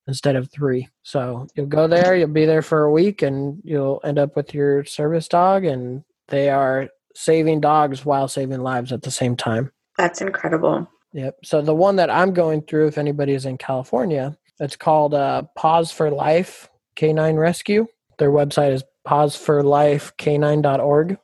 instead 0.08 0.36
of 0.36 0.50
three 0.52 0.88
so 1.04 1.48
you'll 1.56 1.66
go 1.66 1.88
there 1.88 2.16
you'll 2.16 2.28
be 2.28 2.46
there 2.46 2.62
for 2.62 2.84
a 2.84 2.92
week 2.92 3.22
and 3.22 3.62
you'll 3.64 4.02
end 4.04 4.20
up 4.20 4.36
with 4.36 4.54
your 4.54 4.84
service 4.86 5.28
dog 5.28 5.66
and 5.66 6.04
they 6.30 6.50
are 6.50 6.90
saving 7.16 7.60
dogs 7.62 8.06
while 8.06 8.28
saving 8.28 8.62
lives 8.62 8.92
at 8.92 9.02
the 9.02 9.12
same 9.12 9.36
time 9.36 9.72
That's 9.98 10.22
incredible. 10.22 10.88
Yep. 11.14 11.38
So 11.44 11.62
the 11.62 11.74
one 11.74 11.96
that 11.98 12.10
I'm 12.10 12.34
going 12.34 12.62
through, 12.62 12.88
if 12.88 12.98
anybody 12.98 13.34
is 13.34 13.46
in 13.46 13.58
California, 13.58 14.38
it's 14.60 14.76
called 14.76 15.14
uh, 15.14 15.44
Paws 15.56 15.92
for 15.92 16.12
Life 16.12 16.70
Canine 16.96 17.38
Rescue. 17.38 17.88
Their 18.18 18.32
website 18.32 18.74
is 18.74 18.84
pawsforlifek9.org. 19.08 21.18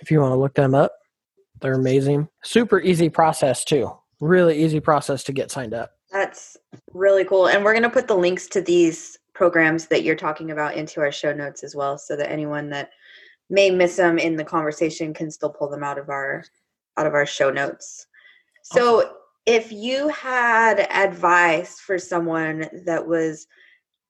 If 0.00 0.10
you 0.10 0.20
want 0.20 0.32
to 0.32 0.36
look 0.36 0.54
them 0.54 0.74
up, 0.74 0.92
they're 1.60 1.74
amazing. 1.74 2.28
Super 2.44 2.80
easy 2.80 3.08
process 3.08 3.64
too. 3.64 3.90
Really 4.20 4.62
easy 4.62 4.80
process 4.80 5.24
to 5.24 5.32
get 5.32 5.50
signed 5.50 5.74
up. 5.74 5.92
That's 6.10 6.56
really 6.94 7.24
cool. 7.24 7.48
And 7.48 7.64
we're 7.64 7.72
going 7.72 7.82
to 7.82 7.90
put 7.90 8.08
the 8.08 8.16
links 8.16 8.46
to 8.48 8.60
these 8.60 9.18
programs 9.34 9.86
that 9.86 10.02
you're 10.02 10.16
talking 10.16 10.50
about 10.50 10.74
into 10.74 11.00
our 11.00 11.12
show 11.12 11.32
notes 11.32 11.62
as 11.62 11.76
well 11.76 11.98
so 11.98 12.16
that 12.16 12.30
anyone 12.30 12.70
that 12.70 12.90
may 13.50 13.70
miss 13.70 13.96
them 13.96 14.18
in 14.18 14.36
the 14.36 14.44
conversation 14.44 15.14
can 15.14 15.30
still 15.30 15.50
pull 15.50 15.68
them 15.68 15.84
out 15.84 15.98
of 15.98 16.08
our 16.08 16.44
out 16.98 17.06
of 17.06 17.14
our 17.14 17.26
show 17.26 17.50
notes. 17.50 18.06
So, 18.62 19.14
if 19.46 19.72
you 19.72 20.08
had 20.08 20.80
advice 20.90 21.80
for 21.80 21.98
someone 21.98 22.68
that 22.84 23.06
was 23.06 23.46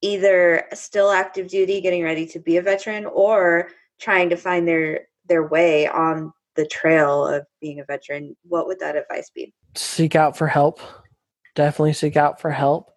either 0.01 0.65
still 0.75 1.11
active 1.11 1.47
duty 1.49 1.81
getting 1.81 2.03
ready 2.03 2.27
to 2.27 2.41
be 2.41 2.57
a 2.57 2.63
veteran 2.63 3.07
or 3.07 3.69
trying 4.01 4.31
to 4.31 4.37
find 4.37 4.67
their 4.67 5.03
their 5.29 5.47
way 5.47 5.87
on 5.87 6.33
the 6.57 6.67
trail 6.67 7.25
of 7.25 7.47
being 7.61 7.79
a 7.79 7.85
veteran, 7.85 8.37
what 8.43 8.67
would 8.67 8.81
that 8.81 8.97
advice 8.97 9.31
be? 9.31 9.55
seek 9.79 10.17
out 10.17 10.37
for 10.37 10.47
help. 10.47 10.81
Definitely 11.55 11.93
seek 11.93 12.17
out 12.17 12.41
for 12.41 12.51
help. 12.51 12.91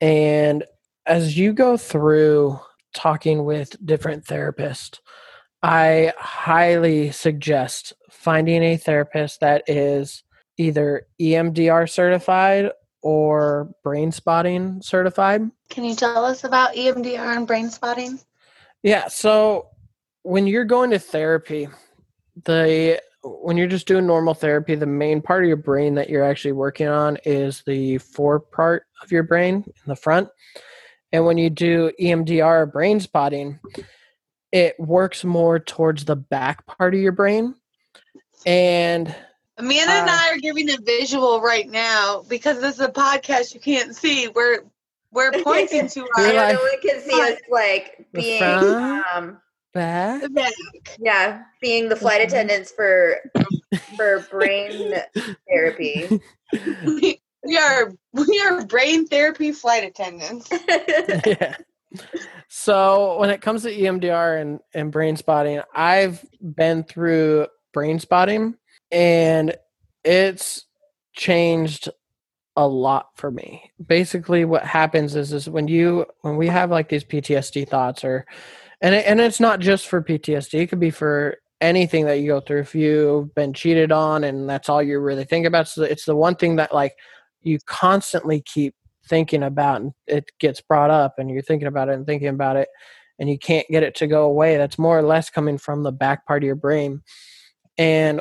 And 0.00 0.64
as 1.06 1.36
you 1.36 1.52
go 1.52 1.76
through 1.76 2.58
talking 2.94 3.44
with 3.44 3.76
different 3.84 4.24
therapists, 4.24 4.98
I 5.62 6.12
highly 6.18 7.12
suggest 7.12 7.92
finding 8.10 8.62
a 8.62 8.76
therapist 8.76 9.40
that 9.40 9.62
is 9.68 10.24
either 10.58 11.06
EMDR 11.20 11.88
certified 11.88 12.70
or 13.02 13.74
brain 13.82 14.12
spotting 14.12 14.80
certified. 14.82 15.50
Can 15.70 15.84
you 15.84 15.94
tell 15.94 16.24
us 16.24 16.44
about 16.44 16.74
EMDR 16.74 17.36
and 17.36 17.46
brain 17.46 17.70
spotting? 17.70 18.20
Yeah, 18.82 19.08
so 19.08 19.68
when 20.22 20.46
you're 20.46 20.64
going 20.64 20.90
to 20.90 20.98
therapy, 20.98 21.68
the 22.44 23.00
when 23.24 23.56
you're 23.56 23.68
just 23.68 23.86
doing 23.86 24.04
normal 24.06 24.34
therapy, 24.34 24.74
the 24.74 24.86
main 24.86 25.22
part 25.22 25.44
of 25.44 25.48
your 25.48 25.56
brain 25.56 25.94
that 25.94 26.10
you're 26.10 26.24
actually 26.24 26.52
working 26.52 26.88
on 26.88 27.18
is 27.24 27.62
the 27.66 27.98
fore 27.98 28.40
part 28.40 28.84
of 29.00 29.12
your 29.12 29.22
brain 29.22 29.64
in 29.66 29.82
the 29.86 29.94
front. 29.94 30.28
And 31.12 31.24
when 31.24 31.38
you 31.38 31.48
do 31.48 31.92
EMDR 32.00 32.72
brain 32.72 32.98
spotting, 32.98 33.60
it 34.52 34.78
works 34.78 35.24
more 35.24 35.58
towards 35.58 36.04
the 36.04 36.16
back 36.16 36.64
part 36.66 36.94
of 36.94 37.00
your 37.00 37.12
brain. 37.12 37.54
And 38.46 39.14
Amanda 39.58 39.92
and 39.92 40.10
Uh, 40.10 40.12
I 40.18 40.30
are 40.34 40.38
giving 40.38 40.70
a 40.70 40.76
visual 40.78 41.40
right 41.40 41.68
now 41.68 42.24
because 42.28 42.60
this 42.60 42.74
is 42.76 42.80
a 42.80 42.88
podcast 42.88 43.54
you 43.54 43.60
can't 43.60 43.94
see. 43.96 44.28
We're 44.28 44.60
we're 45.12 45.32
pointing 45.42 45.88
to 45.88 46.06
I 46.16 46.20
You're 46.22 46.26
our 46.28 46.32
know 46.32 46.42
like- 46.42 46.54
no 46.54 46.62
one 46.62 46.80
can 46.82 47.00
see 47.00 47.20
us 47.32 47.38
like 47.50 48.06
The 48.12 48.20
being 48.20 48.38
front? 48.38 49.04
um 49.14 49.40
back, 49.74 50.32
back. 50.32 50.52
yeah, 50.98 51.42
being 51.60 51.88
the 51.88 51.96
flight 51.96 52.20
attendants 52.20 52.70
for 52.72 53.16
for 53.96 54.20
brain 54.30 54.94
therapy. 55.48 56.20
We, 56.84 57.20
we 57.44 57.56
are 57.58 57.92
we 58.12 58.40
are 58.44 58.64
brain 58.66 59.06
therapy 59.06 59.52
flight 59.52 59.84
attendants. 59.84 60.50
yeah. 61.26 61.56
So 62.48 63.18
when 63.18 63.30
it 63.30 63.40
comes 63.40 63.62
to 63.62 63.74
EMDR 63.74 64.40
and, 64.40 64.60
and 64.74 64.92
brain 64.92 65.16
spotting, 65.16 65.62
I've 65.74 66.24
been 66.40 66.84
through 66.84 67.46
brain 67.72 67.98
spotting 67.98 68.56
and 68.90 69.56
it's 70.04 70.66
changed 71.14 71.88
a 72.56 72.66
lot 72.66 73.06
for 73.16 73.30
me. 73.30 73.70
Basically 73.84 74.44
what 74.44 74.64
happens 74.64 75.16
is 75.16 75.32
is 75.32 75.48
when 75.48 75.68
you 75.68 76.04
when 76.20 76.36
we 76.36 76.48
have 76.48 76.70
like 76.70 76.88
these 76.88 77.04
PTSD 77.04 77.66
thoughts 77.68 78.04
or 78.04 78.26
and 78.82 78.94
it, 78.94 79.06
and 79.06 79.20
it's 79.20 79.40
not 79.40 79.60
just 79.60 79.86
for 79.86 80.02
PTSD, 80.02 80.60
it 80.60 80.66
could 80.66 80.80
be 80.80 80.90
for 80.90 81.38
anything 81.62 82.04
that 82.06 82.18
you 82.18 82.26
go 82.26 82.40
through 82.40 82.60
if 82.60 82.74
you've 82.74 83.34
been 83.34 83.54
cheated 83.54 83.92
on 83.92 84.24
and 84.24 84.48
that's 84.48 84.68
all 84.68 84.82
you 84.82 84.98
really 84.98 85.24
think 85.24 85.46
about 85.46 85.68
so 85.68 85.84
it's 85.84 86.04
the 86.04 86.16
one 86.16 86.34
thing 86.34 86.56
that 86.56 86.74
like 86.74 86.92
you 87.42 87.56
constantly 87.66 88.42
keep 88.42 88.74
thinking 89.06 89.42
about 89.42 89.80
and 89.80 89.92
it 90.06 90.30
gets 90.38 90.60
brought 90.60 90.90
up 90.90 91.18
and 91.18 91.30
you're 91.30 91.42
thinking 91.42 91.68
about 91.68 91.88
it 91.88 91.94
and 91.94 92.06
thinking 92.06 92.28
about 92.28 92.56
it 92.56 92.68
and 93.18 93.28
you 93.28 93.38
can't 93.38 93.68
get 93.68 93.82
it 93.82 93.94
to 93.96 94.06
go 94.06 94.24
away 94.24 94.56
that's 94.56 94.78
more 94.78 94.98
or 94.98 95.02
less 95.02 95.30
coming 95.30 95.58
from 95.58 95.82
the 95.82 95.92
back 95.92 96.26
part 96.26 96.42
of 96.42 96.46
your 96.46 96.56
brain. 96.56 97.02
And 97.78 98.20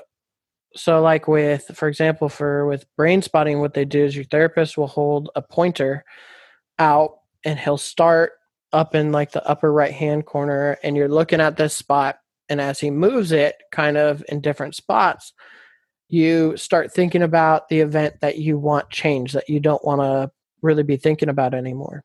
so 0.75 1.01
like 1.01 1.27
with 1.27 1.69
for 1.73 1.87
example 1.87 2.29
for 2.29 2.65
with 2.65 2.85
brain 2.95 3.21
spotting 3.21 3.59
what 3.59 3.73
they 3.73 3.85
do 3.85 4.03
is 4.05 4.15
your 4.15 4.25
therapist 4.25 4.77
will 4.77 4.87
hold 4.87 5.29
a 5.35 5.41
pointer 5.41 6.03
out 6.79 7.17
and 7.43 7.59
he'll 7.59 7.77
start 7.77 8.33
up 8.71 8.95
in 8.95 9.11
like 9.11 9.31
the 9.31 9.45
upper 9.45 9.71
right 9.71 9.93
hand 9.93 10.25
corner 10.25 10.77
and 10.83 10.95
you're 10.95 11.09
looking 11.09 11.41
at 11.41 11.57
this 11.57 11.75
spot 11.75 12.19
and 12.47 12.61
as 12.61 12.79
he 12.79 12.89
moves 12.89 13.31
it 13.31 13.55
kind 13.71 13.97
of 13.97 14.23
in 14.29 14.39
different 14.39 14.75
spots 14.75 15.33
you 16.07 16.55
start 16.55 16.91
thinking 16.91 17.21
about 17.21 17.67
the 17.69 17.79
event 17.79 18.15
that 18.21 18.37
you 18.37 18.57
want 18.57 18.89
changed 18.89 19.33
that 19.33 19.49
you 19.49 19.59
don't 19.59 19.83
want 19.83 19.99
to 19.99 20.31
really 20.61 20.83
be 20.83 20.97
thinking 20.97 21.29
about 21.29 21.53
anymore. 21.53 22.03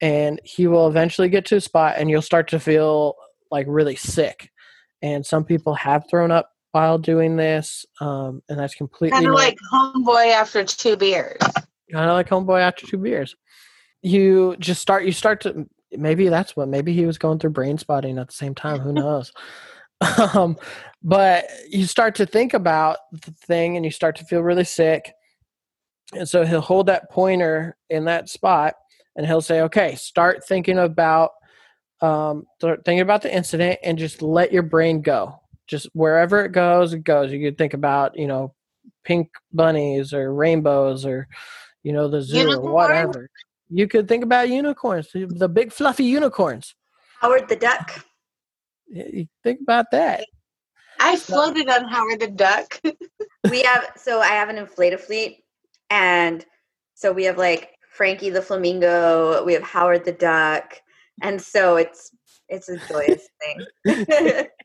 And 0.00 0.40
he 0.44 0.66
will 0.66 0.88
eventually 0.88 1.28
get 1.28 1.44
to 1.46 1.56
a 1.56 1.60
spot 1.60 1.96
and 1.98 2.08
you'll 2.08 2.22
start 2.22 2.48
to 2.48 2.60
feel 2.60 3.14
like 3.50 3.66
really 3.68 3.96
sick. 3.96 4.50
And 5.02 5.24
some 5.24 5.44
people 5.44 5.74
have 5.74 6.08
thrown 6.08 6.30
up 6.30 6.50
while 6.72 6.98
doing 6.98 7.36
this 7.36 7.86
um, 8.00 8.42
and 8.48 8.58
that's 8.58 8.74
completely 8.74 9.16
Kind 9.16 9.26
of 9.26 9.34
like 9.34 9.56
homeboy 9.72 10.32
after 10.32 10.64
two 10.64 10.96
beers. 10.96 11.38
kind 11.92 12.10
of 12.10 12.14
like 12.14 12.28
homeboy 12.28 12.60
after 12.60 12.86
two 12.86 12.98
beers. 12.98 13.34
You 14.02 14.56
just 14.58 14.80
start 14.80 15.04
you 15.04 15.12
start 15.12 15.40
to 15.42 15.66
maybe 15.92 16.28
that's 16.28 16.54
what 16.54 16.68
maybe 16.68 16.92
he 16.92 17.06
was 17.06 17.18
going 17.18 17.38
through 17.38 17.50
brain 17.50 17.78
spotting 17.78 18.18
at 18.18 18.28
the 18.28 18.34
same 18.34 18.54
time 18.54 18.80
who 18.80 18.92
knows? 18.92 19.32
Um, 20.34 20.56
but 21.02 21.46
you 21.68 21.84
start 21.84 22.14
to 22.16 22.26
think 22.26 22.54
about 22.54 22.98
the 23.10 23.32
thing 23.32 23.74
and 23.74 23.84
you 23.84 23.90
start 23.90 24.14
to 24.16 24.24
feel 24.24 24.42
really 24.42 24.62
sick 24.62 25.12
and 26.12 26.28
so 26.28 26.44
he'll 26.44 26.60
hold 26.60 26.86
that 26.86 27.10
pointer 27.10 27.76
in 27.90 28.04
that 28.04 28.28
spot 28.28 28.74
and 29.16 29.26
he'll 29.26 29.40
say, 29.40 29.62
"Okay, 29.62 29.94
start 29.94 30.46
thinking 30.46 30.78
about 30.78 31.32
um, 32.00 32.46
start 32.58 32.84
thinking 32.84 33.00
about 33.00 33.22
the 33.22 33.34
incident 33.34 33.78
and 33.82 33.98
just 33.98 34.22
let 34.22 34.52
your 34.52 34.62
brain 34.62 35.02
go. 35.02 35.40
Just 35.66 35.88
wherever 35.92 36.44
it 36.44 36.52
goes, 36.52 36.92
it 36.92 37.04
goes. 37.04 37.32
You 37.32 37.40
could 37.40 37.58
think 37.58 37.74
about, 37.74 38.16
you 38.18 38.26
know, 38.26 38.54
pink 39.04 39.30
bunnies 39.52 40.12
or 40.12 40.32
rainbows 40.32 41.04
or, 41.04 41.28
you 41.82 41.92
know, 41.92 42.08
the 42.08 42.22
zoo 42.22 42.38
Unicorn? 42.38 42.66
or 42.66 42.72
whatever. 42.72 43.30
You 43.70 43.86
could 43.86 44.08
think 44.08 44.24
about 44.24 44.48
unicorns, 44.48 45.08
the 45.12 45.48
big 45.48 45.72
fluffy 45.72 46.04
unicorns. 46.04 46.74
Howard 47.20 47.48
the 47.48 47.56
Duck. 47.56 48.06
You 48.86 49.26
think 49.42 49.60
about 49.60 49.90
that. 49.90 50.24
I 51.00 51.16
floated 51.16 51.68
on 51.68 51.84
Howard 51.86 52.20
the 52.20 52.28
Duck. 52.28 52.80
we 53.50 53.62
have 53.62 53.92
so 53.96 54.20
I 54.20 54.28
have 54.28 54.48
an 54.48 54.56
inflated 54.56 55.00
fleet, 55.00 55.44
and 55.90 56.44
so 56.94 57.12
we 57.12 57.24
have 57.24 57.38
like 57.38 57.76
Frankie 57.90 58.30
the 58.30 58.42
flamingo. 58.42 59.44
We 59.44 59.54
have 59.54 59.62
Howard 59.62 60.04
the 60.04 60.12
duck, 60.12 60.80
and 61.22 61.40
so 61.40 61.76
it's 61.76 62.10
it's 62.48 62.68
a 62.68 62.76
joyous 62.88 63.28
thing. 63.40 64.46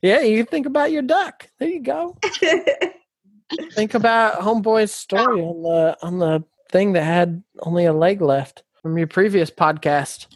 Yeah, 0.00 0.20
you 0.20 0.44
think 0.44 0.66
about 0.66 0.92
your 0.92 1.02
duck. 1.02 1.48
There 1.58 1.68
you 1.68 1.80
go. 1.80 2.16
Think 3.74 3.92
about 3.92 4.40
Homeboy's 4.40 4.92
story 4.92 5.42
on 5.42 5.62
the 5.62 5.98
on 6.02 6.18
the 6.18 6.42
thing 6.70 6.94
that 6.94 7.04
had 7.04 7.42
only 7.60 7.84
a 7.84 7.92
leg 7.92 8.22
left 8.22 8.62
from 8.80 8.96
your 8.96 9.06
previous 9.06 9.50
podcast. 9.50 10.26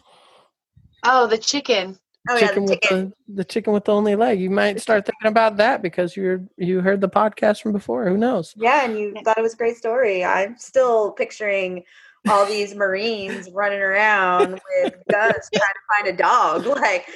Oh, 1.03 1.25
the 1.25 1.37
chicken. 1.37 1.97
Oh 2.29 2.35
yeah, 2.35 2.47
chicken 2.47 2.65
the 2.65 2.71
with 2.71 2.81
chicken. 2.81 3.13
the 3.27 3.33
the 3.35 3.43
chicken 3.43 3.73
with 3.73 3.85
the 3.85 3.93
only 3.93 4.15
leg. 4.15 4.39
You 4.39 4.49
might 4.49 4.81
start 4.81 5.05
thinking 5.07 5.27
about 5.27 5.57
that 5.57 5.81
because 5.81 6.15
you're 6.15 6.41
you 6.57 6.81
heard 6.81 7.01
the 7.01 7.09
podcast 7.09 7.61
from 7.61 7.71
before. 7.73 8.07
Who 8.07 8.17
knows? 8.17 8.53
Yeah, 8.55 8.85
and 8.85 8.97
you 8.97 9.15
thought 9.23 9.37
it 9.37 9.41
was 9.41 9.53
a 9.53 9.57
great 9.57 9.77
story. 9.77 10.23
I'm 10.23 10.57
still 10.57 11.11
picturing 11.11 11.83
all 12.29 12.45
these 12.45 12.75
Marines 12.75 13.49
running 13.53 13.79
around 13.79 14.59
with 14.81 14.93
guns 15.09 15.49
trying 15.53 15.73
to 15.73 15.95
find 15.95 16.07
a 16.07 16.17
dog. 16.17 16.65
Like, 16.65 17.07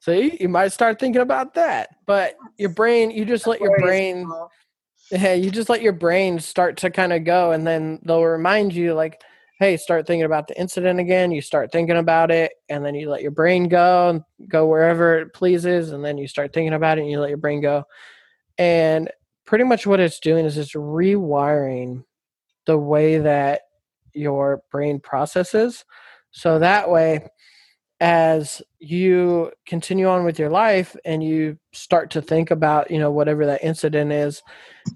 See, 0.00 0.36
you 0.40 0.48
might 0.48 0.72
start 0.72 0.98
thinking 0.98 1.22
about 1.22 1.54
that. 1.54 1.90
But 2.06 2.36
your 2.56 2.70
brain, 2.70 3.10
you 3.10 3.24
just 3.24 3.46
let 3.46 3.60
your 3.60 3.78
brain 3.78 4.22
people. 4.24 4.50
Yeah, 5.10 5.34
you 5.34 5.50
just 5.50 5.68
let 5.70 5.80
your 5.80 5.92
brain 5.92 6.38
start 6.38 6.76
to 6.78 6.90
kind 6.90 7.12
of 7.12 7.24
go, 7.24 7.52
and 7.52 7.66
then 7.66 7.98
they'll 8.02 8.24
remind 8.24 8.74
you, 8.74 8.92
like, 8.92 9.22
hey, 9.58 9.76
start 9.76 10.06
thinking 10.06 10.24
about 10.24 10.46
the 10.46 10.58
incident 10.58 11.00
again. 11.00 11.32
You 11.32 11.42
start 11.42 11.72
thinking 11.72 11.96
about 11.96 12.30
it, 12.30 12.52
and 12.68 12.84
then 12.84 12.94
you 12.94 13.10
let 13.10 13.22
your 13.22 13.32
brain 13.32 13.68
go 13.68 14.10
and 14.10 14.22
go 14.48 14.66
wherever 14.66 15.18
it 15.18 15.34
pleases, 15.34 15.90
and 15.90 16.04
then 16.04 16.16
you 16.16 16.28
start 16.28 16.52
thinking 16.52 16.74
about 16.74 16.98
it, 16.98 17.02
and 17.02 17.10
you 17.10 17.20
let 17.20 17.30
your 17.30 17.38
brain 17.38 17.60
go. 17.60 17.84
And 18.56 19.10
pretty 19.44 19.64
much 19.64 19.86
what 19.86 20.00
it's 20.00 20.20
doing 20.20 20.44
is 20.44 20.58
it's 20.58 20.74
rewiring 20.74 22.04
the 22.66 22.78
way 22.78 23.18
that 23.18 23.62
your 24.12 24.62
brain 24.70 25.00
processes. 25.00 25.84
So 26.30 26.58
that 26.58 26.90
way, 26.90 27.26
as 28.00 28.62
you 28.78 29.50
continue 29.66 30.06
on 30.06 30.24
with 30.24 30.38
your 30.38 30.50
life 30.50 30.94
and 31.04 31.22
you 31.22 31.58
start 31.72 32.10
to 32.10 32.22
think 32.22 32.50
about, 32.50 32.90
you 32.90 32.98
know, 32.98 33.10
whatever 33.10 33.46
that 33.46 33.64
incident 33.64 34.12
is, 34.12 34.42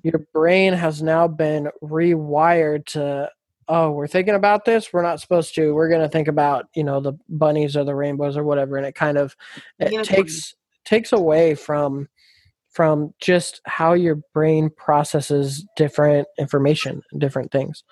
your 0.05 0.27
brain 0.33 0.73
has 0.73 1.03
now 1.03 1.27
been 1.27 1.69
rewired 1.83 2.87
to 2.87 3.29
oh 3.69 3.91
we're 3.91 4.07
thinking 4.07 4.35
about 4.35 4.65
this 4.65 4.93
we're 4.93 5.03
not 5.03 5.21
supposed 5.21 5.55
to 5.55 5.75
we're 5.75 5.89
going 5.89 6.01
to 6.01 6.09
think 6.09 6.29
about 6.29 6.67
you 6.75 6.85
know 6.85 7.01
the 7.01 7.13
bunnies 7.29 7.77
or 7.77 7.85
the 7.85 7.95
rainbows 7.95 8.37
or 8.37 8.45
whatever 8.45 8.77
and 8.77 8.87
it 8.87 8.95
kind 8.95 9.19
of 9.19 9.37
it 9.79 9.93
Unicorn. 9.93 10.05
takes 10.05 10.55
takes 10.85 11.13
away 11.13 11.55
from 11.55 12.09
from 12.71 13.13
just 13.21 13.61
how 13.65 13.93
your 13.93 14.17
brain 14.33 14.71
processes 14.71 15.67
different 15.77 16.27
information 16.39 17.03
and 17.13 17.21
different 17.21 17.53
things 17.53 17.85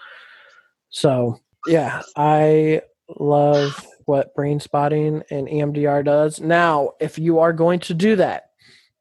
so 0.89 1.39
yeah 1.66 2.03
i 2.16 2.81
love 3.18 3.87
what 4.07 4.35
brain 4.35 4.59
spotting 4.59 5.23
and 5.31 5.47
emdr 5.49 6.05
does 6.05 6.41
now 6.41 6.91
if 7.01 7.18
you 7.18 7.39
are 7.39 7.53
going 7.53 7.79
to 7.79 7.95
do 7.95 8.16
that 8.16 8.51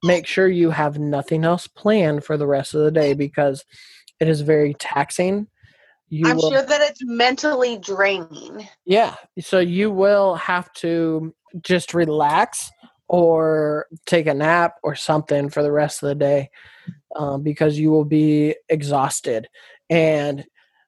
make 0.03 0.25
sure 0.25 0.47
you 0.47 0.69
have 0.69 0.97
nothing 0.97 1.43
else 1.43 1.67
planned 1.67 2.23
for 2.23 2.37
the 2.37 2.47
rest 2.47 2.73
of 2.73 2.81
the 2.81 2.91
day 2.91 3.13
because 3.13 3.65
it 4.19 4.27
is 4.27 4.41
very 4.41 4.73
taxing. 4.73 5.47
You 6.09 6.27
I'm 6.27 6.37
will, 6.37 6.51
sure 6.51 6.63
that 6.63 6.81
it's 6.81 7.01
mentally 7.03 7.77
draining. 7.77 8.67
yeah. 8.85 9.15
So 9.39 9.59
you 9.59 9.91
will 9.91 10.35
have 10.35 10.71
to 10.73 11.33
just 11.61 11.93
relax 11.93 12.71
or 13.07 13.87
take 14.05 14.27
a 14.27 14.33
nap 14.33 14.75
or 14.83 14.95
something 14.95 15.49
for 15.49 15.63
the 15.63 15.71
rest 15.71 16.03
of 16.03 16.09
the 16.09 16.15
day 16.15 16.49
um, 17.15 17.43
because 17.43 17.77
you 17.77 17.89
will 17.91 18.05
be 18.05 18.55
exhausted. 18.69 19.47
And 19.89 20.45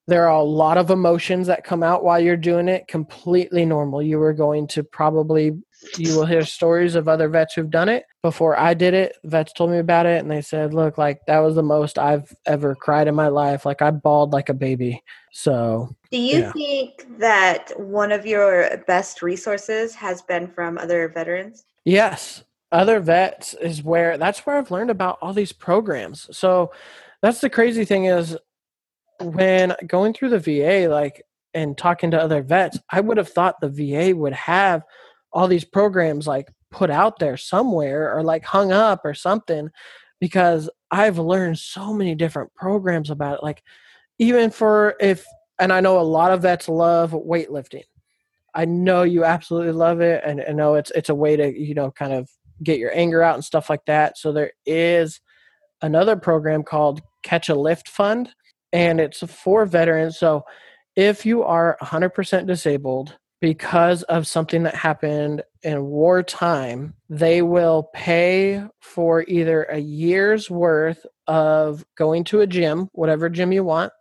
there 0.07 0.27
are 0.27 0.35
a 0.35 0.43
lot 0.43 0.77
of 0.77 0.89
emotions 0.89 1.47
that 1.47 1.63
come 1.63 1.83
out 1.83 2.03
while 2.03 2.19
you're 2.19 2.37
doing 2.37 2.67
it. 2.67 2.87
Completely 2.87 3.65
normal. 3.65 4.01
You 4.01 4.21
are 4.21 4.33
going 4.33 4.67
to 4.67 4.83
probably 4.83 5.57
you 5.97 6.13
will 6.15 6.25
hear 6.25 6.45
stories 6.45 6.95
of 6.95 7.07
other 7.07 7.27
vets 7.27 7.53
who've 7.53 7.69
done 7.69 7.89
it 7.89 8.05
before 8.21 8.57
I 8.59 8.73
did 8.73 8.93
it. 8.93 9.17
Vets 9.23 9.53
told 9.53 9.71
me 9.71 9.79
about 9.79 10.05
it 10.05 10.21
and 10.21 10.29
they 10.29 10.41
said, 10.41 10.73
"Look, 10.73 10.97
like 10.97 11.25
that 11.27 11.39
was 11.39 11.55
the 11.55 11.63
most 11.63 11.97
I've 11.97 12.33
ever 12.45 12.75
cried 12.75 13.07
in 13.07 13.15
my 13.15 13.27
life. 13.27 13.65
Like 13.65 13.81
I 13.81 13.91
bawled 13.91 14.33
like 14.33 14.49
a 14.49 14.53
baby." 14.53 15.03
So, 15.31 15.95
Do 16.11 16.17
you 16.17 16.39
Yeah. 16.39 16.51
think 16.51 17.05
that 17.19 17.71
one 17.79 18.11
of 18.11 18.25
your 18.25 18.77
best 18.87 19.21
resources 19.21 19.95
has 19.95 20.21
been 20.21 20.47
from 20.51 20.77
other 20.77 21.07
veterans? 21.09 21.65
Yes, 21.85 22.43
other 22.71 22.99
vets 22.99 23.53
is 23.55 23.83
where 23.83 24.17
that's 24.17 24.45
where 24.45 24.57
I've 24.57 24.71
learned 24.71 24.91
about 24.91 25.17
all 25.21 25.33
these 25.33 25.53
programs. 25.53 26.27
So 26.37 26.71
that's 27.21 27.41
the 27.41 27.49
crazy 27.49 27.85
thing 27.85 28.05
is 28.05 28.37
when 29.21 29.75
going 29.87 30.13
through 30.13 30.29
the 30.29 30.39
VA, 30.39 30.87
like 30.87 31.23
and 31.53 31.77
talking 31.77 32.11
to 32.11 32.21
other 32.21 32.41
vets, 32.41 32.79
I 32.89 33.01
would 33.01 33.17
have 33.17 33.29
thought 33.29 33.59
the 33.59 33.69
VA 33.69 34.13
would 34.15 34.33
have 34.33 34.83
all 35.33 35.47
these 35.47 35.65
programs 35.65 36.27
like 36.27 36.51
put 36.71 36.89
out 36.89 37.19
there 37.19 37.37
somewhere 37.37 38.15
or 38.15 38.23
like 38.23 38.43
hung 38.43 38.71
up 38.71 39.01
or 39.03 39.13
something 39.13 39.69
because 40.19 40.69
I've 40.89 41.17
learned 41.17 41.59
so 41.59 41.93
many 41.93 42.15
different 42.15 42.53
programs 42.53 43.09
about 43.09 43.39
it. 43.39 43.43
Like 43.43 43.63
even 44.19 44.51
for 44.51 44.95
if 44.99 45.25
and 45.59 45.71
I 45.71 45.79
know 45.79 45.99
a 45.99 46.01
lot 46.01 46.31
of 46.31 46.41
vets 46.41 46.67
love 46.67 47.11
weightlifting. 47.11 47.83
I 48.53 48.65
know 48.65 49.03
you 49.03 49.23
absolutely 49.23 49.71
love 49.71 50.01
it, 50.01 50.23
and 50.25 50.43
I 50.47 50.51
know 50.51 50.75
it's 50.75 50.91
it's 50.91 51.09
a 51.09 51.15
way 51.15 51.35
to 51.35 51.57
you 51.57 51.73
know 51.73 51.91
kind 51.91 52.13
of 52.13 52.29
get 52.63 52.79
your 52.79 52.95
anger 52.95 53.21
out 53.21 53.35
and 53.35 53.45
stuff 53.45 53.69
like 53.69 53.85
that. 53.85 54.17
So 54.17 54.33
there 54.33 54.51
is 54.65 55.21
another 55.81 56.15
program 56.15 56.63
called 56.63 57.01
Catch 57.23 57.49
a 57.49 57.55
Lift 57.55 57.87
Fund, 57.87 58.29
and 58.73 58.99
it's 58.99 59.19
for 59.19 59.65
veterans. 59.65 60.17
So 60.17 60.43
if 60.95 61.25
you 61.25 61.43
are 61.43 61.77
100% 61.81 62.45
disabled 62.47 63.17
because 63.41 64.03
of 64.03 64.27
something 64.27 64.63
that 64.63 64.75
happened 64.75 65.41
in 65.63 65.83
wartime, 65.83 66.93
they 67.09 67.41
will 67.41 67.89
pay 67.93 68.63
for 68.79 69.25
either 69.27 69.63
a 69.63 69.79
year's 69.79 70.49
worth 70.49 71.05
of 71.27 71.83
going 71.97 72.23
to 72.25 72.41
a 72.41 72.47
gym, 72.47 72.87
whatever 72.93 73.29
gym 73.29 73.51
you 73.51 73.63
want, 73.63 73.91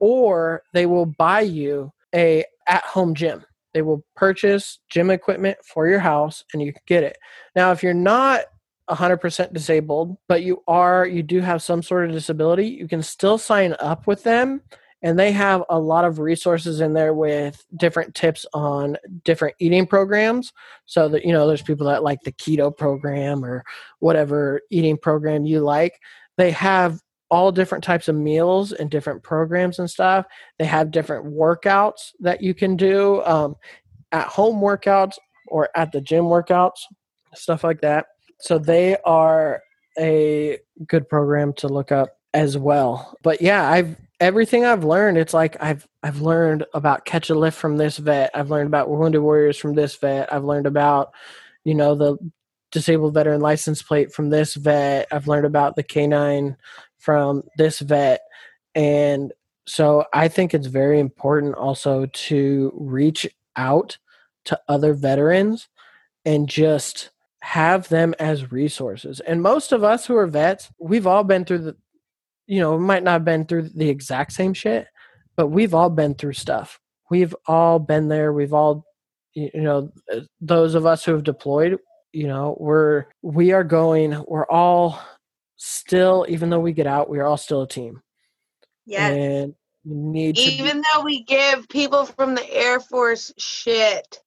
or 0.00 0.62
they 0.74 0.86
will 0.86 1.06
buy 1.06 1.40
you 1.40 1.92
a 2.14 2.44
at-home 2.66 3.14
gym. 3.14 3.44
They 3.74 3.82
will 3.82 4.04
purchase 4.16 4.80
gym 4.88 5.10
equipment 5.10 5.58
for 5.64 5.86
your 5.86 6.00
house 6.00 6.44
and 6.52 6.60
you 6.60 6.72
can 6.72 6.82
get 6.86 7.04
it. 7.04 7.16
Now, 7.54 7.70
if 7.70 7.84
you're 7.84 7.94
not 7.94 8.40
100% 8.88 9.52
disabled, 9.52 10.16
but 10.28 10.42
you 10.42 10.64
are, 10.66 11.06
you 11.06 11.22
do 11.22 11.40
have 11.40 11.62
some 11.62 11.82
sort 11.82 12.06
of 12.06 12.12
disability, 12.12 12.66
you 12.66 12.88
can 12.88 13.02
still 13.02 13.38
sign 13.38 13.76
up 13.78 14.08
with 14.08 14.24
them. 14.24 14.62
And 15.02 15.18
they 15.18 15.32
have 15.32 15.64
a 15.70 15.78
lot 15.78 16.04
of 16.04 16.18
resources 16.18 16.80
in 16.80 16.92
there 16.92 17.14
with 17.14 17.64
different 17.76 18.14
tips 18.14 18.44
on 18.52 18.96
different 19.24 19.56
eating 19.58 19.86
programs. 19.86 20.52
So 20.86 21.08
that, 21.08 21.24
you 21.24 21.32
know, 21.32 21.46
there's 21.46 21.62
people 21.62 21.86
that 21.86 22.02
like 22.02 22.20
the 22.22 22.32
keto 22.32 22.76
program 22.76 23.44
or 23.44 23.64
whatever 24.00 24.60
eating 24.70 24.98
program 24.98 25.46
you 25.46 25.60
like. 25.60 25.98
They 26.36 26.50
have 26.50 27.00
all 27.30 27.52
different 27.52 27.84
types 27.84 28.08
of 28.08 28.16
meals 28.16 28.72
and 28.72 28.90
different 28.90 29.22
programs 29.22 29.78
and 29.78 29.88
stuff. 29.88 30.26
They 30.58 30.64
have 30.64 30.90
different 30.90 31.26
workouts 31.26 32.10
that 32.20 32.42
you 32.42 32.54
can 32.54 32.76
do 32.76 33.22
um, 33.24 33.56
at 34.12 34.26
home 34.26 34.60
workouts 34.60 35.14
or 35.46 35.70
at 35.76 35.92
the 35.92 36.00
gym 36.00 36.24
workouts, 36.24 36.80
stuff 37.34 37.64
like 37.64 37.80
that. 37.82 38.06
So 38.40 38.58
they 38.58 38.96
are 39.04 39.62
a 39.98 40.58
good 40.86 41.08
program 41.08 41.52
to 41.54 41.68
look 41.68 41.92
up 41.92 42.10
as 42.34 42.58
well. 42.58 43.16
But 43.22 43.40
yeah, 43.40 43.68
I've 43.68 43.96
everything 44.20 44.64
I've 44.64 44.84
learned, 44.84 45.18
it's 45.18 45.34
like 45.34 45.56
I've 45.60 45.88
I've 46.02 46.20
learned 46.20 46.64
about 46.74 47.04
catch 47.04 47.30
a 47.30 47.34
lift 47.34 47.58
from 47.58 47.76
this 47.76 47.96
vet. 47.96 48.30
I've 48.34 48.50
learned 48.50 48.68
about 48.68 48.90
wounded 48.90 49.22
warriors 49.22 49.56
from 49.56 49.74
this 49.74 49.96
vet. 49.96 50.32
I've 50.32 50.44
learned 50.44 50.66
about, 50.66 51.12
you 51.64 51.74
know, 51.74 51.94
the 51.94 52.18
disabled 52.70 53.14
veteran 53.14 53.40
license 53.40 53.82
plate 53.82 54.12
from 54.12 54.30
this 54.30 54.54
vet. 54.54 55.08
I've 55.10 55.26
learned 55.26 55.46
about 55.46 55.74
the 55.74 55.82
canine 55.82 56.56
from 56.98 57.42
this 57.56 57.80
vet. 57.80 58.20
And 58.74 59.32
so 59.66 60.04
I 60.12 60.28
think 60.28 60.54
it's 60.54 60.66
very 60.68 61.00
important 61.00 61.54
also 61.56 62.06
to 62.06 62.72
reach 62.76 63.28
out 63.56 63.98
to 64.44 64.60
other 64.68 64.94
veterans 64.94 65.68
and 66.24 66.48
just 66.48 67.10
have 67.40 67.88
them 67.88 68.14
as 68.18 68.52
resources. 68.52 69.20
And 69.20 69.42
most 69.42 69.72
of 69.72 69.82
us 69.82 70.06
who 70.06 70.16
are 70.16 70.26
vets, 70.26 70.70
we've 70.78 71.06
all 71.06 71.24
been 71.24 71.44
through 71.44 71.58
the, 71.58 71.76
you 72.50 72.58
know, 72.58 72.76
might 72.76 73.04
not 73.04 73.12
have 73.12 73.24
been 73.24 73.44
through 73.44 73.62
the 73.76 73.88
exact 73.88 74.32
same 74.32 74.52
shit, 74.52 74.88
but 75.36 75.46
we've 75.46 75.72
all 75.72 75.88
been 75.88 76.14
through 76.14 76.32
stuff. 76.32 76.80
we've 77.08 77.34
all 77.46 77.78
been 77.78 78.08
there. 78.08 78.32
We've 78.32 78.52
all, 78.52 78.84
you 79.34 79.50
know, 79.54 79.92
uh, 80.12 80.20
those 80.40 80.74
of 80.74 80.84
us 80.84 81.04
who 81.04 81.12
have 81.12 81.22
deployed, 81.22 81.78
you 82.12 82.26
know, 82.26 82.56
we're, 82.58 83.04
we 83.22 83.52
are 83.52 83.62
going, 83.62 84.24
we're 84.26 84.48
all 84.48 85.00
still, 85.56 86.26
even 86.28 86.50
though 86.50 86.58
we 86.58 86.72
get 86.72 86.88
out, 86.88 87.08
we 87.08 87.20
are 87.20 87.26
all 87.26 87.36
still 87.36 87.62
a 87.62 87.68
team. 87.68 88.02
Yes. 88.84 89.12
And 89.12 89.54
you 89.84 89.94
need 89.94 90.36
to, 90.36 90.42
be- 90.42 90.58
Even 90.62 90.82
though 90.92 91.04
we 91.04 91.22
give 91.22 91.68
people 91.68 92.04
from 92.04 92.34
the 92.34 92.52
Air 92.52 92.80
Force 92.80 93.32
shit. 93.38 94.20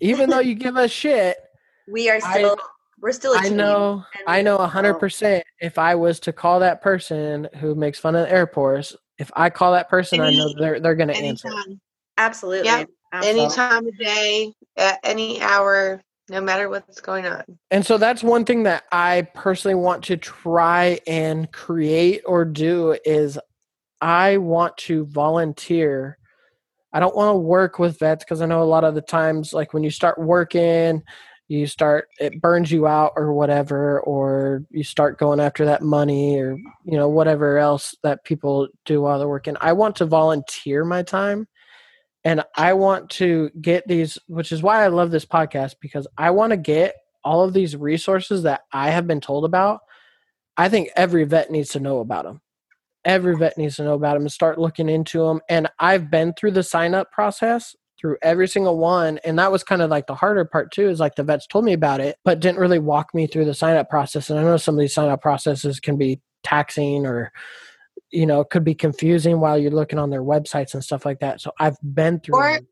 even 0.00 0.28
though 0.28 0.40
you 0.48 0.54
give 0.54 0.76
us 0.76 0.90
shit, 0.90 1.36
we 1.88 2.10
are 2.10 2.20
I- 2.22 2.32
still 2.38 2.58
we're 3.04 3.12
still 3.12 3.34
a 3.34 3.38
I 3.38 3.48
team. 3.48 3.58
know, 3.58 4.02
I 4.26 4.40
know 4.40 4.56
a 4.56 4.66
hundred 4.66 4.94
percent. 4.94 5.44
If 5.60 5.76
I 5.76 5.94
was 5.94 6.18
to 6.20 6.32
call 6.32 6.58
that 6.60 6.80
person 6.80 7.46
who 7.60 7.74
makes 7.74 7.98
fun 7.98 8.16
of 8.16 8.26
the 8.26 8.32
airports, 8.32 8.96
if 9.18 9.30
I 9.36 9.50
call 9.50 9.72
that 9.72 9.90
person, 9.90 10.20
I 10.20 10.30
know 10.30 10.54
they're 10.58 10.80
they're 10.80 10.94
gonna 10.94 11.12
answer. 11.12 11.50
Absolutely. 12.16 12.70
Yep. 12.70 12.88
Absolutely. 13.12 13.42
Any 13.42 13.54
time 13.54 13.86
of 13.86 13.98
day, 13.98 14.52
at 14.78 15.00
any 15.04 15.40
hour, 15.42 16.00
no 16.30 16.40
matter 16.40 16.70
what's 16.70 17.02
going 17.02 17.26
on. 17.26 17.44
And 17.70 17.84
so 17.84 17.98
that's 17.98 18.22
one 18.22 18.46
thing 18.46 18.62
that 18.62 18.84
I 18.90 19.28
personally 19.34 19.74
want 19.74 20.02
to 20.04 20.16
try 20.16 20.98
and 21.06 21.52
create 21.52 22.22
or 22.24 22.46
do 22.46 22.96
is 23.04 23.38
I 24.00 24.38
want 24.38 24.78
to 24.78 25.04
volunteer. 25.04 26.16
I 26.94 27.00
don't 27.00 27.14
want 27.14 27.34
to 27.34 27.38
work 27.38 27.78
with 27.78 27.98
vets 27.98 28.24
because 28.24 28.40
I 28.40 28.46
know 28.46 28.62
a 28.62 28.64
lot 28.64 28.82
of 28.82 28.94
the 28.94 29.02
times, 29.02 29.52
like 29.52 29.74
when 29.74 29.82
you 29.84 29.90
start 29.90 30.18
working, 30.18 31.02
you 31.48 31.66
start 31.66 32.08
it 32.18 32.40
burns 32.40 32.70
you 32.72 32.86
out 32.86 33.12
or 33.16 33.32
whatever, 33.32 34.00
or 34.00 34.64
you 34.70 34.82
start 34.82 35.18
going 35.18 35.40
after 35.40 35.66
that 35.66 35.82
money 35.82 36.38
or 36.38 36.56
you 36.84 36.96
know 36.96 37.08
whatever 37.08 37.58
else 37.58 37.94
that 38.02 38.24
people 38.24 38.68
do 38.84 39.02
while 39.02 39.18
they're 39.18 39.28
working. 39.28 39.56
I 39.60 39.72
want 39.72 39.96
to 39.96 40.06
volunteer 40.06 40.84
my 40.84 41.02
time 41.02 41.46
and 42.24 42.42
I 42.56 42.72
want 42.72 43.10
to 43.10 43.50
get 43.60 43.86
these, 43.86 44.18
which 44.26 44.50
is 44.50 44.62
why 44.62 44.82
I 44.82 44.88
love 44.88 45.10
this 45.10 45.26
podcast 45.26 45.74
because 45.80 46.06
I 46.16 46.30
want 46.30 46.52
to 46.52 46.56
get 46.56 46.94
all 47.22 47.44
of 47.44 47.52
these 47.52 47.76
resources 47.76 48.44
that 48.44 48.62
I 48.72 48.90
have 48.90 49.06
been 49.06 49.20
told 49.20 49.44
about. 49.44 49.80
I 50.56 50.68
think 50.68 50.88
every 50.96 51.24
vet 51.24 51.50
needs 51.50 51.70
to 51.70 51.80
know 51.80 51.98
about 51.98 52.24
them. 52.24 52.40
Every 53.04 53.36
vet 53.36 53.58
needs 53.58 53.76
to 53.76 53.84
know 53.84 53.94
about 53.94 54.14
them 54.14 54.22
and 54.22 54.32
start 54.32 54.58
looking 54.58 54.88
into 54.88 55.18
them. 55.18 55.42
And 55.50 55.68
I've 55.78 56.10
been 56.10 56.32
through 56.32 56.52
the 56.52 56.62
sign 56.62 56.94
up 56.94 57.12
process 57.12 57.76
through 58.04 58.18
every 58.20 58.46
single 58.46 58.76
one. 58.76 59.16
And 59.24 59.38
that 59.38 59.50
was 59.50 59.64
kind 59.64 59.80
of 59.80 59.88
like 59.88 60.06
the 60.06 60.14
harder 60.14 60.44
part 60.44 60.70
too, 60.70 60.90
is 60.90 61.00
like 61.00 61.14
the 61.14 61.22
vets 61.22 61.46
told 61.46 61.64
me 61.64 61.72
about 61.72 62.00
it, 62.02 62.18
but 62.22 62.38
didn't 62.38 62.60
really 62.60 62.78
walk 62.78 63.14
me 63.14 63.26
through 63.26 63.46
the 63.46 63.54
sign 63.54 63.76
up 63.78 63.88
process. 63.88 64.28
And 64.28 64.38
I 64.38 64.42
know 64.42 64.58
some 64.58 64.74
of 64.74 64.80
these 64.80 64.92
sign 64.92 65.08
up 65.08 65.22
processes 65.22 65.80
can 65.80 65.96
be 65.96 66.20
taxing 66.42 67.06
or 67.06 67.32
you 68.10 68.26
know 68.26 68.44
could 68.44 68.62
be 68.62 68.74
confusing 68.74 69.40
while 69.40 69.56
you're 69.56 69.70
looking 69.70 69.98
on 69.98 70.10
their 70.10 70.22
websites 70.22 70.74
and 70.74 70.84
stuff 70.84 71.06
like 71.06 71.20
that 71.20 71.40
so 71.40 71.50
i've 71.58 71.76
been 71.82 72.20
through 72.20 72.36
Or- 72.36 72.52
them. 72.56 72.68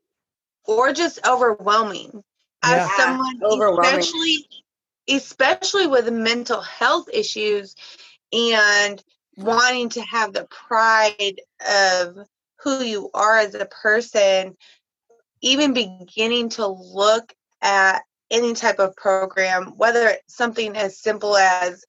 Or 0.65 0.93
just 0.93 1.25
overwhelming. 1.27 2.23
As 2.61 2.87
Yeah. 2.87 2.97
someone 2.97 3.41
Overwhelming. 3.43 3.99
especially 3.99 4.47
especially 5.09 5.87
with 5.87 6.13
mental 6.13 6.61
health 6.61 7.07
issues 7.11 7.75
and 8.31 9.03
wanting 9.37 9.89
to 9.89 10.01
have 10.03 10.33
the 10.33 10.45
pride 10.51 11.41
of 11.67 12.19
who 12.61 12.83
you 12.83 13.09
are 13.15 13.39
as 13.39 13.55
a 13.55 13.65
person, 13.65 14.55
even 15.43 15.73
beginning 15.73 16.49
to 16.49 16.65
look 16.65 17.33
at 17.61 18.01
any 18.31 18.53
type 18.53 18.79
of 18.79 18.95
program, 18.95 19.73
whether 19.77 20.07
it's 20.07 20.35
something 20.35 20.75
as 20.75 20.99
simple 20.99 21.37
as 21.37 21.83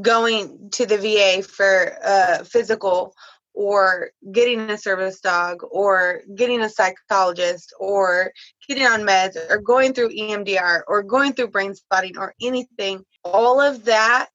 going 0.00 0.70
to 0.70 0.86
the 0.86 0.96
VA 0.96 1.42
for 1.42 1.96
a 2.02 2.44
physical 2.44 3.12
or 3.52 4.10
getting 4.30 4.60
a 4.70 4.78
service 4.78 5.20
dog 5.20 5.58
or 5.70 6.22
getting 6.36 6.62
a 6.62 6.68
psychologist 6.68 7.74
or 7.80 8.32
getting 8.68 8.86
on 8.86 9.00
meds 9.00 9.36
or 9.50 9.58
going 9.58 9.92
through 9.92 10.14
EMDR 10.16 10.82
or 10.86 11.02
going 11.02 11.32
through 11.32 11.48
brain 11.48 11.74
spotting 11.74 12.16
or 12.16 12.32
anything, 12.40 13.04
all 13.24 13.60
of 13.60 13.84
that 13.84 14.28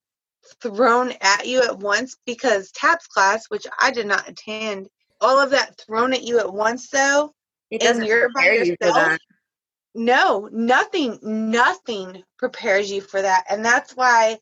thrown 0.62 1.14
at 1.22 1.48
you 1.48 1.64
at 1.64 1.80
once 1.80 2.18
because 2.26 2.72
TAPS 2.72 3.08
class, 3.08 3.46
which 3.48 3.66
I 3.80 3.92
did 3.92 4.06
not 4.06 4.28
attend, 4.28 4.90
all 5.22 5.40
of 5.40 5.52
that 5.52 5.80
thrown 5.80 6.14
at 6.14 6.24
you 6.24 6.40
at 6.40 6.54
once 6.54 6.90
though, 6.90 7.34
It 7.70 7.82
and 7.82 8.04
doesn't 8.04 8.06
you're 8.06 8.30
by 8.30 8.44
prepare 8.44 8.54
you 8.54 8.76
for 8.82 8.92
yourself, 8.92 8.96
that. 8.96 9.20
no, 9.96 10.50
nothing, 10.52 11.20
nothing 11.22 12.24
prepares 12.38 12.92
you 12.92 13.02
for 13.02 13.22
that. 13.22 13.46
And 13.50 13.64
that's 13.66 13.96
why 13.96 14.40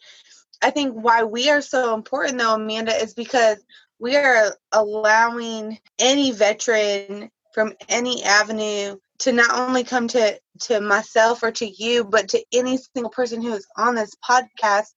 I 0.61 0.71
think 0.71 0.93
why 0.95 1.23
we 1.23 1.49
are 1.49 1.61
so 1.61 1.93
important 1.93 2.37
though, 2.39 2.55
Amanda, 2.55 2.93
is 2.93 3.13
because 3.13 3.63
we 3.99 4.15
are 4.15 4.55
allowing 4.71 5.79
any 5.99 6.31
veteran 6.31 7.29
from 7.53 7.73
any 7.89 8.23
avenue 8.23 8.97
to 9.19 9.31
not 9.31 9.51
only 9.51 9.83
come 9.83 10.07
to 10.09 10.39
to 10.61 10.81
myself 10.81 11.43
or 11.43 11.51
to 11.51 11.65
you, 11.65 12.03
but 12.03 12.29
to 12.29 12.43
any 12.51 12.77
single 12.77 13.11
person 13.11 13.41
who 13.41 13.53
is 13.53 13.67
on 13.77 13.95
this 13.95 14.15
podcast 14.27 14.93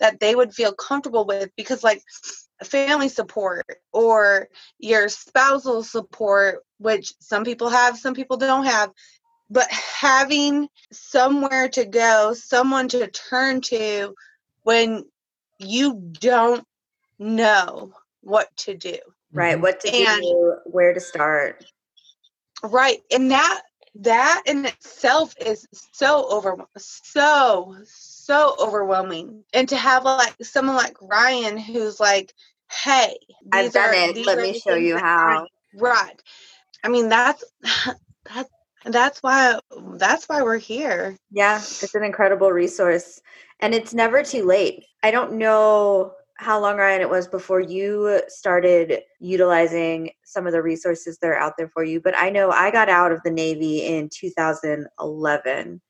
that 0.00 0.20
they 0.20 0.34
would 0.34 0.54
feel 0.54 0.72
comfortable 0.72 1.26
with 1.26 1.50
because 1.56 1.82
like 1.82 2.02
family 2.64 3.08
support 3.08 3.64
or 3.92 4.48
your 4.78 5.08
spousal 5.08 5.82
support, 5.82 6.62
which 6.78 7.14
some 7.20 7.44
people 7.44 7.68
have, 7.68 7.96
some 7.98 8.14
people 8.14 8.36
don't 8.36 8.66
have, 8.66 8.90
but 9.50 9.70
having 9.70 10.68
somewhere 10.92 11.68
to 11.70 11.84
go, 11.84 12.34
someone 12.34 12.88
to 12.88 13.06
turn 13.08 13.60
to 13.62 14.14
when 14.62 15.04
you 15.58 15.94
don't 16.20 16.66
know 17.18 17.92
what 18.22 18.54
to 18.58 18.74
do. 18.74 18.98
Right. 19.32 19.60
What 19.60 19.80
to 19.80 19.88
And- 19.90 20.22
do, 20.22 20.56
where 20.64 20.92
to 20.92 21.00
start. 21.00 21.64
Right. 22.62 23.02
And 23.10 23.30
that 23.30 23.62
that 24.00 24.42
in 24.44 24.66
itself 24.66 25.34
is 25.40 25.66
so 25.92 26.26
over 26.28 26.56
so 26.76 27.76
so 27.84 28.54
overwhelming. 28.60 29.42
And 29.54 29.68
to 29.70 29.76
have 29.76 30.04
like 30.04 30.34
someone 30.42 30.76
like 30.76 30.96
Ryan 31.00 31.56
who's 31.56 31.98
like, 31.98 32.34
hey, 32.70 33.16
I've 33.52 33.72
done 33.72 33.88
are- 33.90 33.94
it. 33.94 34.26
Let 34.26 34.38
me 34.38 34.58
show 34.58 34.74
you 34.74 34.98
how. 34.98 35.44
I- 35.44 35.46
Right. 35.78 36.22
I 36.82 36.88
mean 36.88 37.08
that's 37.08 37.44
that's 38.24 38.50
that's 38.84 39.22
why 39.22 39.58
that's 39.94 40.28
why 40.28 40.42
we're 40.42 40.58
here. 40.58 41.16
Yeah, 41.30 41.58
it's 41.58 41.94
an 41.94 42.04
incredible 42.04 42.52
resource. 42.52 43.20
And 43.60 43.74
it's 43.74 43.94
never 43.94 44.22
too 44.22 44.44
late. 44.44 44.84
I 45.02 45.10
don't 45.10 45.34
know 45.34 46.12
how 46.38 46.60
long, 46.60 46.76
Ryan, 46.76 47.00
it 47.00 47.08
was 47.08 47.26
before 47.26 47.60
you 47.60 48.20
started 48.28 49.00
utilizing 49.18 50.10
some 50.24 50.46
of 50.46 50.52
the 50.52 50.62
resources 50.62 51.18
that 51.18 51.28
are 51.28 51.38
out 51.38 51.54
there 51.56 51.70
for 51.70 51.82
you. 51.82 52.00
But 52.00 52.16
I 52.16 52.28
know 52.28 52.50
I 52.50 52.70
got 52.70 52.90
out 52.90 53.12
of 53.12 53.22
the 53.24 53.30
Navy 53.30 53.86
in 53.86 54.10
2011 54.12 55.80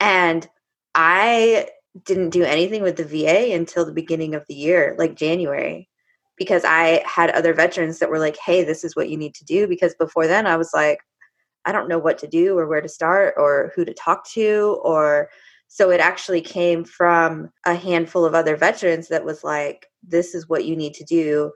and 0.00 0.48
I 0.94 1.68
didn't 2.04 2.30
do 2.30 2.42
anything 2.42 2.82
with 2.82 2.96
the 2.96 3.04
VA 3.04 3.54
until 3.54 3.86
the 3.86 3.92
beginning 3.92 4.34
of 4.34 4.44
the 4.46 4.54
year, 4.54 4.94
like 4.98 5.14
January, 5.14 5.88
because 6.36 6.64
I 6.64 7.02
had 7.06 7.30
other 7.30 7.54
veterans 7.54 7.98
that 7.98 8.10
were 8.10 8.18
like, 8.18 8.36
hey, 8.44 8.64
this 8.64 8.84
is 8.84 8.96
what 8.96 9.08
you 9.08 9.16
need 9.16 9.34
to 9.36 9.44
do. 9.44 9.66
Because 9.68 9.94
before 9.94 10.26
then, 10.26 10.46
I 10.46 10.56
was 10.56 10.70
like, 10.74 10.98
I 11.64 11.72
don't 11.72 11.88
know 11.88 11.98
what 11.98 12.18
to 12.18 12.26
do 12.26 12.58
or 12.58 12.66
where 12.66 12.80
to 12.80 12.88
start 12.88 13.34
or 13.36 13.72
who 13.74 13.84
to 13.84 13.94
talk 13.94 14.28
to 14.30 14.80
or 14.82 15.30
so 15.66 15.90
it 15.90 16.00
actually 16.00 16.40
came 16.40 16.84
from 16.84 17.50
a 17.66 17.74
handful 17.74 18.24
of 18.24 18.34
other 18.34 18.56
veterans 18.56 19.08
that 19.08 19.24
was 19.24 19.42
like 19.42 19.86
this 20.06 20.34
is 20.34 20.48
what 20.48 20.64
you 20.64 20.76
need 20.76 20.94
to 20.94 21.04
do 21.04 21.50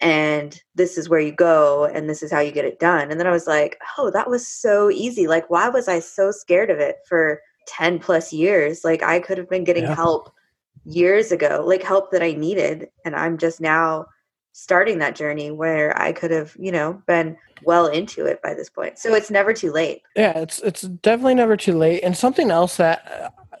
and 0.00 0.60
this 0.74 0.96
is 0.96 1.08
where 1.08 1.20
you 1.20 1.32
go 1.32 1.84
and 1.84 2.08
this 2.08 2.22
is 2.22 2.32
how 2.32 2.40
you 2.40 2.52
get 2.52 2.64
it 2.64 2.80
done 2.80 3.10
and 3.10 3.20
then 3.20 3.26
i 3.26 3.30
was 3.30 3.46
like 3.46 3.78
oh 3.98 4.10
that 4.10 4.30
was 4.30 4.46
so 4.46 4.90
easy 4.90 5.26
like 5.26 5.48
why 5.50 5.68
was 5.68 5.88
i 5.88 6.00
so 6.00 6.30
scared 6.30 6.70
of 6.70 6.78
it 6.78 6.96
for 7.06 7.40
10 7.68 7.98
plus 7.98 8.32
years 8.32 8.82
like 8.82 9.02
i 9.02 9.20
could 9.20 9.38
have 9.38 9.48
been 9.50 9.64
getting 9.64 9.84
Yeah. 9.84 9.94
help 9.94 10.32
years 10.84 11.30
ago 11.30 11.62
like 11.66 11.82
help 11.82 12.10
that 12.10 12.22
i 12.22 12.32
needed 12.32 12.88
and 13.04 13.14
i'm 13.14 13.36
just 13.36 13.60
now 13.60 14.06
starting 14.52 14.98
that 14.98 15.14
journey 15.16 15.50
where 15.50 15.96
i 16.00 16.12
could 16.12 16.30
have 16.30 16.54
you 16.58 16.72
know 16.72 17.00
been 17.06 17.36
well 17.62 17.88
into 17.88 18.24
it 18.24 18.40
by 18.42 18.54
this 18.54 18.70
point. 18.70 18.98
So 18.98 19.14
it's 19.14 19.30
never 19.30 19.52
too 19.52 19.70
late. 19.70 20.00
Yeah 20.16 20.38
it's 20.38 20.60
it's 20.60 20.80
definitely 20.80 21.34
never 21.34 21.58
too 21.58 21.76
late. 21.76 22.00
And 22.02 22.16
something 22.16 22.50
else 22.50 22.78
that 22.78 23.06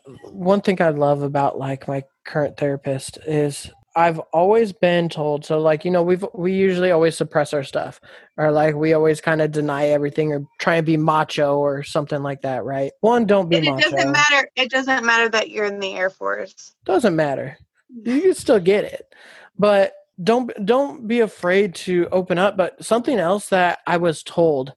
uh, 0.06 0.10
one 0.30 0.60
thing 0.62 0.80
i 0.80 0.88
love 0.88 1.22
about 1.22 1.58
like 1.58 1.86
my 1.86 2.02
current 2.24 2.56
therapist 2.56 3.18
is 3.26 3.70
i've 3.96 4.18
always 4.32 4.72
been 4.72 5.08
told 5.08 5.44
so 5.44 5.60
like 5.60 5.84
you 5.84 5.90
know 5.90 6.02
we've 6.02 6.24
we 6.32 6.52
usually 6.52 6.90
always 6.90 7.16
suppress 7.16 7.52
our 7.52 7.62
stuff 7.62 8.00
or 8.38 8.50
like 8.50 8.74
we 8.74 8.92
always 8.94 9.20
kind 9.20 9.42
of 9.42 9.50
deny 9.52 9.88
everything 9.88 10.32
or 10.32 10.44
try 10.58 10.76
and 10.76 10.86
be 10.86 10.96
macho 10.96 11.58
or 11.58 11.82
something 11.82 12.22
like 12.22 12.40
that 12.42 12.64
right? 12.64 12.92
One 13.02 13.26
don't 13.26 13.50
be 13.50 13.56
And 13.56 13.66
it 13.66 13.70
macho. 13.70 13.90
doesn't 13.90 14.12
matter 14.12 14.48
it 14.56 14.70
doesn't 14.70 15.04
matter 15.04 15.28
that 15.28 15.50
you're 15.50 15.66
in 15.66 15.78
the 15.78 15.92
Air 15.94 16.08
Force. 16.10 16.74
doesn't 16.86 17.14
matter. 17.14 17.58
You 18.02 18.20
can 18.22 18.34
still 18.34 18.60
get 18.60 18.84
it. 18.84 19.14
But 19.58 19.92
don't 20.22 20.50
don't 20.64 21.06
be 21.06 21.20
afraid 21.20 21.74
to 21.74 22.08
open 22.12 22.38
up 22.38 22.56
but 22.56 22.82
something 22.84 23.18
else 23.18 23.48
that 23.48 23.78
i 23.86 23.96
was 23.96 24.22
told 24.22 24.74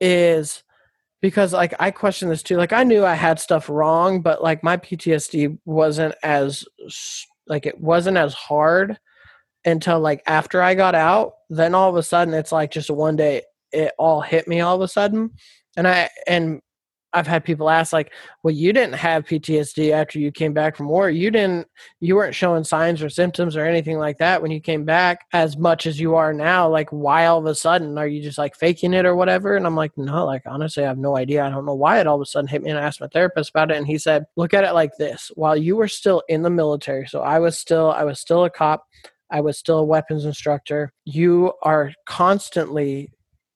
is 0.00 0.62
because 1.22 1.52
like 1.52 1.74
i 1.78 1.90
questioned 1.90 2.30
this 2.30 2.42
too 2.42 2.56
like 2.56 2.72
i 2.72 2.82
knew 2.82 3.04
i 3.04 3.14
had 3.14 3.38
stuff 3.38 3.68
wrong 3.68 4.20
but 4.20 4.42
like 4.42 4.62
my 4.64 4.76
ptsd 4.76 5.56
wasn't 5.64 6.14
as 6.22 6.64
like 7.46 7.66
it 7.66 7.80
wasn't 7.80 8.16
as 8.16 8.34
hard 8.34 8.98
until 9.64 10.00
like 10.00 10.22
after 10.26 10.60
i 10.60 10.74
got 10.74 10.94
out 10.94 11.34
then 11.50 11.74
all 11.74 11.88
of 11.88 11.96
a 11.96 12.02
sudden 12.02 12.34
it's 12.34 12.52
like 12.52 12.70
just 12.70 12.90
one 12.90 13.16
day 13.16 13.42
it 13.74 13.92
all 13.98 14.20
hit 14.20 14.48
me 14.48 14.60
all 14.60 14.76
of 14.76 14.80
a 14.80 14.88
sudden. 14.88 15.32
And 15.76 15.86
I 15.86 16.08
and 16.26 16.62
I've 17.14 17.26
had 17.26 17.44
people 17.44 17.70
ask 17.70 17.92
like, 17.92 18.12
"Well, 18.42 18.52
you 18.52 18.72
didn't 18.72 18.96
have 18.96 19.24
PTSD 19.24 19.92
after 19.92 20.18
you 20.18 20.32
came 20.32 20.52
back 20.52 20.76
from 20.76 20.88
war. 20.88 21.08
You 21.08 21.30
didn't 21.30 21.68
you 22.00 22.16
weren't 22.16 22.34
showing 22.34 22.64
signs 22.64 23.02
or 23.02 23.08
symptoms 23.08 23.56
or 23.56 23.64
anything 23.64 23.98
like 23.98 24.18
that 24.18 24.42
when 24.42 24.50
you 24.50 24.60
came 24.60 24.84
back 24.84 25.20
as 25.32 25.56
much 25.56 25.86
as 25.86 26.00
you 26.00 26.16
are 26.16 26.32
now. 26.32 26.68
Like, 26.68 26.90
why 26.90 27.26
all 27.26 27.38
of 27.38 27.46
a 27.46 27.54
sudden 27.54 27.96
are 27.96 28.06
you 28.06 28.22
just 28.22 28.36
like 28.36 28.56
faking 28.56 28.92
it 28.94 29.06
or 29.06 29.14
whatever?" 29.14 29.56
And 29.56 29.66
I'm 29.66 29.76
like, 29.76 29.96
"No, 29.96 30.26
like 30.26 30.42
honestly, 30.46 30.84
I 30.84 30.88
have 30.88 30.98
no 30.98 31.16
idea. 31.16 31.44
I 31.44 31.50
don't 31.50 31.66
know 31.66 31.74
why 31.74 32.00
it 32.00 32.06
all 32.06 32.16
of 32.16 32.22
a 32.22 32.26
sudden 32.26 32.48
hit 32.48 32.62
me." 32.62 32.70
And 32.70 32.78
I 32.78 32.82
asked 32.82 33.00
my 33.00 33.08
therapist 33.08 33.50
about 33.50 33.70
it, 33.70 33.76
and 33.76 33.86
he 33.86 33.96
said, 33.98 34.26
"Look 34.36 34.52
at 34.52 34.64
it 34.64 34.72
like 34.74 34.96
this: 34.98 35.30
while 35.36 35.56
you 35.56 35.76
were 35.76 35.88
still 35.88 36.22
in 36.28 36.42
the 36.42 36.50
military, 36.50 37.06
so 37.06 37.20
I 37.20 37.38
was 37.38 37.56
still 37.56 37.92
I 37.92 38.04
was 38.04 38.18
still 38.20 38.44
a 38.44 38.50
cop." 38.50 38.84
I 39.30 39.40
was 39.40 39.58
still 39.58 39.78
a 39.78 39.84
weapons 39.84 40.26
instructor. 40.26 40.92
You 41.06 41.54
are 41.62 41.92
constantly 42.06 43.10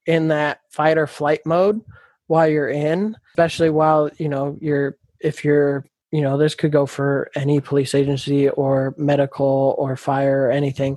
in 0.07 0.29
that 0.29 0.61
fight 0.71 0.99
or 0.99 1.07
flight 1.07 1.41
mode 1.45 1.83
while 2.29 2.47
you're 2.47 2.69
in, 2.69 3.17
especially 3.33 3.71
while, 3.71 4.09
you 4.19 4.29
know, 4.29 4.57
you're, 4.61 4.97
if 5.21 5.45
you're, 5.45 5.85
you 6.13 6.23
know, 6.23 6.39
this 6.39 6.55
could 6.55 6.73
go 6.73 6.87
for 6.87 7.31
any 7.35 7.61
police 7.61 7.95
agency 7.95 8.49
or 8.51 8.95
medical 8.97 9.75
or 9.77 9.97
fire 9.97 10.47
or 10.47 10.51
anything. 10.51 10.97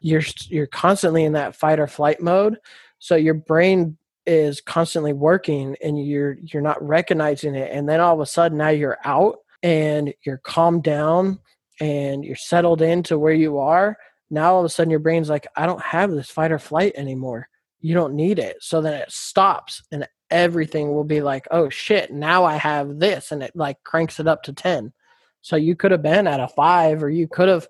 You're, 0.00 0.22
you're 0.46 0.66
constantly 0.66 1.24
in 1.24 1.34
that 1.34 1.54
fight 1.54 1.78
or 1.78 1.86
flight 1.86 2.20
mode. 2.20 2.58
So 2.98 3.14
your 3.14 3.34
brain 3.34 3.98
is 4.26 4.60
constantly 4.60 5.12
working 5.12 5.76
and 5.82 6.04
you're, 6.04 6.38
you're 6.42 6.62
not 6.62 6.82
recognizing 6.82 7.54
it. 7.54 7.70
And 7.72 7.88
then 7.88 8.00
all 8.00 8.14
of 8.14 8.20
a 8.20 8.26
sudden 8.26 8.58
now 8.58 8.70
you're 8.70 8.98
out 9.04 9.36
and 9.62 10.12
you're 10.24 10.38
calmed 10.38 10.82
down 10.82 11.38
and 11.80 12.24
you're 12.24 12.36
settled 12.36 12.82
into 12.82 13.18
where 13.18 13.32
you 13.32 13.58
are. 13.58 13.96
Now 14.30 14.54
all 14.54 14.60
of 14.60 14.66
a 14.66 14.68
sudden 14.68 14.90
your 14.90 15.00
brain's 15.00 15.28
like, 15.28 15.46
I 15.56 15.66
don't 15.66 15.82
have 15.82 16.10
this 16.10 16.30
fight 16.30 16.52
or 16.52 16.58
flight 16.58 16.92
anymore 16.96 17.48
you 17.80 17.94
don't 17.94 18.14
need 18.14 18.38
it. 18.38 18.56
So 18.60 18.80
then 18.80 18.94
it 18.94 19.10
stops 19.10 19.82
and 19.92 20.06
everything 20.30 20.92
will 20.92 21.04
be 21.04 21.20
like, 21.20 21.46
oh 21.50 21.68
shit, 21.68 22.12
now 22.12 22.44
I 22.44 22.56
have 22.56 22.98
this. 22.98 23.32
And 23.32 23.42
it 23.42 23.52
like 23.54 23.82
cranks 23.84 24.20
it 24.20 24.26
up 24.26 24.42
to 24.44 24.52
10. 24.52 24.92
So 25.40 25.56
you 25.56 25.76
could 25.76 25.92
have 25.92 26.02
been 26.02 26.26
at 26.26 26.40
a 26.40 26.48
five 26.48 27.02
or 27.02 27.10
you 27.10 27.28
could 27.28 27.48
have, 27.48 27.66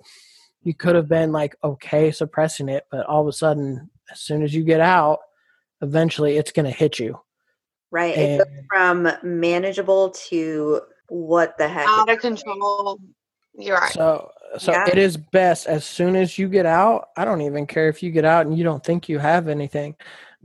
you 0.63 0.75
could 0.75 0.95
have 0.95 1.09
been 1.09 1.33
like, 1.33 1.57
okay, 1.63 2.11
suppressing 2.11 2.69
it. 2.69 2.85
But 2.91 3.07
all 3.07 3.23
of 3.23 3.29
a 3.29 3.33
sudden, 3.33 3.91
as 4.11 4.21
soon 4.21 4.43
as 4.43 4.55
you 4.55 4.65
get 4.65 4.81
out, 4.81 5.21
eventually 5.83 6.37
it's 6.37 6.53
going 6.53 6.67
to 6.67 6.77
hit 6.77 6.99
you. 6.99 7.21
Right. 7.91 8.17
And, 8.17 8.41
it 8.41 8.45
goes 8.45 8.65
from 8.69 9.09
manageable 9.23 10.11
to 10.29 10.81
what 11.09 11.57
the 11.59 11.69
heck? 11.69 11.89
Out 11.89 12.11
of 12.11 12.19
control. 12.19 12.99
You're 13.55 13.77
right. 13.77 13.93
So 13.93 14.31
so 14.57 14.73
yeah. 14.73 14.89
it 14.89 14.99
is 14.99 15.17
best 15.17 15.67
as 15.67 15.85
soon 15.85 16.17
as 16.17 16.39
you 16.39 16.49
get 16.49 16.67
out. 16.67 17.09
I 17.17 17.25
don't 17.25 17.43
even 17.43 17.67
care 17.67 17.89
if 17.89 18.03
you 18.03 18.11
get 18.11 18.25
out 18.25 18.47
and 18.47 18.57
you 18.57 18.65
don't 18.65 18.83
think 18.83 19.09
you 19.09 19.19
have 19.19 19.49
anything. 19.49 19.97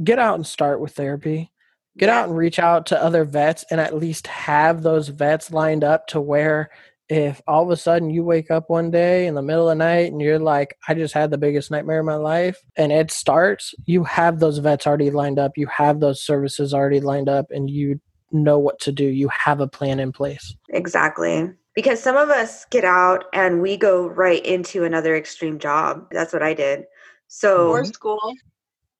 Get 0.04 0.20
out 0.20 0.36
and 0.36 0.46
start 0.46 0.80
with 0.80 0.94
therapy. 0.94 1.52
Get 1.98 2.10
out 2.10 2.28
and 2.28 2.38
reach 2.38 2.60
out 2.60 2.88
to 2.88 3.02
other 3.02 3.24
vets 3.24 3.66
and 3.70 3.80
at 3.80 3.96
least 3.96 4.28
have 4.28 4.82
those 4.82 5.10
vets 5.10 5.52
lined 5.52 5.84
up 5.84 6.08
to 6.08 6.20
where 6.22 6.72
if 7.10 7.42
all 7.48 7.64
of 7.64 7.70
a 7.70 7.78
sudden 7.78 8.10
you 8.10 8.24
wake 8.24 8.50
up 8.50 8.70
one 8.70 8.90
day 8.90 9.28
in 9.28 9.36
the 9.36 9.42
middle 9.42 9.70
of 9.70 9.78
the 9.78 9.84
night 9.84 10.12
and 10.12 10.22
you're 10.22 10.40
like, 10.40 10.78
I 10.88 10.94
just 10.94 11.14
had 11.14 11.30
the 11.30 11.38
biggest 11.38 11.70
nightmare 11.70 12.00
of 12.00 12.06
my 12.06 12.16
life, 12.16 12.64
and 12.76 12.92
it 12.92 13.12
starts, 13.12 13.76
you 13.86 14.04
have 14.06 14.40
those 14.40 14.58
vets 14.58 14.88
already 14.88 15.12
lined 15.12 15.38
up, 15.38 15.52
you 15.56 15.68
have 15.68 16.00
those 16.00 16.24
services 16.24 16.74
already 16.74 17.02
lined 17.02 17.30
up, 17.30 17.48
and 17.52 17.70
you 17.70 18.00
know 18.32 18.58
what 18.58 18.80
to 18.80 18.92
do. 18.92 19.06
You 19.06 19.28
have 19.28 19.60
a 19.60 19.68
plan 19.68 20.00
in 20.00 20.12
place. 20.12 20.56
Exactly 20.70 21.52
because 21.76 22.02
some 22.02 22.16
of 22.16 22.30
us 22.30 22.66
get 22.66 22.84
out 22.84 23.26
and 23.34 23.62
we 23.62 23.78
go 23.78 24.08
right 24.08 24.46
into 24.46 24.84
another 24.84 25.16
extreme 25.16 25.60
job. 25.60 26.08
That's 26.12 26.34
what 26.34 26.44
I 26.44 26.54
did. 26.54 26.86
So 27.28 27.70
or 27.70 27.86
school. 27.86 28.34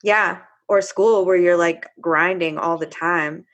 Yeah, 0.02 0.40
or 0.68 0.82
school 0.82 1.26
where 1.26 1.36
you're 1.36 1.58
like 1.58 1.88
grinding 2.02 2.58
all 2.58 2.78
the 2.78 2.86
time. 2.86 3.46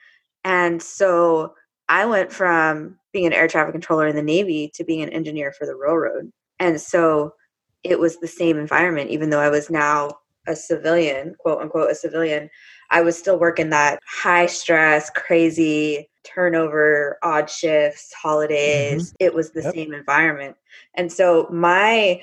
And 0.44 0.82
so 0.82 1.54
I 1.88 2.06
went 2.06 2.32
from 2.32 2.98
being 3.12 3.26
an 3.26 3.32
air 3.32 3.48
traffic 3.48 3.72
controller 3.72 4.06
in 4.06 4.16
the 4.16 4.22
Navy 4.22 4.70
to 4.74 4.84
being 4.84 5.02
an 5.02 5.10
engineer 5.10 5.52
for 5.52 5.66
the 5.66 5.74
railroad. 5.74 6.30
And 6.58 6.80
so 6.80 7.34
it 7.82 7.98
was 7.98 8.18
the 8.18 8.28
same 8.28 8.58
environment, 8.58 9.10
even 9.10 9.30
though 9.30 9.40
I 9.40 9.48
was 9.48 9.70
now 9.70 10.18
a 10.46 10.54
civilian, 10.54 11.34
quote 11.38 11.60
unquote, 11.60 11.90
a 11.90 11.94
civilian. 11.94 12.48
I 12.90 13.02
was 13.02 13.18
still 13.18 13.38
working 13.38 13.70
that 13.70 14.00
high 14.06 14.46
stress, 14.46 15.10
crazy 15.10 16.08
turnover, 16.24 17.18
odd 17.22 17.48
shifts, 17.48 18.12
holidays. 18.12 19.08
Mm-hmm. 19.08 19.26
It 19.26 19.34
was 19.34 19.50
the 19.50 19.62
yep. 19.62 19.74
same 19.74 19.94
environment. 19.94 20.56
And 20.94 21.10
so 21.10 21.48
my 21.50 22.22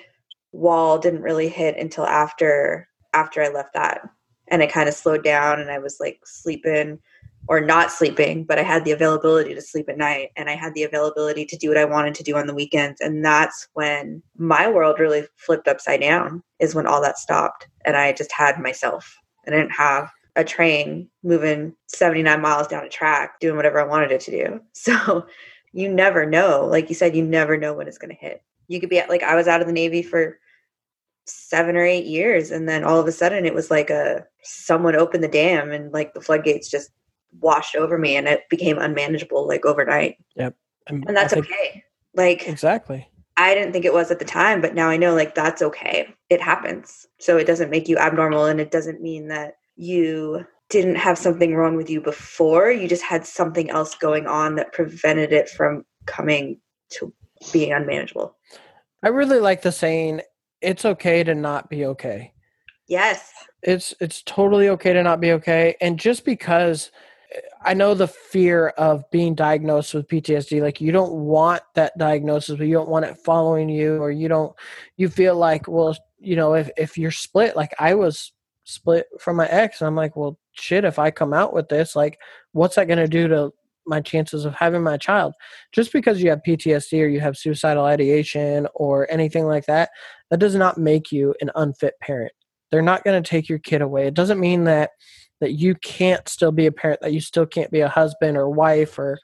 wall 0.52 0.98
didn't 0.98 1.22
really 1.22 1.50
hit 1.50 1.78
until 1.78 2.06
after 2.06 2.88
after 3.14 3.42
I 3.42 3.50
left 3.50 3.74
that. 3.74 4.02
And 4.50 4.62
it 4.62 4.72
kind 4.72 4.88
of 4.88 4.96
slowed 4.96 5.24
down 5.24 5.60
and 5.60 5.70
I 5.70 5.80
was 5.80 5.98
like 6.00 6.20
sleeping 6.26 7.00
or 7.48 7.62
not 7.62 7.92
sleeping, 7.92 8.44
but 8.44 8.60
I 8.60 8.64
had 8.64 8.84
the 8.84 8.92
availability 8.92 9.54
to 9.54 9.62
sleep 9.62 9.88
at 9.90 9.98
night 9.98 10.32
and 10.36 10.50
I 10.50 10.56
had 10.56 10.74
the 10.74 10.84
availability 10.84 11.46
to 11.46 11.58
do 11.58 11.70
what 11.70 11.78
I 11.78 11.86
wanted 11.86 12.16
to 12.16 12.24
do 12.24 12.36
on 12.36 12.48
the 12.48 12.54
weekends. 12.54 13.00
And 13.00 13.24
that's 13.24 13.68
when 13.74 14.22
my 14.38 14.70
world 14.70 15.00
really 15.00 15.26
flipped 15.36 15.68
upside 15.68 16.02
down, 16.02 16.44
is 16.60 16.76
when 16.76 16.88
all 16.88 17.02
that 17.02 17.18
stopped. 17.18 17.68
And 17.86 17.96
I 17.96 18.12
just 18.14 18.32
had 18.32 18.60
myself. 18.60 19.18
I 19.48 19.52
didn't 19.52 19.72
have 19.72 20.12
a 20.36 20.44
train 20.44 21.10
moving 21.24 21.74
79 21.88 22.42
miles 22.42 22.68
down 22.68 22.86
a 22.86 22.90
track 22.90 23.40
doing 23.40 23.56
whatever 23.56 23.80
I 23.80 23.88
wanted 23.88 24.12
it 24.12 24.22
to 24.22 24.32
do. 24.32 24.62
So 24.74 25.26
you 25.74 25.90
never 25.90 26.26
know. 26.26 26.66
Like 26.66 26.90
you 26.90 26.96
said, 26.96 27.16
you 27.16 27.24
never 27.24 27.58
know 27.58 27.74
when 27.74 27.88
it's 27.88 27.98
going 27.98 28.10
to 28.10 28.20
hit. 28.20 28.42
You 28.68 28.80
could 28.80 28.90
be 28.90 29.00
at, 29.00 29.10
like, 29.10 29.22
I 29.22 29.36
was 29.36 29.48
out 29.48 29.62
of 29.62 29.68
the 29.68 29.74
Navy 29.74 30.02
for 30.02 30.40
seven 31.28 31.76
or 31.76 31.84
eight 31.84 32.06
years. 32.06 32.52
And 32.52 32.68
then 32.68 32.84
all 32.84 33.00
of 33.00 33.08
a 33.08 33.12
sudden 33.12 33.46
it 33.46 33.54
was 33.54 33.70
like 33.70 33.90
a 33.90 34.26
someone 34.44 34.96
opened 34.96 35.24
the 35.24 35.28
dam 35.28 35.72
and 35.72 35.92
like 35.92 36.14
the 36.14 36.22
floodgates 36.22 36.70
just 36.70 36.92
washed 37.40 37.76
over 37.76 37.98
me 37.98 38.16
and 38.16 38.28
it 38.28 38.42
became 38.50 38.80
unmanageable 38.80 39.48
like 39.48 39.66
overnight. 39.66 40.18
Yep. 40.36 40.56
And, 40.88 41.04
and 41.08 41.18
that's 41.18 41.34
think, 41.34 41.46
okay. 41.46 41.84
Like, 42.16 42.48
exactly. 42.48 43.08
I 43.36 43.54
didn't 43.54 43.74
think 43.74 43.86
it 43.86 43.94
was 43.94 44.10
at 44.10 44.20
the 44.20 44.26
time, 44.26 44.62
but 44.62 44.74
now 44.74 44.90
I 44.90 44.98
know 44.98 45.14
like 45.14 45.36
that's 45.36 45.62
okay. 45.62 46.08
It 46.30 46.42
happens. 46.42 47.06
So 47.20 47.38
it 47.38 47.46
doesn't 47.46 47.70
make 47.70 47.88
you 47.88 47.98
abnormal 47.98 48.46
and 48.46 48.60
it 48.60 48.72
doesn't 48.72 49.02
mean 49.02 49.28
that 49.28 49.58
you 49.76 50.46
didn't 50.70 50.96
have 50.96 51.18
something 51.18 51.56
wrong 51.56 51.76
with 51.76 51.90
you 51.90 52.02
before. 52.02 52.72
You 52.72 52.88
just 52.88 53.04
had 53.04 53.26
something 53.26 53.70
else 53.70 53.96
going 53.96 54.28
on 54.28 54.56
that 54.56 54.74
prevented 54.74 55.32
it 55.32 55.50
from 55.50 55.86
coming 56.06 56.60
to 56.90 57.14
being 57.54 57.72
unmanageable. 57.72 58.36
I 59.04 59.10
really 59.10 59.40
like 59.40 59.62
the 59.62 59.72
saying, 59.72 60.22
it's 60.62 60.86
okay 60.86 61.24
to 61.24 61.36
not 61.36 61.70
be 61.70 61.86
okay. 61.86 62.34
Yes. 62.88 63.32
It's 63.64 63.94
it's 64.00 64.24
totally 64.24 64.70
okay 64.70 64.94
to 64.94 65.04
not 65.04 65.20
be 65.20 65.32
okay. 65.34 65.76
And 65.82 66.00
just 66.00 66.26
because 66.26 66.92
I 67.62 67.74
know 67.74 67.94
the 67.94 68.08
fear 68.08 68.70
of 68.70 69.04
being 69.12 69.36
diagnosed 69.36 69.94
with 69.94 70.08
PTSD. 70.08 70.62
Like 70.62 70.80
you 70.80 70.94
don't 70.94 71.12
want 71.12 71.62
that 71.76 71.98
diagnosis, 71.98 72.58
but 72.58 72.68
you 72.68 72.74
don't 72.74 72.88
want 72.88 73.04
it 73.04 73.18
following 73.18 73.68
you, 73.68 73.98
or 73.98 74.12
you 74.12 74.30
don't. 74.30 74.56
You 74.96 75.10
feel 75.10 75.36
like, 75.36 75.68
well, 75.68 75.96
you 76.20 76.38
know, 76.38 76.54
if 76.54 76.70
if 76.78 76.98
you're 76.98 77.12
split, 77.12 77.58
like 77.58 77.74
I 77.80 77.96
was 77.96 78.32
split 78.68 79.08
from 79.18 79.38
my 79.38 79.48
ex 79.48 79.80
and 79.80 79.88
i'm 79.88 79.96
like 79.96 80.18
well 80.18 80.38
shit 80.52 80.84
if 80.84 81.00
i 81.00 81.10
come 81.10 81.34
out 81.34 81.54
with 81.54 81.70
this 81.70 81.96
like 81.96 82.20
what's 82.52 82.76
that 82.76 82.86
going 82.86 83.00
to 83.00 83.08
do 83.08 83.26
to 83.26 83.50
my 83.86 84.02
chances 84.02 84.44
of 84.44 84.54
having 84.54 84.84
my 84.84 84.98
child 84.98 85.34
just 85.72 85.94
because 85.94 86.22
you 86.22 86.30
have 86.30 86.42
ptsd 86.46 87.02
or 87.02 87.08
you 87.08 87.22
have 87.22 87.38
suicidal 87.38 87.86
ideation 87.86 88.68
or 88.76 89.10
anything 89.10 89.46
like 89.46 89.66
that 89.68 89.90
that 90.30 90.40
does 90.40 90.56
not 90.56 90.78
make 90.78 91.12
you 91.12 91.34
an 91.42 91.52
unfit 91.56 91.94
parent 92.02 92.32
they're 92.72 92.82
not 92.82 93.04
going 93.04 93.22
to 93.22 93.30
take 93.30 93.50
your 93.50 93.60
kid 93.60 93.82
away 93.82 94.08
it 94.08 94.14
doesn't 94.14 94.40
mean 94.40 94.64
that 94.64 94.92
that 95.40 95.54
you 95.54 95.76
can't 95.76 96.28
still 96.28 96.52
be 96.52 96.66
a 96.66 96.72
parent 96.72 97.00
that 97.02 97.14
you 97.14 97.22
still 97.22 97.46
can't 97.46 97.72
be 97.72 97.82
a 97.82 97.90
husband 97.90 98.38
or 98.38 98.50
wife 98.50 98.98
or 98.98 99.20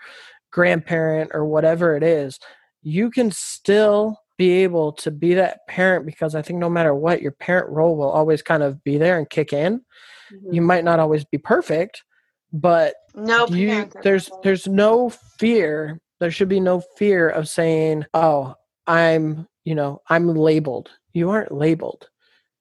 grandparent 0.52 1.32
or 1.34 1.46
whatever 1.46 1.96
it 1.96 2.04
is 2.04 2.40
you 2.84 3.10
can 3.10 3.32
still 3.32 4.20
be 4.38 4.64
able 4.64 4.92
to 4.92 5.12
be 5.12 5.36
that 5.36 5.66
parent 5.68 6.06
because 6.06 6.36
I 6.36 6.42
think 6.42 6.60
no 6.60 6.70
matter 6.70 6.94
what, 6.94 7.22
your 7.22 7.32
parent 7.32 7.70
role 7.70 7.96
will 7.96 8.10
always 8.10 8.42
kind 8.42 8.64
of 8.64 8.84
be 8.84 8.98
there 8.98 9.18
and 9.18 9.30
kick 9.30 9.54
in. 9.54 9.80
Mm-hmm. 10.34 10.54
You 10.54 10.62
might 10.62 10.84
not 10.84 11.00
always 11.00 11.24
be 11.24 11.38
perfect, 11.38 12.04
but 12.52 12.96
no, 13.16 13.48
you, 13.48 13.90
there's 14.02 14.30
there's 14.44 14.68
no 14.68 15.10
fear. 15.10 16.00
There 16.20 16.32
should 16.32 16.50
be 16.50 16.60
no 16.60 16.82
fear 16.98 17.30
of 17.30 17.48
saying, 17.48 18.06
"Oh, 18.14 18.56
I'm 18.88 19.48
you 19.64 19.76
know 19.76 20.02
I'm 20.10 20.28
labeled." 20.28 20.92
You 21.14 21.30
aren't 21.30 21.52
labeled. 21.52 22.10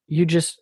You 0.07 0.25
just 0.25 0.61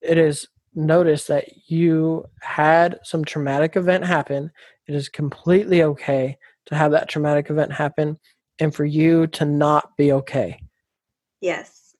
it 0.00 0.18
is 0.18 0.48
notice 0.74 1.26
that 1.26 1.46
you 1.66 2.24
had 2.40 2.98
some 3.02 3.24
traumatic 3.24 3.76
event 3.76 4.04
happen. 4.04 4.50
It 4.88 4.94
is 4.94 5.08
completely 5.08 5.82
okay 5.82 6.38
to 6.66 6.74
have 6.74 6.92
that 6.92 7.08
traumatic 7.08 7.50
event 7.50 7.72
happen 7.72 8.18
and 8.58 8.74
for 8.74 8.84
you 8.84 9.26
to 9.28 9.44
not 9.44 9.96
be 9.96 10.12
okay. 10.12 10.58
Yes. 11.40 11.94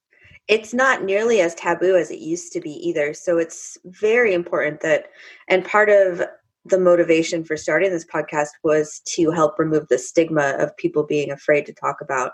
It's 0.49 0.75
not 0.75 1.05
nearly 1.05 1.41
as 1.41 1.55
taboo 1.55 1.97
as 1.97 2.11
it 2.11 2.19
used 2.19 2.53
to 2.53 2.61
be 2.61 2.71
either. 2.71 3.15
So 3.15 3.39
it's 3.39 3.79
very 3.85 4.35
important 4.35 4.81
that, 4.81 5.07
and 5.49 5.65
part 5.65 5.89
of 5.89 6.23
the 6.65 6.79
motivation 6.79 7.45
for 7.45 7.57
starting 7.57 7.91
this 7.91 8.05
podcast 8.05 8.51
was 8.63 9.01
to 9.07 9.31
help 9.31 9.59
remove 9.59 9.89
the 9.89 9.99
stigma 9.99 10.57
of 10.59 10.77
people 10.77 11.05
being 11.05 11.31
afraid 11.31 11.67
to 11.67 11.73
talk 11.73 12.01
about 12.01 12.33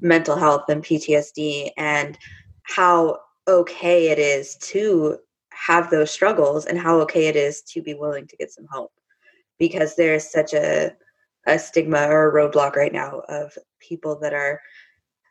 mental 0.00 0.36
health 0.36 0.64
and 0.68 0.82
PTSD 0.82 1.70
and 1.76 2.18
how 2.62 3.18
okay 3.46 4.08
it 4.08 4.18
is 4.18 4.56
to 4.56 5.18
have 5.52 5.90
those 5.90 6.10
struggles 6.10 6.66
and 6.66 6.78
how 6.78 7.00
okay 7.00 7.26
it 7.26 7.36
is 7.36 7.62
to 7.62 7.82
be 7.82 7.94
willing 7.94 8.26
to 8.26 8.36
get 8.36 8.50
some 8.50 8.66
help. 8.70 8.92
Because 9.58 9.94
there's 9.94 10.30
such 10.30 10.52
a 10.52 10.94
a 11.46 11.58
stigma 11.58 12.06
or 12.08 12.28
a 12.28 12.32
roadblock 12.32 12.74
right 12.74 12.92
now 12.92 13.20
of 13.28 13.56
people 13.78 14.18
that 14.18 14.32
are 14.32 14.60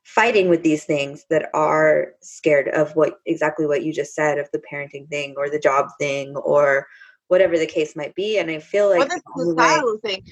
fighting 0.03 0.49
with 0.49 0.63
these 0.63 0.83
things 0.83 1.25
that 1.29 1.49
are 1.53 2.13
scared 2.21 2.67
of 2.69 2.95
what 2.95 3.19
exactly 3.25 3.65
what 3.65 3.83
you 3.83 3.91
just 3.93 4.13
said 4.13 4.37
of 4.37 4.49
the 4.51 4.61
parenting 4.71 5.09
thing 5.09 5.33
or 5.37 5.49
the 5.49 5.59
job 5.59 5.87
thing 5.99 6.35
or 6.35 6.87
whatever 7.29 7.57
the 7.57 7.65
case 7.65 7.95
might 7.95 8.13
be. 8.15 8.37
And 8.37 8.51
i 8.51 8.59
feel 8.59 8.89
like 8.89 9.09
well, 9.09 9.19
the 9.35 9.43
societal 9.45 9.93
way, 9.93 9.99
thing 10.03 10.23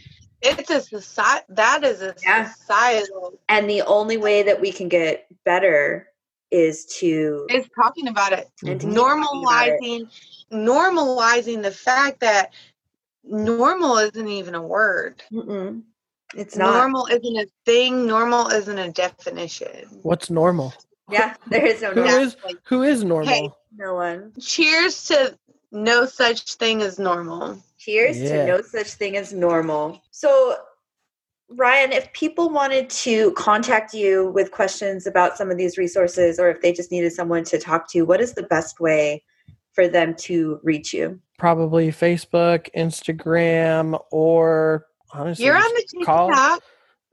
it's 0.42 0.70
a 0.70 0.82
society 0.82 1.46
that 1.50 1.84
is 1.84 2.02
a 2.02 2.16
yeah. 2.24 2.52
societal 2.52 3.40
and 3.50 3.70
the 3.70 3.82
only 3.84 4.18
way 4.18 4.44
that 4.44 4.60
we 4.60 4.72
can 4.72 4.90
get 4.90 5.28
better 5.46 6.08
is 6.52 6.86
to 6.86 7.48
is 7.50 7.68
talking 7.82 8.08
about 8.08 8.34
it 8.34 8.50
and 8.66 8.82
normalizing 8.82 10.02
it. 10.02 10.08
normalizing 10.52 11.62
the 11.62 11.72
fact 11.72 12.20
that 12.20 12.54
normal 13.24 13.98
isn't 13.98 14.28
even 14.28 14.56
a 14.56 14.62
word 14.62 15.24
Mm-mm. 15.32 15.84
it's 16.36 16.58
not 16.58 16.74
normal 16.74 17.08
isn't 17.08 17.38
a 17.38 17.48
thing 17.66 18.06
normal 18.06 18.48
isn't 18.48 18.78
a 18.78 18.92
definition 18.92 19.88
what's 20.02 20.30
normal 20.30 20.74
yeah 21.10 21.36
there 21.48 21.66
is 21.66 21.82
no 21.82 21.92
who 21.92 22.04
normal. 22.04 22.20
is 22.20 22.36
who 22.66 22.84
is 22.84 23.04
normal 23.04 23.34
hey, 23.34 23.50
no 23.78 23.96
one 23.96 24.34
cheers 24.40 25.06
to 25.06 25.38
no 25.72 26.06
such 26.06 26.56
thing 26.56 26.82
as 26.82 27.00
normal 27.00 27.64
cheers 27.84 28.20
yeah. 28.20 28.30
to 28.30 28.46
no 28.46 28.62
such 28.62 28.94
thing 28.94 29.18
as 29.18 29.34
normal 29.34 30.02
so 30.12 30.56
Ryan, 31.54 31.92
if 31.92 32.12
people 32.14 32.50
wanted 32.50 32.90
to 32.90 33.32
contact 33.34 33.94
you 33.94 34.32
with 34.32 34.52
questions 34.52 35.06
about 35.06 35.38
some 35.38 35.52
of 35.52 35.58
these 35.58 35.78
resources 35.78 36.40
or 36.40 36.50
if 36.50 36.62
they 36.62 36.72
just 36.72 36.92
needed 36.92 37.12
someone 37.12 37.44
to 37.46 37.60
talk 37.60 37.90
to, 37.90 38.04
what 38.04 38.22
is 38.22 38.34
the 38.34 38.44
best 38.44 38.80
way 38.80 39.24
for 39.74 39.88
them 39.88 40.16
to 40.16 40.60
reach 40.64 40.94
you? 40.94 41.20
Probably 41.38 41.90
Facebook, 41.90 42.68
Instagram, 42.76 44.02
or 44.12 44.86
honestly, 45.12 45.46
you're 45.46 45.58
on 45.58 45.64
the 45.64 45.86
TikTok. 45.98 46.34
Call, 46.34 46.60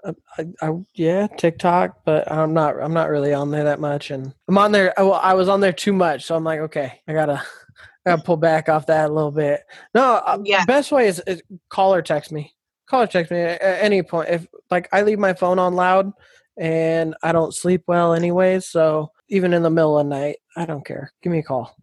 uh, 0.04 0.12
I, 0.38 0.46
I, 0.60 0.72
yeah, 0.94 1.26
TikTok, 1.26 2.04
but 2.04 2.30
I'm 2.30 2.52
not. 2.52 2.80
I'm 2.80 2.92
not 2.92 3.08
really 3.08 3.32
on 3.32 3.50
there 3.50 3.64
that 3.64 3.80
much, 3.80 4.10
and 4.10 4.32
I'm 4.46 4.58
on 4.58 4.70
there. 4.70 4.92
Well, 4.96 5.14
I 5.14 5.34
was 5.34 5.48
on 5.48 5.60
there 5.60 5.72
too 5.72 5.92
much, 5.92 6.24
so 6.24 6.36
I'm 6.36 6.44
like, 6.44 6.60
okay, 6.60 7.00
I 7.08 7.12
gotta, 7.14 7.42
I 7.42 7.67
gotta 8.08 8.22
pull 8.22 8.36
back 8.36 8.68
off 8.68 8.86
that 8.86 9.10
a 9.10 9.12
little 9.12 9.30
bit. 9.30 9.62
No, 9.94 10.14
uh, 10.26 10.38
yeah. 10.44 10.64
best 10.64 10.92
way 10.92 11.06
is, 11.06 11.22
is 11.26 11.42
call 11.68 11.94
or 11.94 12.02
text 12.02 12.32
me 12.32 12.54
call 12.88 13.02
or 13.02 13.06
text 13.06 13.30
me 13.30 13.40
at 13.40 13.60
any 13.62 14.02
point. 14.02 14.28
If 14.30 14.46
like 14.70 14.88
I 14.92 15.02
leave 15.02 15.18
my 15.18 15.34
phone 15.34 15.58
on 15.58 15.74
loud 15.74 16.12
and 16.56 17.14
I 17.22 17.32
don't 17.32 17.54
sleep 17.54 17.84
well 17.86 18.14
anyways, 18.14 18.66
so 18.66 19.12
even 19.28 19.52
in 19.52 19.62
the 19.62 19.70
middle 19.70 19.98
of 19.98 20.06
the 20.06 20.10
night, 20.10 20.36
I 20.56 20.66
don't 20.66 20.84
care. 20.84 21.12
Give 21.22 21.32
me 21.32 21.40
a 21.40 21.42
call. 21.42 21.76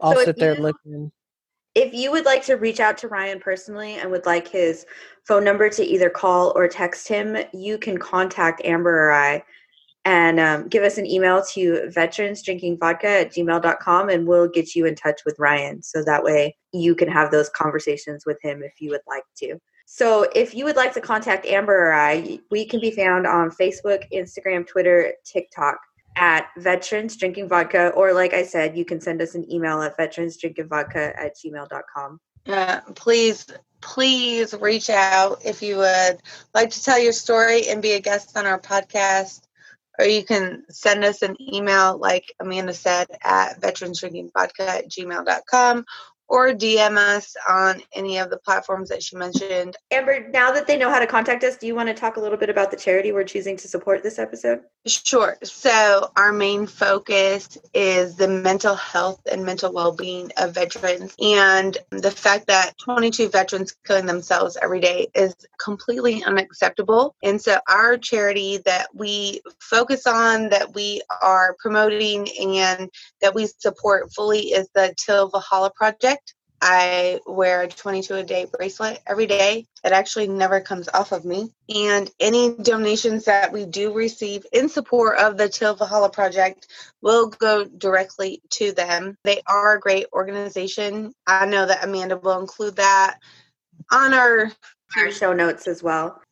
I'll 0.00 0.14
so 0.14 0.24
sit 0.24 0.36
there 0.36 0.54
you, 0.54 0.62
listening. 0.62 1.12
If 1.74 1.94
you 1.94 2.10
would 2.10 2.26
like 2.26 2.44
to 2.46 2.54
reach 2.54 2.80
out 2.80 2.98
to 2.98 3.08
Ryan 3.08 3.40
personally 3.40 3.94
and 3.94 4.10
would 4.10 4.26
like 4.26 4.46
his 4.46 4.84
phone 5.26 5.44
number 5.44 5.70
to 5.70 5.82
either 5.82 6.10
call 6.10 6.52
or 6.54 6.68
text 6.68 7.08
him, 7.08 7.36
you 7.54 7.78
can 7.78 7.96
contact 7.96 8.62
Amber 8.64 9.08
or 9.08 9.12
I 9.12 9.42
and 10.04 10.40
um, 10.40 10.68
give 10.68 10.82
us 10.82 10.98
an 10.98 11.06
email 11.06 11.44
to 11.52 11.88
veteransdrinkingvodka 11.94 13.04
at 13.04 13.32
gmail.com 13.32 14.08
and 14.08 14.26
we'll 14.26 14.48
get 14.48 14.74
you 14.74 14.86
in 14.86 14.94
touch 14.94 15.20
with 15.24 15.38
Ryan. 15.38 15.82
So 15.82 16.02
that 16.04 16.24
way 16.24 16.56
you 16.72 16.94
can 16.94 17.08
have 17.08 17.30
those 17.30 17.48
conversations 17.48 18.26
with 18.26 18.38
him 18.42 18.62
if 18.62 18.80
you 18.80 18.90
would 18.90 19.02
like 19.06 19.24
to. 19.38 19.58
So 19.86 20.26
if 20.34 20.54
you 20.54 20.64
would 20.64 20.76
like 20.76 20.94
to 20.94 21.00
contact 21.00 21.46
Amber 21.46 21.90
or 21.90 21.92
I, 21.92 22.40
we 22.50 22.64
can 22.64 22.80
be 22.80 22.90
found 22.90 23.26
on 23.26 23.50
Facebook, 23.50 24.04
Instagram, 24.12 24.66
Twitter, 24.66 25.12
TikTok 25.24 25.78
at 26.16 26.48
Veterans 26.56 27.16
Drinking 27.16 27.48
Vodka, 27.48 27.90
or 27.90 28.12
like 28.12 28.32
I 28.32 28.42
said, 28.42 28.76
you 28.76 28.84
can 28.84 29.00
send 29.00 29.22
us 29.22 29.34
an 29.34 29.50
email 29.52 29.82
at 29.82 29.96
veteransdrinkingvodka 29.98 31.14
at 31.16 31.36
gmail.com. 31.36 32.20
Uh, 32.46 32.80
please, 32.94 33.46
please 33.80 34.54
reach 34.60 34.90
out 34.90 35.42
if 35.44 35.62
you 35.62 35.76
would 35.76 36.18
like 36.54 36.70
to 36.70 36.82
tell 36.82 36.98
your 36.98 37.12
story 37.12 37.68
and 37.68 37.82
be 37.82 37.92
a 37.92 38.00
guest 38.00 38.36
on 38.36 38.46
our 38.46 38.58
podcast. 38.58 39.41
Or 39.98 40.06
you 40.06 40.24
can 40.24 40.64
send 40.70 41.04
us 41.04 41.22
an 41.22 41.36
email, 41.40 41.98
like 41.98 42.32
Amanda 42.40 42.72
said, 42.72 43.08
at 43.22 43.60
veteransdrinkingvodka 43.60 44.60
at 44.60 44.88
gmail.com 44.88 45.84
or 46.28 46.48
DM 46.52 46.96
us 46.96 47.36
on 47.46 47.82
any 47.94 48.16
of 48.16 48.30
the 48.30 48.38
platforms 48.38 48.88
that 48.88 49.02
she 49.02 49.16
mentioned. 49.16 49.76
Amber, 49.90 50.28
now 50.30 50.50
that 50.50 50.66
they 50.66 50.78
know 50.78 50.88
how 50.88 50.98
to 50.98 51.06
contact 51.06 51.44
us, 51.44 51.58
do 51.58 51.66
you 51.66 51.74
want 51.74 51.88
to 51.88 51.94
talk 51.94 52.16
a 52.16 52.20
little 52.20 52.38
bit 52.38 52.48
about 52.48 52.70
the 52.70 52.76
charity 52.76 53.12
we're 53.12 53.22
choosing 53.22 53.56
to 53.58 53.68
support 53.68 54.02
this 54.02 54.18
episode? 54.18 54.62
Sure. 54.84 55.38
So, 55.44 56.10
our 56.16 56.32
main 56.32 56.66
focus 56.66 57.56
is 57.72 58.16
the 58.16 58.26
mental 58.26 58.74
health 58.74 59.20
and 59.30 59.44
mental 59.44 59.72
well 59.72 59.92
being 59.92 60.32
of 60.38 60.54
veterans. 60.54 61.14
And 61.22 61.78
the 61.90 62.10
fact 62.10 62.48
that 62.48 62.76
22 62.78 63.28
veterans 63.28 63.76
killing 63.86 64.06
themselves 64.06 64.58
every 64.60 64.80
day 64.80 65.06
is 65.14 65.36
completely 65.62 66.24
unacceptable. 66.24 67.14
And 67.22 67.40
so, 67.40 67.58
our 67.68 67.96
charity 67.96 68.58
that 68.64 68.88
we 68.92 69.42
focus 69.60 70.04
on, 70.08 70.48
that 70.48 70.74
we 70.74 71.02
are 71.22 71.54
promoting, 71.60 72.28
and 72.40 72.90
that 73.20 73.36
we 73.36 73.46
support 73.46 74.12
fully 74.12 74.48
is 74.48 74.68
the 74.74 74.92
Till 74.98 75.28
Valhalla 75.28 75.70
Project. 75.70 76.34
I 76.64 77.18
wear 77.26 77.62
a 77.62 77.68
22 77.68 78.14
a 78.14 78.22
day 78.22 78.46
bracelet 78.50 79.00
every 79.08 79.26
day. 79.26 79.66
It 79.84 79.90
actually 79.90 80.28
never 80.28 80.60
comes 80.60 80.88
off 80.94 81.10
of 81.10 81.24
me. 81.24 81.52
And 81.74 82.08
any 82.20 82.54
donations 82.54 83.24
that 83.24 83.52
we 83.52 83.66
do 83.66 83.92
receive 83.92 84.46
in 84.52 84.68
support 84.68 85.18
of 85.18 85.36
the 85.36 85.48
Till 85.48 85.74
Valhalla 85.74 86.08
Project 86.08 86.68
will 87.02 87.30
go 87.30 87.64
directly 87.64 88.42
to 88.50 88.70
them. 88.70 89.18
They 89.24 89.42
are 89.48 89.76
a 89.76 89.80
great 89.80 90.06
organization. 90.12 91.12
I 91.26 91.46
know 91.46 91.66
that 91.66 91.84
Amanda 91.84 92.16
will 92.16 92.38
include 92.38 92.76
that 92.76 93.18
on 93.90 94.14
our, 94.14 94.52
our 94.96 95.10
show 95.10 95.32
notes 95.32 95.66
as 95.66 95.82
well. 95.82 96.22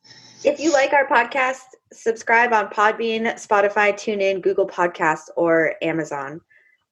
If 0.45 0.61
you 0.61 0.71
like 0.71 0.93
our 0.93 1.07
podcast, 1.07 1.59
subscribe 1.91 2.53
on 2.53 2.69
Podbean, 2.69 3.33
Spotify, 3.33 3.93
TuneIn, 3.93 4.41
Google 4.41 4.65
Podcasts, 4.65 5.27
or 5.35 5.75
Amazon. 5.81 6.39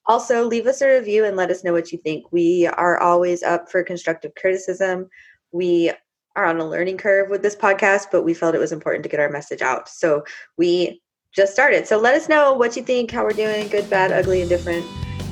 Also, 0.10 0.44
leave 0.44 0.66
us 0.66 0.82
a 0.82 0.90
review 0.90 1.24
and 1.24 1.38
let 1.38 1.52
us 1.52 1.64
know 1.64 1.72
what 1.72 1.92
you 1.92 2.00
think. 2.00 2.32
We 2.32 2.66
are 2.66 2.98
always 2.98 3.44
up 3.44 3.70
for 3.70 3.84
constructive 3.84 4.34
criticism. 4.34 5.08
We 5.52 5.92
are 6.36 6.46
on 6.46 6.60
a 6.60 6.68
learning 6.68 6.98
curve 6.98 7.30
with 7.30 7.44
this 7.44 7.56
podcast, 7.56 8.08
but 8.12 8.24
we 8.24 8.34
felt 8.34 8.56
it 8.56 8.60
was 8.60 8.72
important 8.72 9.04
to 9.04 9.10
get 9.10 9.20
our 9.20 9.30
message 9.30 9.62
out. 9.62 9.88
So 9.88 10.24
we 10.58 11.00
just 11.32 11.54
started. 11.54 11.86
So 11.86 12.00
let 12.00 12.16
us 12.16 12.28
know 12.28 12.54
what 12.54 12.76
you 12.76 12.82
think, 12.82 13.12
how 13.12 13.24
we're 13.24 13.34
doing, 13.34 13.68
good, 13.68 13.88
bad, 13.88 14.12
ugly, 14.12 14.42
and 14.42 14.50
different. 14.50 14.84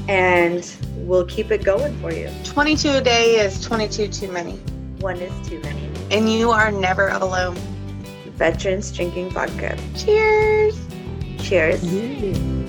And 0.08 0.72
we'll 0.98 1.26
keep 1.26 1.50
it 1.50 1.64
going 1.64 2.00
for 2.00 2.14
you. 2.14 2.30
22 2.44 2.90
a 2.90 3.02
day 3.02 3.40
is 3.40 3.60
22 3.62 4.10
too 4.10 4.32
many. 4.32 4.58
One 5.00 5.18
is 5.18 5.50
too 5.50 5.60
many. 5.62 5.90
And 6.12 6.32
you 6.32 6.52
are 6.52 6.72
never 6.72 7.08
alone. 7.10 7.56
Veterans 8.36 8.92
drinking 8.92 9.32
vodka. 9.32 9.76
Cheers. 9.96 10.80
Cheers. 11.40 11.84
Yeah. 11.84 12.66